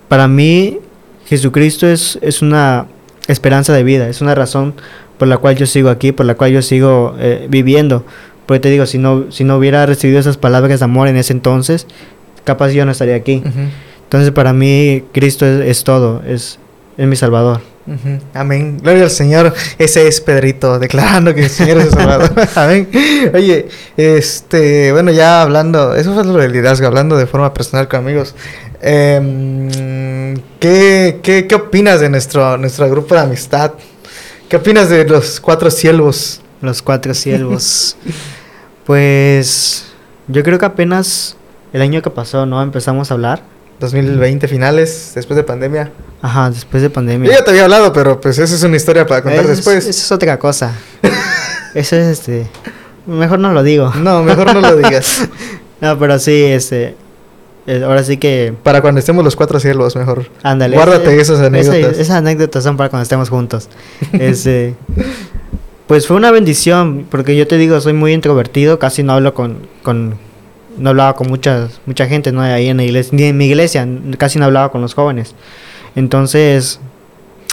para 0.08 0.28
mí, 0.28 0.78
Jesucristo 1.26 1.86
es, 1.86 2.18
es 2.20 2.42
una 2.42 2.86
esperanza 3.28 3.72
de 3.72 3.84
vida, 3.84 4.08
es 4.08 4.20
una 4.20 4.34
razón 4.34 4.74
por 5.18 5.28
la 5.28 5.38
cual 5.38 5.56
yo 5.56 5.66
sigo 5.66 5.88
aquí, 5.88 6.12
por 6.12 6.26
la 6.26 6.34
cual 6.34 6.52
yo 6.52 6.62
sigo 6.62 7.14
eh, 7.18 7.46
viviendo. 7.48 8.04
Porque 8.52 8.60
te 8.60 8.68
digo, 8.68 8.84
si 8.84 8.98
no, 8.98 9.32
si 9.32 9.44
no 9.44 9.56
hubiera 9.56 9.86
recibido 9.86 10.20
esas 10.20 10.36
palabras 10.36 10.78
de 10.78 10.84
amor 10.84 11.08
en 11.08 11.16
ese 11.16 11.32
entonces, 11.32 11.86
capaz 12.44 12.68
yo 12.72 12.84
no 12.84 12.92
estaría 12.92 13.16
aquí. 13.16 13.42
Ujú, 13.46 13.60
Entonces 14.04 14.30
para 14.30 14.52
mí 14.52 15.04
Cristo 15.14 15.46
es, 15.46 15.66
es 15.66 15.84
todo, 15.84 16.20
es, 16.26 16.58
es 16.98 17.06
mi 17.06 17.16
Salvador. 17.16 17.62
ujú. 17.86 18.18
Amén. 18.34 18.76
Gloria 18.82 19.04
al 19.04 19.10
Señor. 19.10 19.54
Ese 19.78 20.06
es 20.06 20.20
Pedrito, 20.20 20.78
declarando 20.78 21.34
que 21.34 21.44
el 21.44 21.48
Señor 21.48 21.78
es 21.78 21.84
el 21.86 21.90
Salvador. 21.92 22.30
Amén. 22.56 22.90
Oye, 23.32 23.68
este, 23.96 24.92
bueno, 24.92 25.10
ya 25.12 25.40
hablando, 25.40 25.94
eso 25.94 26.12
fue 26.12 26.22
lo 26.22 26.34
del 26.34 26.52
liderazgo, 26.52 26.86
hablando 26.86 27.16
de 27.16 27.26
forma 27.26 27.54
personal 27.54 27.88
con 27.88 28.00
amigos. 28.00 28.34
em, 28.82 30.36
¿qué, 30.60 31.20
qué, 31.22 31.46
qué 31.46 31.54
opinas 31.54 32.00
de 32.00 32.10
nuestro, 32.10 32.58
nuestro 32.58 32.90
grupo 32.90 33.14
de 33.14 33.22
amistad? 33.22 33.72
¿Qué 34.50 34.56
opinas 34.56 34.90
de 34.90 35.06
los 35.06 35.40
cuatro 35.40 35.70
siervos? 35.70 36.42
Los 36.60 36.82
cuatro 36.82 37.14
siervos. 37.14 37.96
pues 38.92 39.84
yo 40.28 40.42
creo 40.42 40.58
que 40.58 40.66
apenas 40.66 41.36
el 41.72 41.80
año 41.80 42.02
que 42.02 42.10
pasó, 42.10 42.44
¿no? 42.44 42.62
Empezamos 42.62 43.10
a 43.10 43.14
hablar. 43.14 43.42
2020 43.80 44.46
finales, 44.48 45.12
después 45.14 45.34
de 45.36 45.42
pandemia. 45.44 45.90
Ajá, 46.20 46.50
después 46.50 46.82
de 46.82 46.88
Yo 46.90 46.92
pandemia. 46.92 47.30
ya 47.32 47.42
te 47.42 47.50
había 47.50 47.64
hablado, 47.64 47.90
pero 47.94 48.20
pues 48.20 48.38
esa 48.38 48.54
es 48.54 48.62
una 48.62 48.76
historia 48.76 49.06
para 49.06 49.22
contar 49.22 49.40
Es- 49.44 49.48
después. 49.56 49.78
Eso 49.86 49.90
es 49.90 50.12
otra 50.12 50.38
cosa. 50.38 50.72
Eso 51.74 51.96
es 51.96 52.06
este. 52.18 52.46
Mejor 53.06 53.38
no 53.38 53.52
lo 53.54 53.62
digo. 53.62 53.90
No, 53.96 54.22
mejor 54.22 54.52
no 54.54 54.60
lo 54.60 54.76
digas. 54.76 55.22
No, 55.80 55.98
pero 55.98 56.16
sí, 56.20 56.44
este. 56.44 56.94
eh, 57.66 57.82
ahora 57.84 58.04
sí 58.04 58.18
que. 58.18 58.54
Para 58.62 58.82
cuando 58.82 59.00
estemos 59.00 59.24
los 59.24 59.34
cuatro 59.34 59.58
cielos, 59.58 59.96
mejor. 59.96 60.26
Ándale. 60.44 60.76
Guárdate 60.76 61.10
ese- 61.14 61.32
esas 61.32 61.40
anécdotas. 61.40 61.92
ese- 61.92 62.02
esas 62.02 62.16
anécdotas 62.18 62.62
son 62.62 62.76
para 62.76 62.88
cuando 62.88 63.02
estemos 63.02 63.28
juntos. 63.30 63.68
Este, 64.12 64.76
pues 65.92 66.06
fue 66.06 66.16
una 66.16 66.30
bendición, 66.30 67.06
porque 67.10 67.36
yo 67.36 67.46
te 67.46 67.58
digo, 67.58 67.78
soy 67.82 67.92
muy 67.92 68.14
introvertido, 68.14 68.78
casi 68.78 69.02
no 69.02 69.12
hablo 69.12 69.34
con, 69.34 69.58
con 69.82 70.14
no 70.78 70.88
hablaba 70.88 71.14
con 71.16 71.28
mucha, 71.28 71.68
mucha 71.84 72.06
gente, 72.06 72.32
¿no? 72.32 72.40
Ahí 72.40 72.68
en 72.68 72.78
la 72.78 72.84
iglesia, 72.84 73.10
ni 73.12 73.24
en 73.24 73.36
mi 73.36 73.44
iglesia, 73.44 73.86
casi 74.16 74.38
no 74.38 74.46
hablaba 74.46 74.70
con 74.70 74.80
los 74.80 74.94
jóvenes. 74.94 75.34
Entonces, 75.94 76.80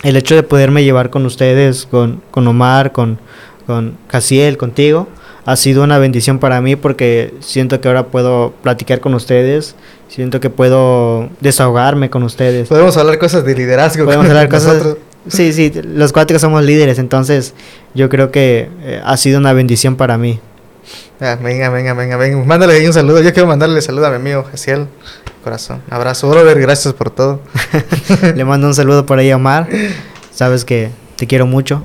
el 0.04 0.16
hecho 0.16 0.36
de 0.36 0.44
poderme 0.44 0.86
llevar 0.86 1.10
con 1.10 1.26
ustedes, 1.26 1.86
con, 1.86 2.22
con 2.32 2.48
Omar, 2.48 2.94
con, 2.94 3.20
con 3.68 3.98
Casiel, 4.08 4.56
contigo, 4.56 5.10
ha 5.46 5.58
sido 5.58 5.84
una 5.84 5.98
bendición 5.98 6.40
para 6.40 6.62
mí 6.62 6.78
porque 6.78 7.34
siento 7.42 7.82
que 7.82 7.90
ahora 7.90 8.08
puedo 8.08 8.54
platicar 8.64 9.02
con 9.02 9.16
ustedes, 9.16 9.76
siento 10.08 10.40
que 10.40 10.50
puedo 10.50 11.28
desahogarme 11.42 12.10
con 12.10 12.24
ustedes. 12.24 12.70
Podemos 12.70 12.96
hablar 12.96 13.20
cosas 13.20 13.44
de 13.44 13.54
liderazgo. 13.54 14.06
Podemos 14.06 14.28
hablar 14.28 14.48
cosas. 14.48 14.96
Sí, 15.28 15.54
sí, 15.54 15.72
los 15.84 16.12
cuatro 16.12 16.40
somos 16.40 16.64
líderes, 16.64 16.98
entonces 16.98 17.54
yo 17.94 18.10
creo 18.10 18.32
que 18.32 18.70
eh, 18.82 19.02
ha 19.04 19.18
sido 19.18 19.40
una 19.40 19.54
bendición 19.54 19.96
para 19.96 20.18
mí. 20.18 20.40
Ah, 21.20 21.38
venga, 21.42 21.70
venga, 21.70 21.94
venga, 21.94 22.18
venga. 22.18 22.44
Mándale 22.46 22.74
ahí 22.74 22.88
un 22.88 22.94
saludo. 22.94 23.22
Yo 23.22 23.34
quiero 23.34 23.48
mandarle 23.48 23.82
saludo 23.82 24.08
a 24.08 24.10
mi 24.10 24.16
amigo 24.16 24.46
Jaciel. 24.50 24.88
Corazón. 25.44 25.82
Abrazo, 25.90 26.30
brother. 26.30 26.60
Gracias 26.60 26.94
por 26.94 27.10
todo. 27.10 27.42
Le 28.36 28.46
mando 28.46 28.68
un 28.68 28.74
saludo 28.74 29.06
por 29.06 29.20
ahí 29.20 29.30
a 29.30 29.36
Omar. 29.36 29.68
Sabes 30.32 30.64
que 30.64 30.90
te 31.18 31.28
quiero 31.28 31.46
mucho. 31.46 31.84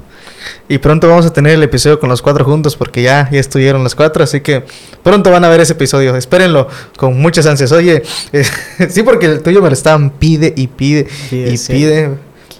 Y 0.68 0.78
pronto 0.78 1.08
vamos 1.08 1.26
a 1.26 1.32
tener 1.32 1.54
el 1.54 1.62
episodio 1.62 1.98
con 1.98 2.08
los 2.08 2.22
cuatro 2.22 2.44
juntos 2.44 2.76
porque 2.76 3.02
ya, 3.02 3.28
ya 3.30 3.40
estuvieron 3.40 3.82
los 3.82 3.94
cuatro, 3.94 4.22
así 4.22 4.40
que 4.40 4.64
pronto 5.02 5.30
van 5.30 5.44
a 5.44 5.48
ver 5.48 5.60
ese 5.60 5.72
episodio. 5.72 6.14
Espérenlo 6.16 6.68
con 6.96 7.18
muchas 7.20 7.46
ansias. 7.46 7.72
Oye, 7.72 8.02
eh, 8.32 8.44
sí, 8.90 9.02
porque 9.02 9.26
el 9.26 9.42
tuyo 9.42 9.62
me 9.62 9.68
lo 9.68 9.74
estaban 9.74 10.10
pide 10.10 10.52
y 10.56 10.66
pide 10.68 11.08
Pide, 11.30 11.50
y 11.52 11.56
sí. 11.56 11.72
pide 11.72 12.10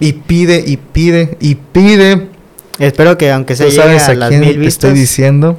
y 0.04 0.12
pide 0.12 0.62
y 0.66 0.76
pide 0.76 1.36
y 1.40 1.54
pide. 1.54 2.28
Espero 2.78 3.16
que 3.16 3.30
aunque 3.32 3.56
sea 3.56 3.66
¿Tú 3.66 3.72
llegue 3.72 3.82
sabes 3.84 4.02
a 4.02 4.10
a 4.12 4.14
las 4.14 4.28
quién 4.28 4.40
mil 4.42 4.52
te 4.52 4.58
vistas. 4.58 4.84
estoy 4.84 5.00
diciendo? 5.00 5.58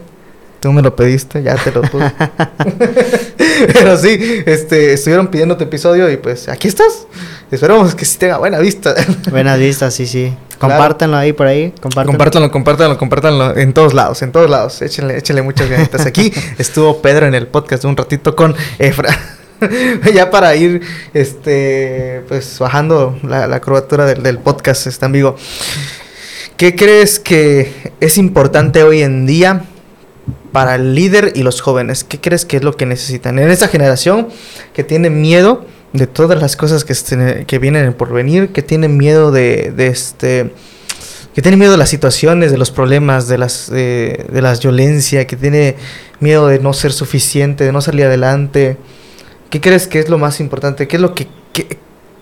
Tú 0.60 0.72
me 0.72 0.84
lo 0.84 0.96
pediste, 0.96 1.42
ya 1.42 1.56
te 1.56 1.72
lo 1.72 1.82
puse. 1.82 2.12
Pero 3.74 3.98
sí, 3.98 4.44
este, 4.46 4.94
estuvieron 4.94 5.28
pidiendo 5.28 5.58
tu 5.58 5.64
episodio 5.64 6.12
y 6.12 6.18
pues 6.18 6.48
aquí 6.48 6.68
estás. 6.68 7.08
Esperamos 7.50 7.96
que 7.96 8.06
sí 8.06 8.20
tenga 8.20 8.38
buena 8.38 8.60
vista. 8.60 8.94
buena 9.32 9.56
vista, 9.56 9.90
sí, 9.90 10.06
sí. 10.06 10.32
Compártanlo 10.60 11.18
ahí 11.18 11.34
por 11.34 11.48
ahí. 11.48 11.74
Compártanlo, 11.82 12.52
compártanlo, 12.52 12.98
compártanlo 12.98 13.58
en 13.58 13.74
todos 13.74 13.94
lados, 13.96 14.22
en 14.22 14.32
todos 14.32 14.50
lados. 14.50 14.82
Échenle, 14.82 15.18
échenle 15.18 15.42
muchas 15.42 15.70
ganitas. 15.70 16.06
Aquí 16.06 16.32
estuvo 16.60 17.02
Pedro 17.02 17.26
en 17.26 17.34
el 17.34 17.48
podcast 17.48 17.84
un 17.86 17.98
ratito 17.98 18.36
con 18.36 18.56
Efra. 18.78 19.10
ya 20.14 20.30
para 20.32 20.56
ir 20.56 20.82
este 21.14 22.24
pues 22.28 22.58
bajando 22.60 23.18
la, 23.24 23.60
curvatura 23.62 24.06
del, 24.06 24.24
del 24.24 24.40
podcast, 24.40 24.88
este 24.88 25.06
amigo. 25.06 25.36
¿Qué 26.58 26.76
crees 26.76 27.20
que 27.20 27.92
es 28.00 28.18
importante 28.18 28.84
hoy 28.84 29.02
en 29.02 29.26
día 29.26 29.66
para 30.52 30.76
el 30.76 30.96
líder 30.96 31.34
y 31.36 31.44
los 31.44 31.62
jóvenes? 31.62 32.04
¿Qué 32.06 32.22
crees 32.22 32.46
que 32.46 32.58
es 32.58 32.64
lo 32.64 32.78
que 32.78 32.86
necesitan? 32.86 33.40
En 33.40 33.50
esta 33.50 33.68
generación 33.68 34.30
que 34.74 34.84
tiene 34.84 35.10
miedo 35.10 35.66
de 35.92 36.08
todas 36.08 36.42
las 36.42 36.56
cosas 36.56 36.86
que, 36.86 37.46
que 37.46 37.60
vienen 37.60 37.94
por 37.94 38.14
venir, 38.14 38.50
que 38.50 38.62
tienen 38.62 38.98
miedo 38.98 39.32
de, 39.32 39.74
de 39.76 39.88
este 39.88 40.54
que 41.34 41.42
tiene 41.42 41.58
miedo 41.58 41.74
de 41.74 41.78
las 41.78 41.90
situaciones, 41.90 42.52
de 42.52 42.58
los 42.58 42.72
problemas, 42.72 43.28
de 43.28 43.38
las 43.38 43.70
de, 43.70 44.26
de 44.32 44.42
la 44.42 44.54
violencia, 44.56 45.28
que 45.28 45.36
tiene 45.36 45.76
miedo 46.22 46.48
de 46.48 46.60
no 46.60 46.72
ser 46.72 46.94
suficiente, 46.94 47.66
de 47.66 47.74
no 47.74 47.82
salir 47.82 48.06
adelante. 48.06 48.78
¿Qué 49.50 49.62
crees 49.62 49.88
que 49.88 50.00
es 50.00 50.10
lo 50.10 50.18
más 50.18 50.40
importante? 50.40 50.88
¿Qué 50.88 50.96
es 50.98 51.02
lo 51.02 51.14
que, 51.14 51.28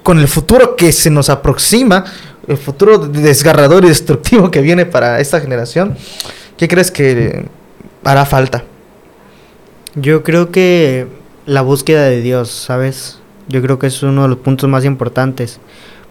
con 0.03 0.19
el 0.19 0.27
futuro 0.27 0.75
que 0.75 0.91
se 0.91 1.09
nos 1.09 1.29
aproxima, 1.29 2.03
el 2.47 2.57
futuro 2.57 2.97
desgarrador 2.97 3.85
y 3.85 3.87
destructivo 3.87 4.51
que 4.51 4.61
viene 4.61 4.85
para 4.85 5.19
esta 5.19 5.39
generación? 5.39 5.97
¿Qué 6.57 6.67
crees 6.67 6.91
que 6.91 7.45
hará 8.03 8.25
falta? 8.25 8.63
Yo 9.95 10.23
creo 10.23 10.51
que 10.51 11.07
la 11.45 11.61
búsqueda 11.61 12.05
de 12.05 12.21
Dios, 12.21 12.49
¿sabes? 12.49 13.19
Yo 13.47 13.61
creo 13.61 13.79
que 13.79 13.87
es 13.87 14.03
uno 14.03 14.23
de 14.23 14.29
los 14.29 14.37
puntos 14.37 14.69
más 14.69 14.85
importantes. 14.85 15.59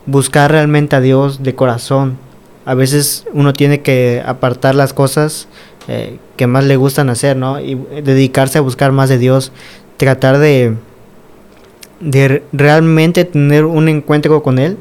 Buscar 0.07 0.51
realmente 0.51 0.97
a 0.97 1.01
Dios 1.01 1.43
de 1.43 1.55
corazón. 1.55 2.17
A 2.65 2.75
veces 2.75 3.25
uno 3.33 3.53
tiene 3.53 3.81
que 3.81 4.23
apartar 4.25 4.75
las 4.75 4.93
cosas 4.93 5.49
eh, 5.89 6.19
que 6.37 6.47
más 6.47 6.65
le 6.65 6.77
gustan 6.77 7.11
hacer, 7.11 7.37
¿no? 7.37 7.61
Y 7.61 7.75
dedicarse 8.05 8.59
a 8.59 8.63
buscar 8.63 8.93
más 8.93 9.09
de 9.09 9.19
Dios. 9.19 9.53
Tratar 9.97 10.39
de, 10.39 10.77
de 12.03 12.43
realmente 12.53 13.25
tener 13.25 13.65
un 13.65 13.89
encuentro 13.89 14.43
con 14.43 14.59
Él 14.59 14.77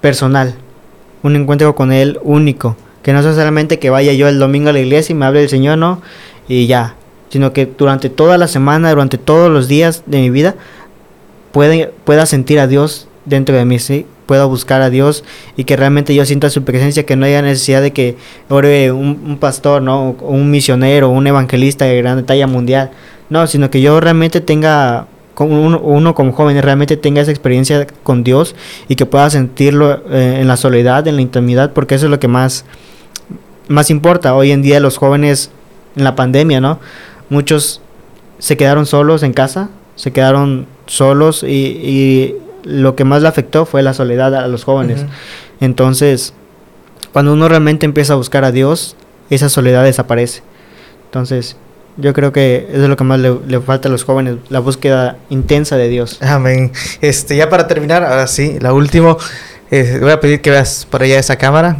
personal. 0.00 0.54
Un 1.22 1.36
encuentro 1.36 1.74
con 1.74 1.92
Él 1.92 2.18
único. 2.22 2.76
Que 3.02 3.12
no 3.12 3.22
sea 3.22 3.32
solamente 3.32 3.78
que 3.78 3.90
vaya 3.90 4.12
yo 4.12 4.28
el 4.28 4.38
domingo 4.38 4.68
a 4.68 4.72
la 4.72 4.80
iglesia 4.80 5.12
y 5.12 5.16
me 5.16 5.26
hable 5.26 5.42
el 5.42 5.48
Señor, 5.48 5.78
no. 5.78 6.02
Y 6.48 6.66
ya. 6.66 6.94
Sino 7.30 7.52
que 7.52 7.66
durante 7.66 8.10
toda 8.10 8.36
la 8.38 8.46
semana, 8.46 8.90
durante 8.90 9.16
todos 9.18 9.50
los 9.50 9.68
días 9.68 10.02
de 10.06 10.20
mi 10.20 10.30
vida, 10.30 10.54
pueda 11.52 12.26
sentir 12.26 12.60
a 12.60 12.66
Dios 12.66 13.08
dentro 13.24 13.56
de 13.56 13.64
mí, 13.64 13.78
¿sí? 13.78 14.06
Pueda 14.26 14.44
buscar 14.44 14.82
a 14.82 14.90
Dios 14.90 15.24
y 15.56 15.64
que 15.64 15.76
realmente 15.76 16.14
yo 16.14 16.24
sienta 16.24 16.50
su 16.50 16.64
presencia, 16.64 17.04
que 17.04 17.16
no 17.16 17.26
haya 17.26 17.42
necesidad 17.42 17.82
de 17.82 17.92
que 17.92 18.16
ore 18.48 18.92
un, 18.92 19.38
pastor, 19.38 19.82
¿no? 19.82 20.10
O 20.20 20.30
un 20.30 20.50
misionero, 20.50 21.08
un 21.08 21.26
evangelista 21.26 21.86
de 21.86 21.96
gran 21.96 22.24
talla 22.26 22.46
mundial. 22.46 22.90
No, 23.28 23.46
sino 23.46 23.70
que 23.70 23.80
yo 23.80 24.00
realmente 24.00 24.40
tenga 24.40 25.06
uno, 25.38 25.80
uno, 25.80 26.14
como 26.14 26.32
joven 26.32 26.60
realmente 26.60 26.96
tenga 26.96 27.22
esa 27.22 27.30
experiencia 27.30 27.86
con 28.02 28.24
Dios 28.24 28.54
y 28.88 28.96
que 28.96 29.06
pueda 29.06 29.30
sentirlo 29.30 30.02
eh, 30.10 30.38
en 30.40 30.48
la 30.48 30.56
soledad, 30.56 31.06
en 31.08 31.16
la 31.16 31.22
intimidad, 31.22 31.72
porque 31.72 31.94
eso 31.94 32.06
es 32.06 32.10
lo 32.10 32.20
que 32.20 32.28
más, 32.28 32.64
más 33.68 33.90
importa. 33.90 34.34
Hoy 34.34 34.50
en 34.50 34.62
día 34.62 34.80
los 34.80 34.98
jóvenes 34.98 35.50
en 35.96 36.04
la 36.04 36.14
pandemia, 36.14 36.60
¿no? 36.60 36.78
Muchos 37.28 37.80
se 38.38 38.56
quedaron 38.56 38.86
solos 38.86 39.22
en 39.22 39.32
casa, 39.32 39.70
se 39.96 40.12
quedaron 40.12 40.66
solos 40.86 41.42
y, 41.42 42.34
lo 42.62 42.94
que 42.94 43.04
más 43.04 43.22
le 43.22 43.28
afectó 43.28 43.64
fue 43.64 43.82
la 43.82 43.94
soledad 43.94 44.34
a 44.34 44.46
los 44.46 44.64
jóvenes. 44.64 45.06
Entonces, 45.60 46.34
cuando 47.10 47.32
uno 47.32 47.48
realmente 47.48 47.86
empieza 47.86 48.12
a 48.12 48.16
buscar 48.16 48.44
a 48.44 48.52
Dios, 48.52 48.96
esa 49.30 49.48
soledad 49.48 49.82
desaparece. 49.82 50.42
Entonces, 51.06 51.56
yo 51.96 52.12
creo 52.12 52.32
que 52.32 52.68
eso 52.70 52.82
es 52.84 52.88
lo 52.88 52.96
que 52.96 53.04
más 53.04 53.20
le, 53.20 53.60
falta 53.60 53.88
a 53.88 53.90
los 53.90 54.04
jóvenes, 54.04 54.36
la 54.48 54.60
búsqueda 54.60 55.18
intensa 55.28 55.76
de 55.76 55.88
Dios. 55.88 56.18
Amén. 56.22 56.72
Este, 57.00 57.36
ya 57.36 57.48
para 57.48 57.66
terminar, 57.66 58.04
ahora 58.04 58.26
sí, 58.26 58.58
la 58.60 58.72
última, 58.72 59.16
eh, 59.70 59.98
voy 60.00 60.10
a 60.10 60.20
pedir 60.20 60.40
que 60.40 60.50
veas 60.50 60.86
por 60.88 61.02
allá 61.02 61.18
esa 61.18 61.36
cámara 61.36 61.76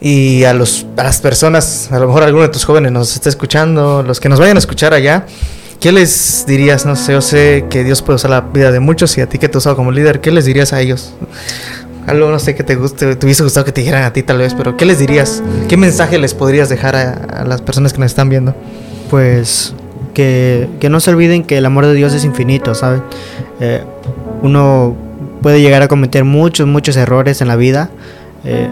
y 0.00 0.44
a, 0.44 0.54
los, 0.54 0.86
a 0.96 1.04
las 1.04 1.20
personas, 1.20 1.90
a 1.90 1.98
lo 1.98 2.06
mejor 2.06 2.22
alguno 2.22 2.44
de 2.44 2.50
tus 2.50 2.64
jóvenes 2.64 2.92
nos 2.92 3.14
está 3.14 3.28
escuchando, 3.28 4.02
los 4.02 4.20
que 4.20 4.28
nos 4.28 4.38
vayan 4.38 4.56
a 4.56 4.60
escuchar 4.60 4.94
allá, 4.94 5.26
¿Qué 5.80 5.92
les 5.92 6.44
dirías? 6.44 6.86
No 6.86 6.96
sé, 6.96 7.12
yo 7.12 7.20
sé 7.20 7.66
que 7.70 7.84
Dios 7.84 8.02
puede 8.02 8.16
usar 8.16 8.32
la 8.32 8.40
vida 8.40 8.72
de 8.72 8.80
muchos 8.80 9.16
y 9.16 9.20
a 9.20 9.28
ti 9.28 9.38
que 9.38 9.48
te 9.48 9.58
usado 9.58 9.76
como 9.76 9.92
líder, 9.92 10.20
¿qué 10.20 10.32
les 10.32 10.44
dirías 10.44 10.72
a 10.72 10.80
ellos? 10.80 11.14
Algo, 12.08 12.30
no 12.30 12.38
sé, 12.40 12.56
que 12.56 12.64
te 12.64 12.74
guste, 12.74 13.14
te 13.14 13.26
hubiese 13.26 13.44
gustado 13.44 13.64
que 13.64 13.70
te 13.70 13.82
dijeran 13.82 14.02
a 14.02 14.12
ti 14.12 14.24
tal 14.24 14.38
vez, 14.38 14.54
pero 14.54 14.76
¿qué 14.76 14.84
les 14.84 14.98
dirías? 14.98 15.40
¿Qué 15.68 15.76
mensaje 15.76 16.18
les 16.18 16.34
podrías 16.34 16.68
dejar 16.68 16.96
a, 16.96 17.44
las 17.44 17.62
personas 17.62 17.92
que 17.92 18.00
nos 18.00 18.10
están 18.10 18.28
viendo? 18.28 18.56
Pues 19.10 19.74
que, 20.14 20.88
no 20.90 21.00
se 21.00 21.10
olviden 21.10 21.44
que 21.44 21.58
el 21.58 21.66
amor 21.66 21.86
de 21.86 21.94
Dios 21.94 22.12
es 22.14 22.24
infinito, 22.24 22.74
¿saben? 22.74 23.02
Eh, 23.60 23.82
uno 24.42 24.96
puede 25.42 25.60
llegar 25.60 25.82
a 25.82 25.88
cometer 25.88 26.24
muchos, 26.24 26.66
muchos 26.66 26.96
errores 26.96 27.40
en 27.40 27.48
la 27.48 27.56
vida. 27.56 27.90
Eh, 28.44 28.68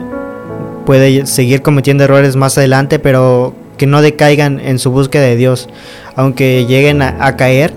puede 0.84 1.26
seguir 1.26 1.62
cometiendo 1.62 2.05
errores 2.05 2.37
más 2.37 2.59
adelante, 2.59 2.99
pero 2.99 3.55
que 3.76 3.87
no 3.87 4.03
decaigan 4.03 4.61
en 4.61 4.78
su 4.78 4.91
búsqueda 4.91 5.22
de 5.22 5.37
Dios, 5.37 5.68
aunque 6.14 6.66
lleguen 6.66 7.03
a, 7.03 7.37
caer, 7.37 7.74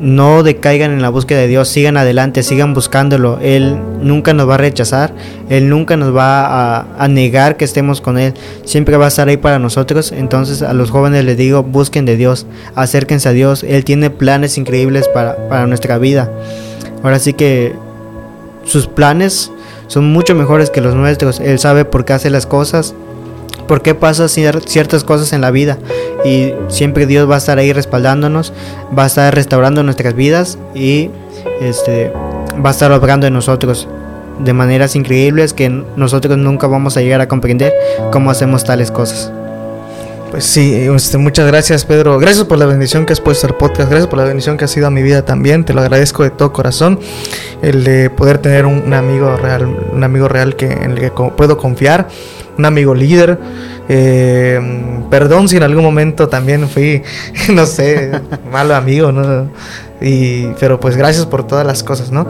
no 0.00 0.42
decaigan 0.42 0.92
en 0.92 1.02
la 1.02 1.10
búsqueda 1.10 1.40
de 1.40 1.46
Dios, 1.46 1.68
sigan 1.68 1.96
adelante, 1.96 2.42
sigan 2.42 2.72
buscándolo. 2.72 3.38
Él 3.42 3.78
nunca 4.00 4.32
nos 4.32 4.48
va 4.48 4.54
a 4.54 4.58
rechazar, 4.58 5.12
Él 5.50 5.68
nunca 5.68 5.96
nos 5.96 6.16
va 6.16 6.80
a, 6.98 7.08
negar 7.08 7.56
que 7.56 7.64
estemos 7.64 8.00
con 8.00 8.18
Él, 8.18 8.34
siempre 8.64 8.96
va 8.96 9.04
a 9.04 9.08
estar 9.08 9.28
ahí 9.28 9.36
para 9.36 9.58
nosotros. 9.58 10.12
Entonces 10.12 10.62
a 10.62 10.72
los 10.72 10.90
jóvenes 10.90 11.24
les 11.24 11.36
digo, 11.36 11.62
busquen 11.62 12.06
de 12.06 12.16
Dios, 12.16 12.46
acérquense 12.74 13.28
a 13.28 13.32
Dios, 13.32 13.62
Él 13.62 13.84
tiene 13.84 14.08
planes 14.10 14.56
increíbles 14.56 15.06
para, 15.08 15.48
para 15.48 15.66
nuestra 15.66 15.98
vida. 15.98 16.30
Ahora 17.02 17.18
sí 17.18 17.34
que 17.34 17.74
sus 18.64 18.86
planes 18.86 19.52
son 19.86 20.12
mucho 20.12 20.34
mejores 20.34 20.70
que 20.70 20.80
los 20.80 20.94
nuestros, 20.94 21.40
Él 21.40 21.58
sabe 21.58 21.84
por 21.84 22.04
qué 22.06 22.14
hace 22.14 22.30
las 22.30 22.46
cosas 22.46 22.94
por 23.70 23.82
qué 23.82 23.94
pasa 23.94 24.26
ciertas 24.26 25.04
cosas 25.04 25.32
en 25.32 25.42
la 25.42 25.52
vida 25.52 25.78
y 26.24 26.54
siempre 26.66 27.06
Dios 27.06 27.30
va 27.30 27.36
a 27.36 27.38
estar 27.38 27.56
ahí 27.58 27.72
respaldándonos, 27.72 28.52
va 28.98 29.04
a 29.04 29.06
estar 29.06 29.32
restaurando 29.32 29.84
nuestras 29.84 30.16
vidas 30.16 30.58
y 30.74 31.08
este 31.60 32.12
va 32.66 32.70
a 32.70 32.72
estar 32.72 32.90
obrando 32.90 33.28
en 33.28 33.32
nosotros 33.32 33.86
de 34.40 34.52
maneras 34.54 34.96
increíbles 34.96 35.54
que 35.54 35.68
nosotros 35.68 36.36
nunca 36.36 36.66
vamos 36.66 36.96
a 36.96 37.00
llegar 37.00 37.20
a 37.20 37.28
comprender 37.28 37.72
cómo 38.10 38.32
hacemos 38.32 38.64
tales 38.64 38.90
cosas. 38.90 39.30
Pues 40.32 40.46
sí, 40.46 40.74
este, 40.74 41.18
muchas 41.18 41.46
gracias 41.46 41.84
Pedro. 41.84 42.18
Gracias 42.18 42.46
por 42.46 42.58
la 42.58 42.66
bendición 42.66 43.06
que 43.06 43.12
has 43.12 43.20
puesto 43.20 43.46
al 43.46 43.54
podcast. 43.54 43.88
Gracias 43.88 44.08
por 44.08 44.18
la 44.18 44.24
bendición 44.24 44.56
que 44.56 44.64
ha 44.64 44.68
sido 44.68 44.88
a 44.88 44.90
mi 44.90 45.02
vida 45.02 45.24
también. 45.24 45.64
Te 45.64 45.74
lo 45.74 45.80
agradezco 45.80 46.24
de 46.24 46.30
todo 46.30 46.52
corazón. 46.52 46.98
El 47.62 47.84
de 47.84 48.10
poder 48.10 48.38
tener 48.38 48.66
un, 48.66 48.92
amigo 48.94 49.36
real, 49.36 49.66
un 49.92 50.02
amigo 50.02 50.26
real 50.26 50.56
que, 50.56 50.66
en 50.66 50.90
el 50.90 50.98
que 50.98 51.12
puedo 51.12 51.56
confiar 51.56 52.08
un 52.58 52.64
amigo 52.64 52.94
líder. 52.94 53.38
Eh, 53.88 54.60
perdón 55.10 55.48
si 55.48 55.56
en 55.56 55.64
algún 55.64 55.82
momento 55.82 56.28
también 56.28 56.68
fui, 56.68 57.02
no 57.52 57.66
sé, 57.66 58.12
malo 58.50 58.74
amigo, 58.74 59.12
¿no? 59.12 59.50
Y, 60.00 60.46
pero 60.58 60.80
pues 60.80 60.96
gracias 60.96 61.26
por 61.26 61.46
todas 61.46 61.66
las 61.66 61.82
cosas, 61.82 62.10
¿no? 62.10 62.26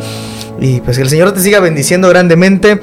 Y 0.60 0.80
pues 0.80 0.96
que 0.96 1.02
el 1.02 1.10
Señor 1.10 1.32
te 1.32 1.40
siga 1.40 1.60
bendiciendo 1.60 2.08
grandemente, 2.08 2.80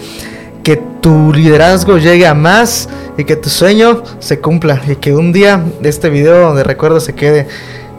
que 0.64 0.82
tu 1.02 1.34
liderazgo 1.34 1.98
llegue 1.98 2.28
a 2.28 2.34
más 2.34 2.90
y 3.18 3.24
que 3.24 3.36
tu 3.36 3.50
sueño 3.50 4.04
se 4.20 4.40
cumpla 4.40 4.82
y 4.88 4.98
que 4.98 5.14
un 5.14 5.32
día 5.32 5.64
este 5.82 6.10
video 6.10 6.54
de 6.56 6.64
recuerdo 6.64 7.00
se 7.00 7.16
quede 7.16 7.48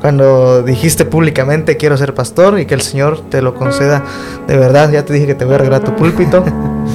cuando 0.01 0.63
dijiste 0.63 1.05
públicamente 1.05 1.77
quiero 1.77 1.97
ser 1.97 2.15
pastor 2.15 2.61
y 2.61 2.67
que 2.67 2.75
el 2.75 2.83
Señor 2.83 3.23
te 3.31 3.43
lo 3.43 3.55
conceda 3.55 4.05
de 4.47 4.57
verdad. 4.57 4.93
Ya 4.93 5.05
te 5.05 5.13
dije 5.13 5.27
que 5.27 5.35
te 5.35 5.45
voy 5.45 5.55
a 5.55 5.59
regalar 5.59 5.83
tu 5.83 5.97
púlpito. 5.97 6.45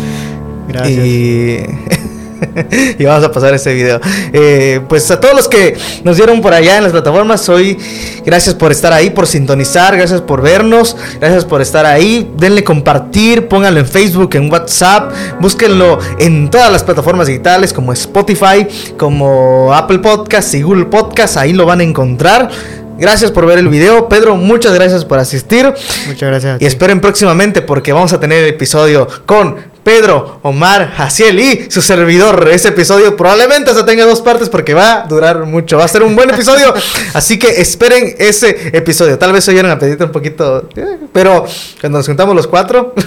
Gracias. 0.68 1.06
Y 1.06 1.66
y 3.00 3.06
vamos 3.06 3.24
a 3.24 3.32
pasar 3.32 3.54
ese 3.54 3.74
video. 3.74 4.00
Eh, 4.32 4.82
pues 4.88 5.10
a 5.12 5.20
todos 5.20 5.36
los 5.36 5.48
que 5.48 5.78
nos 6.04 6.18
dieron 6.18 6.42
por 6.42 6.54
allá 6.54 6.78
en 6.78 6.84
las 6.84 6.92
plataformas, 6.92 7.48
hoy 7.50 7.78
gracias 8.26 8.56
por 8.56 8.72
estar 8.72 8.94
ahí, 8.94 9.10
por 9.10 9.28
sintonizar, 9.28 9.96
gracias 9.96 10.22
por 10.22 10.42
vernos, 10.42 10.96
gracias 11.20 11.46
por 11.46 11.62
estar 11.62 11.86
ahí. 11.86 12.32
Denle 12.38 12.64
compartir, 12.64 13.48
pónganlo 13.48 13.80
en 13.80 13.88
Facebook, 13.88 14.36
en 14.36 14.52
WhatsApp, 14.52 15.12
búsquenlo 15.40 16.00
en 16.20 16.50
todas 16.50 16.72
las 16.72 16.84
plataformas 16.84 17.28
digitales 17.28 17.74
como 17.74 17.94
Spotify, 17.94 18.68
como 18.98 19.74
Apple 19.74 20.00
Podcasts 20.00 20.54
y 20.54 20.62
Google 20.62 20.86
Podcasts, 20.86 21.38
ahí 21.38 21.54
lo 21.54 21.66
van 21.66 21.80
a 21.80 21.84
encontrar. 21.84 22.50
Gracias 22.98 23.32
por 23.32 23.46
ver 23.46 23.58
el 23.58 23.68
video. 23.70 24.08
Pedro, 24.08 24.36
muchas 24.36 24.74
gracias 24.74 25.04
por 25.04 25.18
asistir. 25.18 25.74
Muchas 26.08 26.30
gracias. 26.30 26.62
Y 26.62 26.66
esperen 26.66 27.02
próximamente 27.02 27.62
porque 27.62 27.92
vamos 27.92 28.14
a 28.14 28.20
tener 28.20 28.44
el 28.44 28.50
episodio 28.50 29.08
con 29.26 29.73
Pedro, 29.84 30.40
Omar, 30.44 30.94
Jaciel 30.96 31.40
y 31.40 31.68
su 31.70 31.82
servidor. 31.82 32.48
Ese 32.52 32.70
episodio 32.70 33.16
probablemente 33.18 33.74
se 33.74 33.84
tenga 33.84 34.06
dos 34.06 34.22
partes 34.22 34.50
porque 34.50 34.74
va 34.74 35.04
a 35.04 35.08
durar 35.08 35.46
mucho. 35.46 35.78
Va 35.78 35.86
a 35.86 35.88
ser 35.88 36.04
un 36.04 36.16
buen 36.16 36.30
episodio. 36.30 36.74
Así 37.14 37.38
que 37.38 37.62
esperen 37.62 38.16
ese 38.18 38.72
episodio. 38.76 39.18
Tal 39.20 39.34
vez 39.34 39.48
oyeron 39.50 39.72
a 39.72 39.78
Pedrito 39.78 40.06
un 40.06 40.12
poquito, 40.12 40.70
eh, 40.76 40.98
pero 41.12 41.46
cuando 41.82 42.00
nos 42.00 42.08
juntamos 42.08 42.36
los 42.36 42.48
cuatro. 42.48 42.94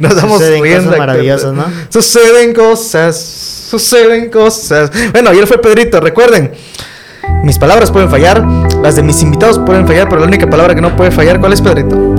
Nos 0.00 0.16
damos 0.16 0.38
Suceden 0.38 0.62
rienda. 0.62 0.84
cosas 0.84 0.98
maravillosas, 0.98 1.52
¿no? 1.54 1.64
Suceden 1.88 2.52
cosas, 2.52 3.16
suceden 3.70 4.28
cosas. 4.28 4.90
Bueno, 5.12 5.30
ayer 5.30 5.46
fue 5.46 5.58
Pedrito, 5.58 6.00
recuerden. 6.00 6.52
Mis 7.44 7.58
palabras 7.58 7.90
pueden 7.90 8.10
fallar, 8.10 8.44
las 8.82 8.96
de 8.96 9.02
mis 9.02 9.22
invitados 9.22 9.60
pueden 9.60 9.86
fallar, 9.86 10.08
pero 10.08 10.20
la 10.20 10.26
única 10.26 10.50
palabra 10.50 10.74
que 10.74 10.80
no 10.80 10.94
puede 10.96 11.10
fallar, 11.10 11.40
¿cuál 11.40 11.52
es 11.52 11.60
Pedrito? 11.62 12.11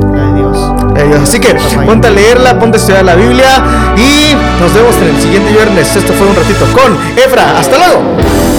Así 1.22 1.40
que 1.40 1.56
ponte 1.86 2.08
a 2.08 2.12
leerla, 2.12 2.60
ponte 2.60 2.78
a 2.78 2.80
estudiar 2.80 3.06
la 3.06 3.16
Biblia 3.16 3.64
y 3.98 4.36
nos 4.62 4.74
vemos 4.74 4.96
en 4.98 5.16
el 5.16 5.22
siguiente 5.22 5.52
viernes. 5.52 5.96
Esto 5.96 6.14
fue 6.14 6.28
un 6.28 6.36
ratito 6.36 6.66
con 6.74 6.98
Efra. 7.18 7.60
Hasta 7.60 7.78
luego. 7.78 8.53